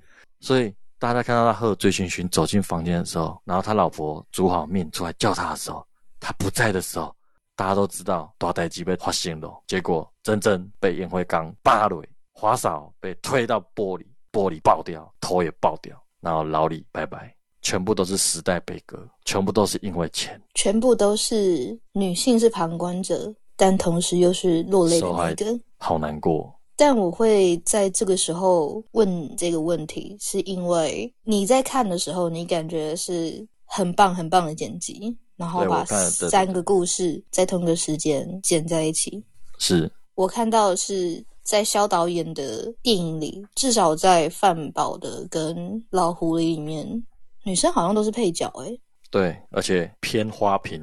[0.46, 5.84] 所以大家看到他喝醉醺醺走进房间的时候，然后他老婆煮好面出来叫他的时候，
[6.20, 7.12] 他不在的时候，
[7.56, 9.52] 大家都知道大代机被发现了。
[9.66, 12.00] 结果珍珍被烟灰缸扒了，
[12.32, 16.00] 华嫂被推到玻璃，玻璃爆掉，头也爆掉。
[16.22, 26.54] 然后老李拜拜，全部都是时代悲歌，全部都是因为钱，全部都是女性是旁观者，但同时又是落泪的那个，好难过。
[26.76, 39.24] 但我会在这个时候问这个问题，是因为你在看的时候，你感觉是很棒很棒的剪辑，然后把三个故事在同一个时间剪在一起。
[39.60, 41.24] 是我看到是。
[41.46, 47.06] 在肖导演的电影里，至少在范宝的跟老狐狸里面，
[47.44, 48.76] 女生好像都是配角哎。
[49.12, 50.82] 对，而且偏花瓶，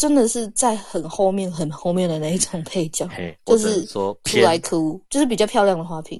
[0.00, 3.06] 真的是在很后面、很后面的那一种 配角，
[3.44, 6.18] 就是说出来哭，就是比较漂亮的花瓶。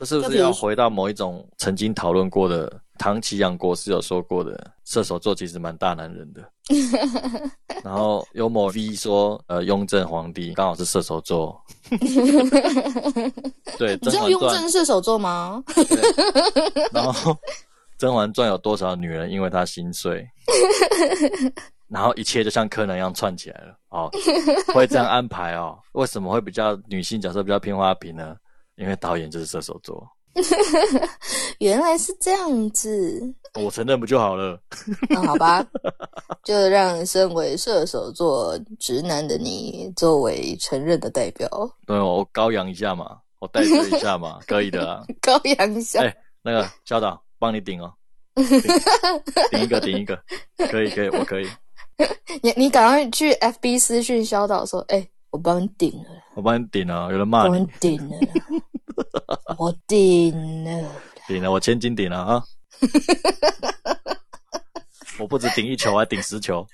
[0.00, 2.80] 这是不是要回到某一种曾经讨论过的？
[2.98, 6.42] 唐奇阳国师有说过的，射手座其实蛮大男人的。
[7.84, 11.58] 然后有某 V 说，呃，雍正皇帝刚好是射手座。
[13.78, 15.62] 对，你知道雍正射手座吗？
[16.92, 17.32] 然后
[17.96, 20.28] 《甄嬛传》有多少女人因为他心碎？
[21.90, 23.76] 然后一切就像柯南一样串起来了。
[23.90, 24.10] 哦，
[24.72, 25.78] 会这样安排哦？
[25.92, 28.36] 为什么会比较女性角色比较偏花瓶呢？
[28.76, 30.08] 因为导演就是射手座。
[31.58, 33.20] 原来是这样子，
[33.60, 34.58] 我承认不就好了？
[35.10, 35.60] 那好吧，
[36.44, 41.48] 就让身为射手座直男的你作为承认的代表。
[41.84, 45.02] 对，我高扬一下嘛，我代表一下嘛， 可以的啊。
[45.20, 47.92] 高扬一下，哎，那个校长帮你顶哦，
[49.50, 50.16] 顶一个，顶一个，
[50.70, 51.48] 可以，可以，我可以。
[52.42, 58.16] 你你赶快去 FB 私讯肖导说，哎，我帮你顶了，我帮你顶了，有人骂你顶了。
[59.58, 60.90] 我顶了，
[61.26, 62.44] 顶了，我千金顶了啊！
[65.18, 66.66] 我不止顶一球，还顶十球。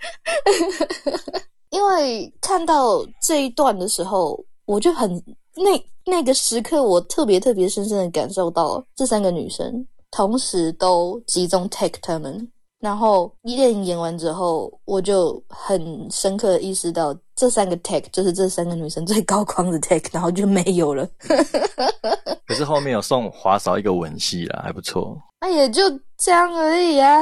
[1.71, 5.11] 因为看到这一段的时候，我就很
[5.57, 12.51] 那那个时刻，我特别特别深深的感受到这三个女生同时都集中 take 他们。
[12.81, 21.09] 然后电影演完之后，我就很深刻的意识到，这三个 take 就是这三个女生最高光的 take，然后就没有了。
[22.47, 25.17] 可是后面有送华嫂一个吻戏啦，还不错。
[25.41, 25.83] 那也就
[26.19, 27.19] 这样而已啊，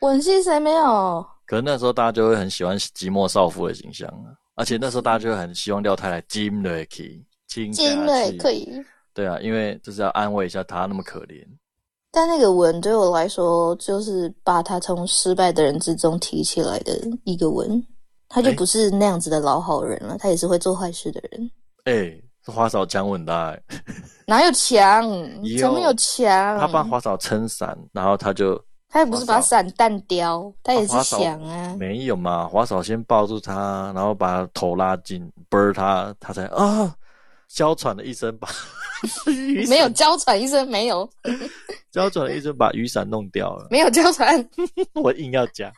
[0.00, 1.24] 吻戏谁没有？
[1.46, 8.68] 可是那时候大家就会很喜欢寂寞少妇的形象啊，而且那时候大家就会很希望廖太太金瑞可以，金瑞可以。
[9.14, 11.42] 对啊，因为就是要安慰一下她那么可怜。
[12.16, 17.86] 但那个吻对我来说，就是把他从失败的人之中提起来的一个吻。
[18.26, 21.50] 他就不是那样子的老好人了，他也是会做坏事的人。
[21.84, 22.18] 哎，
[22.50, 23.54] 花嫂强很大，
[24.26, 25.02] 哪有强？
[25.60, 26.58] 怎么有强？
[26.58, 28.58] 他帮花嫂撑伞，然后他就。
[28.88, 32.48] 他也不是把伞弹掉，他也是想啊，没有嘛？
[32.48, 36.96] 华嫂先抱住他，然后把头拉近，啵他，他才啊，
[37.48, 38.48] 娇喘了一声把
[39.26, 41.08] 雨没有娇喘一声，没有。
[41.90, 44.48] 娇喘的一声把雨伞弄掉了， 没有娇喘，
[44.94, 45.72] 我硬要加，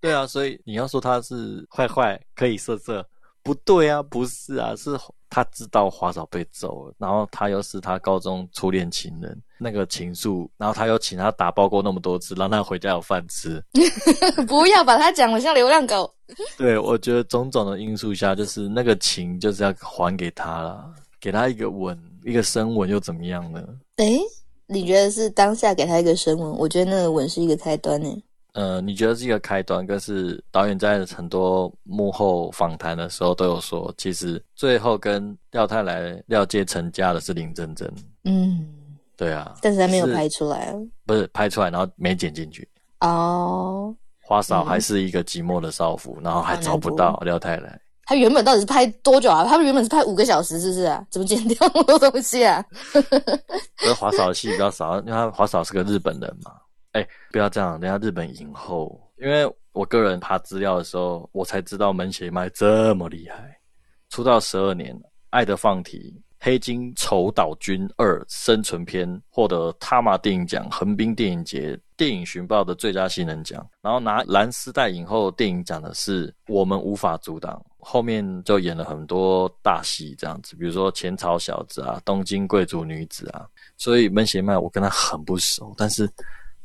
[0.00, 3.06] 对啊，所以你要说他是坏坏，可以色色，
[3.42, 4.98] 不对啊，不是啊，是。
[5.32, 13.62] 他知道华嫂被揍了，然后他又是他高中初恋情人，那个情愫，然后他又请他打包过那么多次，让他回家有饭吃。
[14.48, 16.12] 不要把他讲的像流浪狗。
[16.58, 23.64] 对，我觉得种种的因素下，就是那个情就是要还给他了，给他一个吻，一个深吻又怎么样呢？
[23.98, 24.18] 诶，
[24.66, 26.58] 你觉得是当下给他一个深吻？
[26.58, 28.20] 我觉得那个吻是一个开端呢。
[28.52, 37.88] 呃，你觉得是一个开端，可是导演在很多幕后访谈的时候都有说，其实最后跟廖太来廖界成家的是林真真。
[38.24, 38.66] 嗯，
[39.16, 40.74] 对啊，但是还没有拍出来，
[41.06, 42.68] 不是拍出来，然后没剪进去。
[43.00, 47.80] 哦，花嫂还是一个寂寞的少妇，然后还找不到廖太来。
[48.04, 49.44] 他原本到底是拍多久啊？
[49.44, 51.06] 他们原本是拍五个小时，是不是啊？
[51.10, 52.64] 怎么剪掉那么多东西啊？
[53.82, 56.52] 因为华嫂的戏比较少，因为他华嫂是个日本人嘛。
[56.92, 59.00] 哎，不要这样，人家日本影后。
[59.18, 63.56] 因为我个人爬资料的时候，我才知道门胁麦这么厉害。
[64.08, 64.96] 出道十二年，
[65.28, 77.54] 《爱的放题》《黑金丑岛君二生存篇》获得他马电影奖、横滨电影节电影寻报的最佳新人奖，然后拿蓝丝带影后电影奖的是《我们无法阻挡》。
[77.78, 83.46] 后面就演了很多大戏，这样子，比如说《前朝小子》啊，《东京贵族女子》啊。
[83.76, 86.10] 所以门胁麦我跟他很不熟，但是。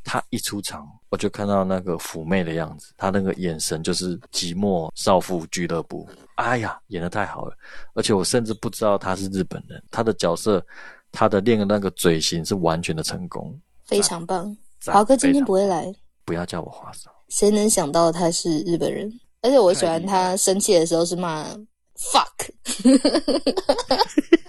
[0.06, 6.08] 他一出场，我就看到那个妩媚的样子，他那个眼神就是寂寞少妇俱乐部。
[6.36, 7.58] 哎呀，演的太好了！
[7.96, 10.66] 而且我甚至不知道他是日本人，他的角色，
[11.12, 14.56] 他的练的那个嘴型是完全的成功，非常棒。
[14.86, 15.92] 华哥今天不会来，
[16.24, 17.12] 不要叫我华嫂。
[17.30, 19.12] 谁能想到他是日本人？
[19.42, 21.44] 而且我喜欢他生气的时候是骂
[21.98, 22.50] fuck，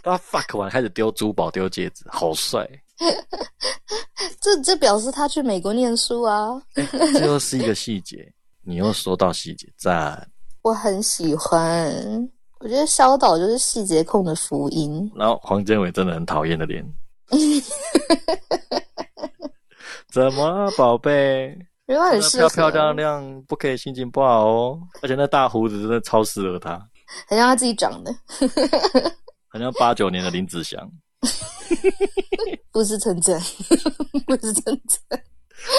[0.02, 2.68] 他 fuck 完开始丢珠宝、丢戒指，好帅。
[4.40, 6.50] 这这表示他去美国念书啊！
[6.74, 8.32] 这又是一个细节，
[8.62, 10.26] 你又说到细节，赞！
[10.62, 11.92] 我很喜欢，
[12.58, 15.10] 我觉得萧导就是细节控的福音。
[15.14, 16.84] 然后黄建伟真的很讨厌的脸，
[20.10, 21.56] 怎么宝贝？
[21.86, 24.80] 原来很漂漂亮亮，不可以心情不好哦。
[25.02, 26.72] 而且那大胡子真的超适合他，
[27.28, 28.12] 很像他自己长的，
[29.48, 30.90] 很像八九年的林子祥。
[32.72, 33.40] 不是称赞，
[34.26, 35.22] 不是称赞，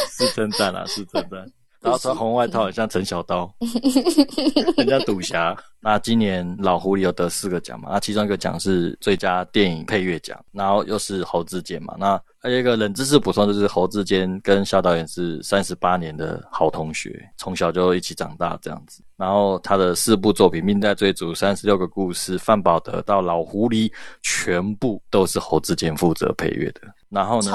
[0.10, 1.46] 是称赞啊，是称赞。
[1.82, 3.52] 然后穿红外套，很像陈小刀，
[4.78, 5.56] 很像赌侠。
[5.80, 7.90] 那今年老狐狸有得四个奖嘛？
[7.92, 11.96] 那其中一个奖是最佳电影配乐奖，然后又是侯志坚嘛。
[11.98, 19.02] 那还有一个冷知识补充，就是侯志坚跟肖导演是三十八年的好同学，从小就一起长大这样子。
[19.16, 23.92] 然后他的四部作品《命在追逐》、三十六个故事、范宝德到老狐狸，
[24.22, 26.82] 全部都是侯志坚负责配乐的。
[27.10, 27.52] 然后呢？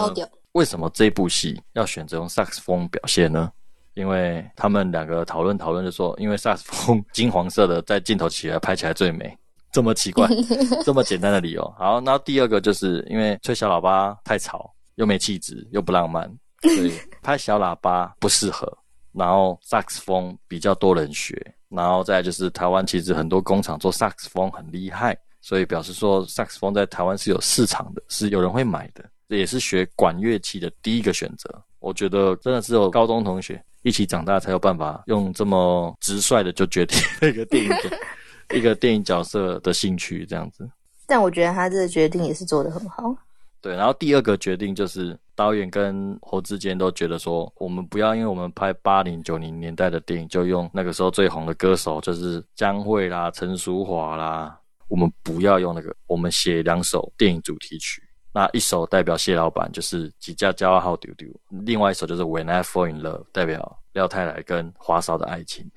[0.52, 3.50] 为什么这部戏要选择用萨克斯风表现呢？
[3.94, 9.36] 因为他们两个讨论讨论就说，因为萨克斯风金黄色的在镜头起来拍起来最美，
[9.70, 10.26] 这么奇怪，
[10.84, 11.62] 这么简单的理由。
[11.78, 16.26] 好，然后第二个就是因为吹小喇叭太吵，又没气质，又不浪漫，
[16.62, 16.92] 所以
[17.22, 18.70] 拍小喇叭不适合。
[19.12, 21.36] 然后萨克斯风比较多人学，
[21.68, 31.62] 然后再就是台湾其实很多工厂做萨克斯风很厉害，所以表示说萨克斯风在台湾是有市场的，是有人会买的，这也是学管乐器的第一个选择。
[31.78, 33.62] 我觉得真的是有高中同学。
[33.82, 36.98] 一起长大才有办法用这么直率的就决定
[37.28, 37.70] 一个电影
[38.54, 40.68] 一个电影角色的兴趣这样子。
[41.06, 43.14] 但我觉得他这个决定也是做的很好。
[43.60, 58.01] 对，然后第二个决定就是导演跟侯志坚都觉得说，我们不要因为我们拍八零九零年代的电影就用那个时候最红的歌手，就是江蕙啦、陈淑桦啦，我们不要用那个，我们写两首电影主题曲。
[58.34, 65.70] 那一首代表谢老板就是《吉家骄傲号丢丢》，另外一首就是《When I Fall in Love》，代表廖太来跟华嫂的爱情，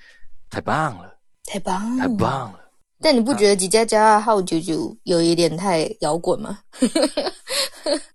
[0.49, 2.59] 太棒了，太棒，太棒了。
[3.01, 6.59] 但你不觉得《吉家骄傲号丢丢》有一点太摇滚吗？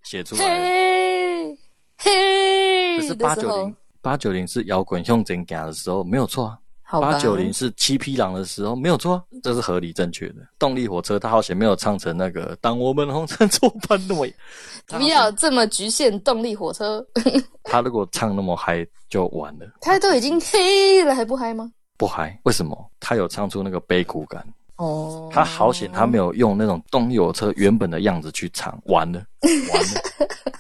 [0.04, 1.58] 写出来，嘿，
[1.98, 6.58] 嘿，可是八九零八九零是摇滚用真假的时候，没有错啊。
[6.98, 10.36] 八九零是七匹狼的时候没有错，这是合理正确的。
[10.58, 14.26] 动力火车他好险没有唱成那个当我们红尘作伴那么，
[14.88, 17.06] 不要这么局限动力火车。
[17.64, 19.66] 他如果唱那么嗨就完了。
[19.82, 21.70] 他都已经黑了还不嗨吗？
[21.98, 22.40] 不嗨。
[22.44, 22.90] 为什么？
[22.98, 24.42] 他有唱出那个悲苦感。
[24.76, 30.00] 哦，他好险，他没有用那种动力火车原本的样子去唱，完了， 完了。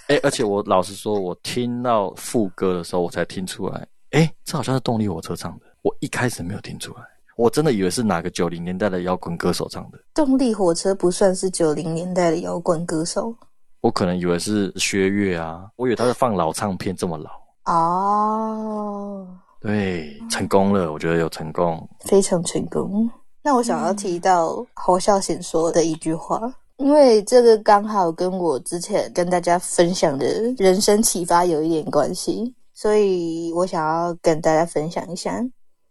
[0.08, 5.66] 哎，而且我老实说，我听到副歌的时候，我才听出来，哎，这好像是动力火车唱的。
[5.82, 7.02] 我一开始没有听出来，
[7.36, 9.98] 我真的以为是哪个九零年代的摇滚歌手唱的。
[10.14, 13.34] 动力火车不算是九零年代的摇滚歌手，
[13.80, 17.30] 我可能以为是薛岳啊，我以为他是放老唱片这么老。
[17.64, 19.26] 哦，
[19.60, 23.08] 对，成功了，我觉得有成功，非常成功。
[23.42, 30.26] 那我想要提到侯孝贤说的一句话，因为这个刚好跟我之前跟大家分享的
[30.58, 35.42] 人生启发有一点关系，所以我想要跟大家分享一下。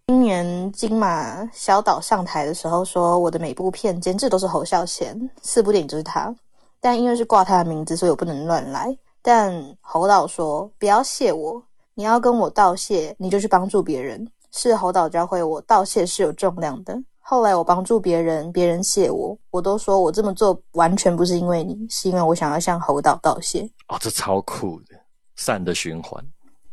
[0.09, 6.35] 今年金马小岛上台的时候说，我的每部片监制都是侯孝贤，四部电影就是他，
[6.81, 8.97] 但因为是挂他的名字，所以我不能乱来。
[9.21, 11.61] 但侯导说，不要谢我，
[11.93, 14.27] 你要跟我道谢，你就去帮助别人。
[14.51, 16.99] 是侯导教会我，道谢是有重量的。
[17.19, 23.61] 后来我帮助别人，别人谢我，我都说我这么做完全不是因为你，是因为我想要向侯导道谢。
[23.89, 24.95] 哦，这超酷的，
[25.35, 26.19] 善的循环。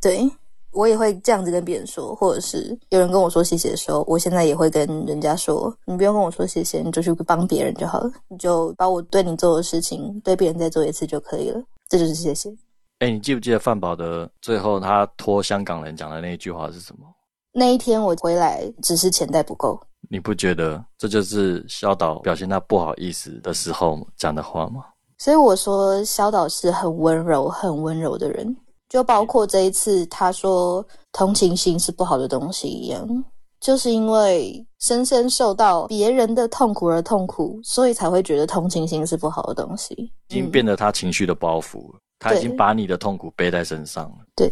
[0.01, 0.27] 对
[0.73, 12.55] 我也会这样子跟别人说，或者是有人跟我说谢谢的时候，我现在也会跟人家说，你不用跟我说谢谢，你就去帮别人就好了，你就把我对你做的事情对别人再做一次就可以了，这就是谢谢。
[12.99, 17.07] 哎，你记不记得范宝的最后他托香港人讲的那一句话是什么？
[17.53, 19.81] 那一天我回来，只是钱袋不够。
[20.09, 24.85] 你不觉得这就是肖导表现他不好意思的时候讲的话吗？
[25.19, 28.57] 所以我说肖导是很温柔、很温柔的人，
[28.89, 33.25] 就包括这一次他说同情心是不好的东西一样，
[33.61, 39.95] 就是因为深深受到别人的痛苦而痛苦，所以才会觉得同情心是不好的东西，
[40.29, 44.19] 已经变得他情绪的包袱了，他已经把你的痛苦背在身上了。
[44.35, 44.51] 对。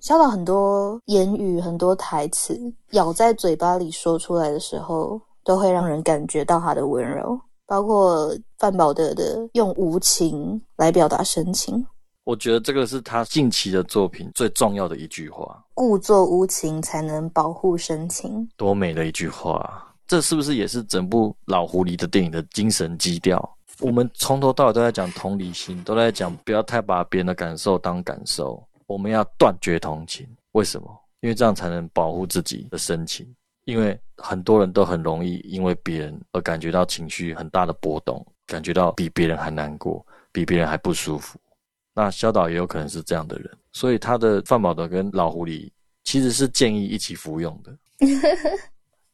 [0.00, 2.60] 萧导很多言语、很多台词
[2.90, 7.40] 咬在嘴巴里说出来的时候，都会让人感觉到他的温柔。
[7.66, 11.86] 包括范宝德的用无情来表达深情，
[12.24, 18.48] 我觉得这个是他近期的作品最重要的一句话：故作无情才能保护深情。
[18.56, 19.94] 多美的一句话！
[20.06, 23.56] 这是不是也是整部老狐狸的电影的精神基调？
[23.80, 28.62] 我们从头到尾都在讲同理心，都在讲不要太把别人的感受当感受。
[28.86, 30.88] 我们要断绝同情，为什么？
[31.20, 33.26] 因为这样才能保护自己的深情。
[33.66, 41.38] 因为很多人都很容易因为别人而感觉到情绪很大的波动，感觉到比别人还难过，比别人还不舒服。
[41.94, 45.70] 那萧导也有可能是这样的人，所以他的范宝德跟老狐狸
[46.02, 47.72] 其实是建议一起服用的。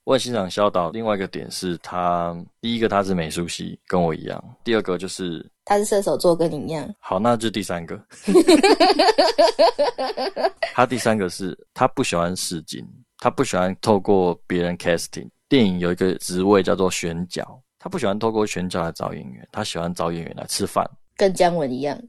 [0.05, 6.89] 我很欣赏萧导，另外一个点是他第一个他是美术系，跟我一样；第二个就是他是射手座，跟你一样。
[6.99, 8.03] 好，那就第三个。
[10.75, 12.85] 他第三个是他不喜欢试镜，
[13.19, 15.29] 他不喜欢透过别人 casting。
[15.49, 22.01] 电影有一个职位叫做选角，他不喜欢透过选角来找演员，他喜欢找演员来吃饭，跟姜文一样。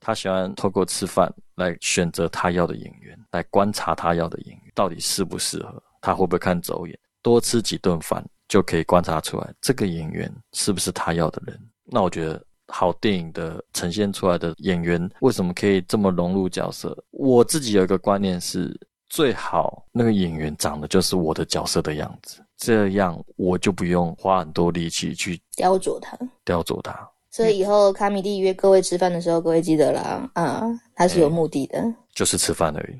[0.00, 6.98] 对他喜欢透过吃饭来选择他要的演员，来观察他要的演员到底适不适合，他会不会看走眼。
[7.22, 11.60] 多吃几顿饭就可以观察出来这个演员是不是他要的人。
[11.84, 16.96] 那我觉得好电影的呈现出来的演员为什么可以这么融入角色？
[17.10, 27.10] 我自己有一个观念是，最好那个演员长得就是我的角色的样子，这样我就不用花很多力气去雕琢他，雕琢他。
[27.38, 30.66] 所以以后卡米蒂约各位吃饭的时候，各位记得啦，啊，
[30.96, 31.80] 他是有目的的，
[32.12, 32.98] 就是吃饭而已。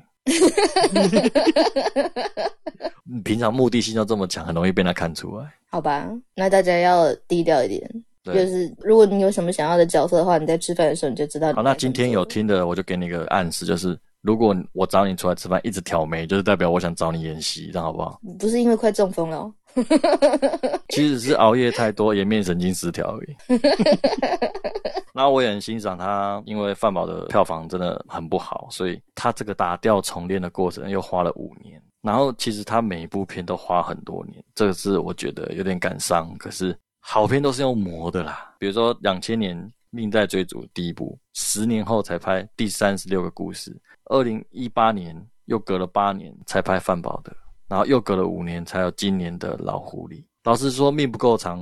[3.25, 5.45] 平常目的性要这么强，很容易被他看出来。
[5.69, 7.85] 好吧，那大家要低调一点。
[8.23, 11.51] 就是如果你有什么想要的角色的话，你在吃饭的时候你就知道。
[11.51, 18.21] 好，那今天有听的，我就给你个暗示，就是如果我找你出来吃饭，一直挑眉，就是代表我想找你演戏，这样好不好？
[18.39, 19.51] 不是因为快中风了，
[20.89, 23.35] 其实是熬夜太多，颜面神经失调而已。
[25.13, 31.81] 那我也很欣赏他，因为范宝的票房真的很不好，所以他这个打掉重练的过程又花了五年。
[32.01, 36.33] 然后其实他每一部片都花很多年，这个是我觉得有点感伤。
[36.37, 39.57] 可是好片都是用磨的啦，比如说两千年
[39.89, 45.13] 《命在追逐》第一部，十年后才拍第三十六个故事，二零一八年
[45.45, 47.35] 又隔了八年才拍范宝的，
[47.69, 50.23] 然后又隔了五年才有今年的老狐狸。
[50.43, 51.59] 老实说，命不够长，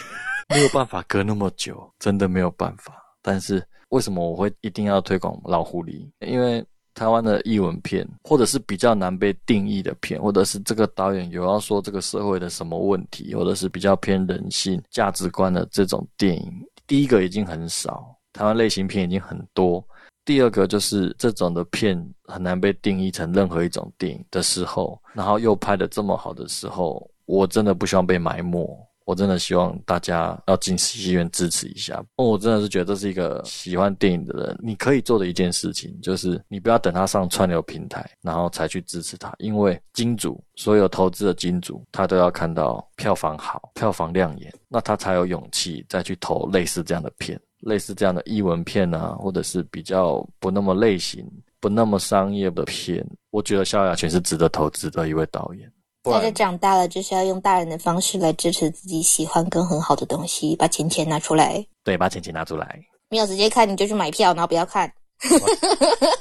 [0.52, 2.94] 没有办法隔那么久，真的没有办法。
[3.22, 6.06] 但是为什么我会一定要推广老狐狸？
[6.20, 6.64] 因为。
[6.96, 16.52] 台湾的译文片，或者是比较难被定义的片，或者是这个导演有要说这个社会的什么问题，或者是比较偏人性价值观的这种电影，
[16.86, 18.16] 第一个已经很少。
[18.32, 19.84] 台湾类型片已经很多，
[20.24, 28.88] 第二个就是这种的片很难被定义成任何一种电影的时候，然后又拍的这么好的时候，我真的不希望被埋没。
[29.06, 32.02] 我真的希望大家要进戏院支持一下。
[32.16, 47.38] 我真的是觉得这是一个喜欢电影的人你可以做的一件事情，就是你不要等他上串流平台，然后才去支持他，因为金主所有投资的金主，他都要看到票房好、票房亮眼，那他才有勇气再去投类似这样的片。
[47.64, 51.26] 类似这样的译文片啊，或者是比较不那么类型、
[51.60, 55.70] 不那么商业的片，我觉得萧亚全是值得投资的一位导演。
[56.02, 61.64] 大家长大了，就是要用大人的方式来支持自己喜欢跟很好的东西，把钱钱拿出来。
[61.82, 62.78] 对，把钱钱拿出来。
[63.08, 64.92] 没有直接看，你就去买票，然后不要看。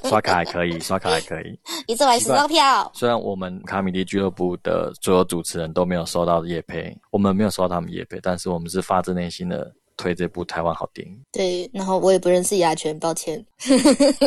[0.05, 2.89] 刷卡还可以， 刷卡还可以，一次买十张票。
[2.93, 9.69] 虽然我们卡米蒂俱乐部的所有主持人都没有收到叶配，我们没有收到他们叶配，但是我们是发自内心的。
[9.97, 13.43] 推这部台湾好电影，对，然后我也不认识雅泉，抱歉。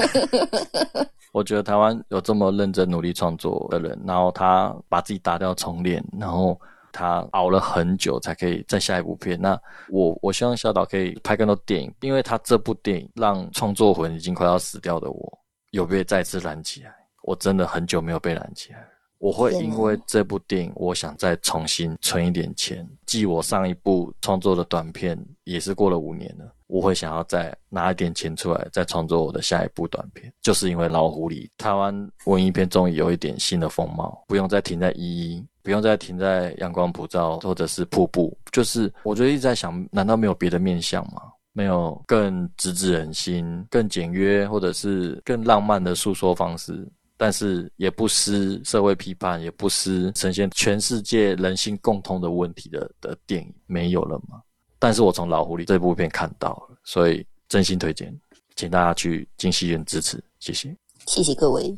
[1.32, 6.58] 我觉得台湾有这么认真努力创作的人，然后他把自己打掉重练，然后
[6.92, 9.38] 他熬了很久才可以再下一部片。
[9.38, 9.60] 那
[9.90, 15.38] 我我希望小岛可以拍更多电影，因为他这部电影让创作魂已经快要死掉的我
[15.72, 16.94] 有被再次燃起来。
[17.22, 18.86] 我真的很久没有被燃起来。
[19.18, 22.86] 我会因为这部电影，我想再重新存一点钱。
[23.06, 30.32] 继我上一部创作的短片也是过了五年了，我会想要再拿一点钱出来，再创作我的下一部短片。
[30.42, 38.36] 就是因为老狐狸，台湾文艺片终于有一点新的风貌，不用再停在一一，不用再停在阳光普照或者是瀑布。
[38.52, 41.22] 就是我就一直在想，难道没有别的面向吗？
[41.52, 46.86] 没有更直指人心、更简约或者是更浪漫的诉说方式？
[47.16, 54.40] 但是也不失社会批判，也不失呈现全世界人性共通的问题的的电影没有了吗？
[54.78, 58.14] 但是我从老狐狸这部片看到了，所以真心推荐，
[58.54, 60.76] 请大家去进戏院支持，谢谢，
[61.06, 61.74] 谢谢各位。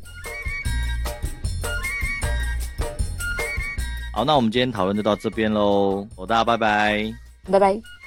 [4.13, 7.13] 好，那我们今天讨论就到这边喽，大家拜拜，
[7.49, 7.98] 拜拜。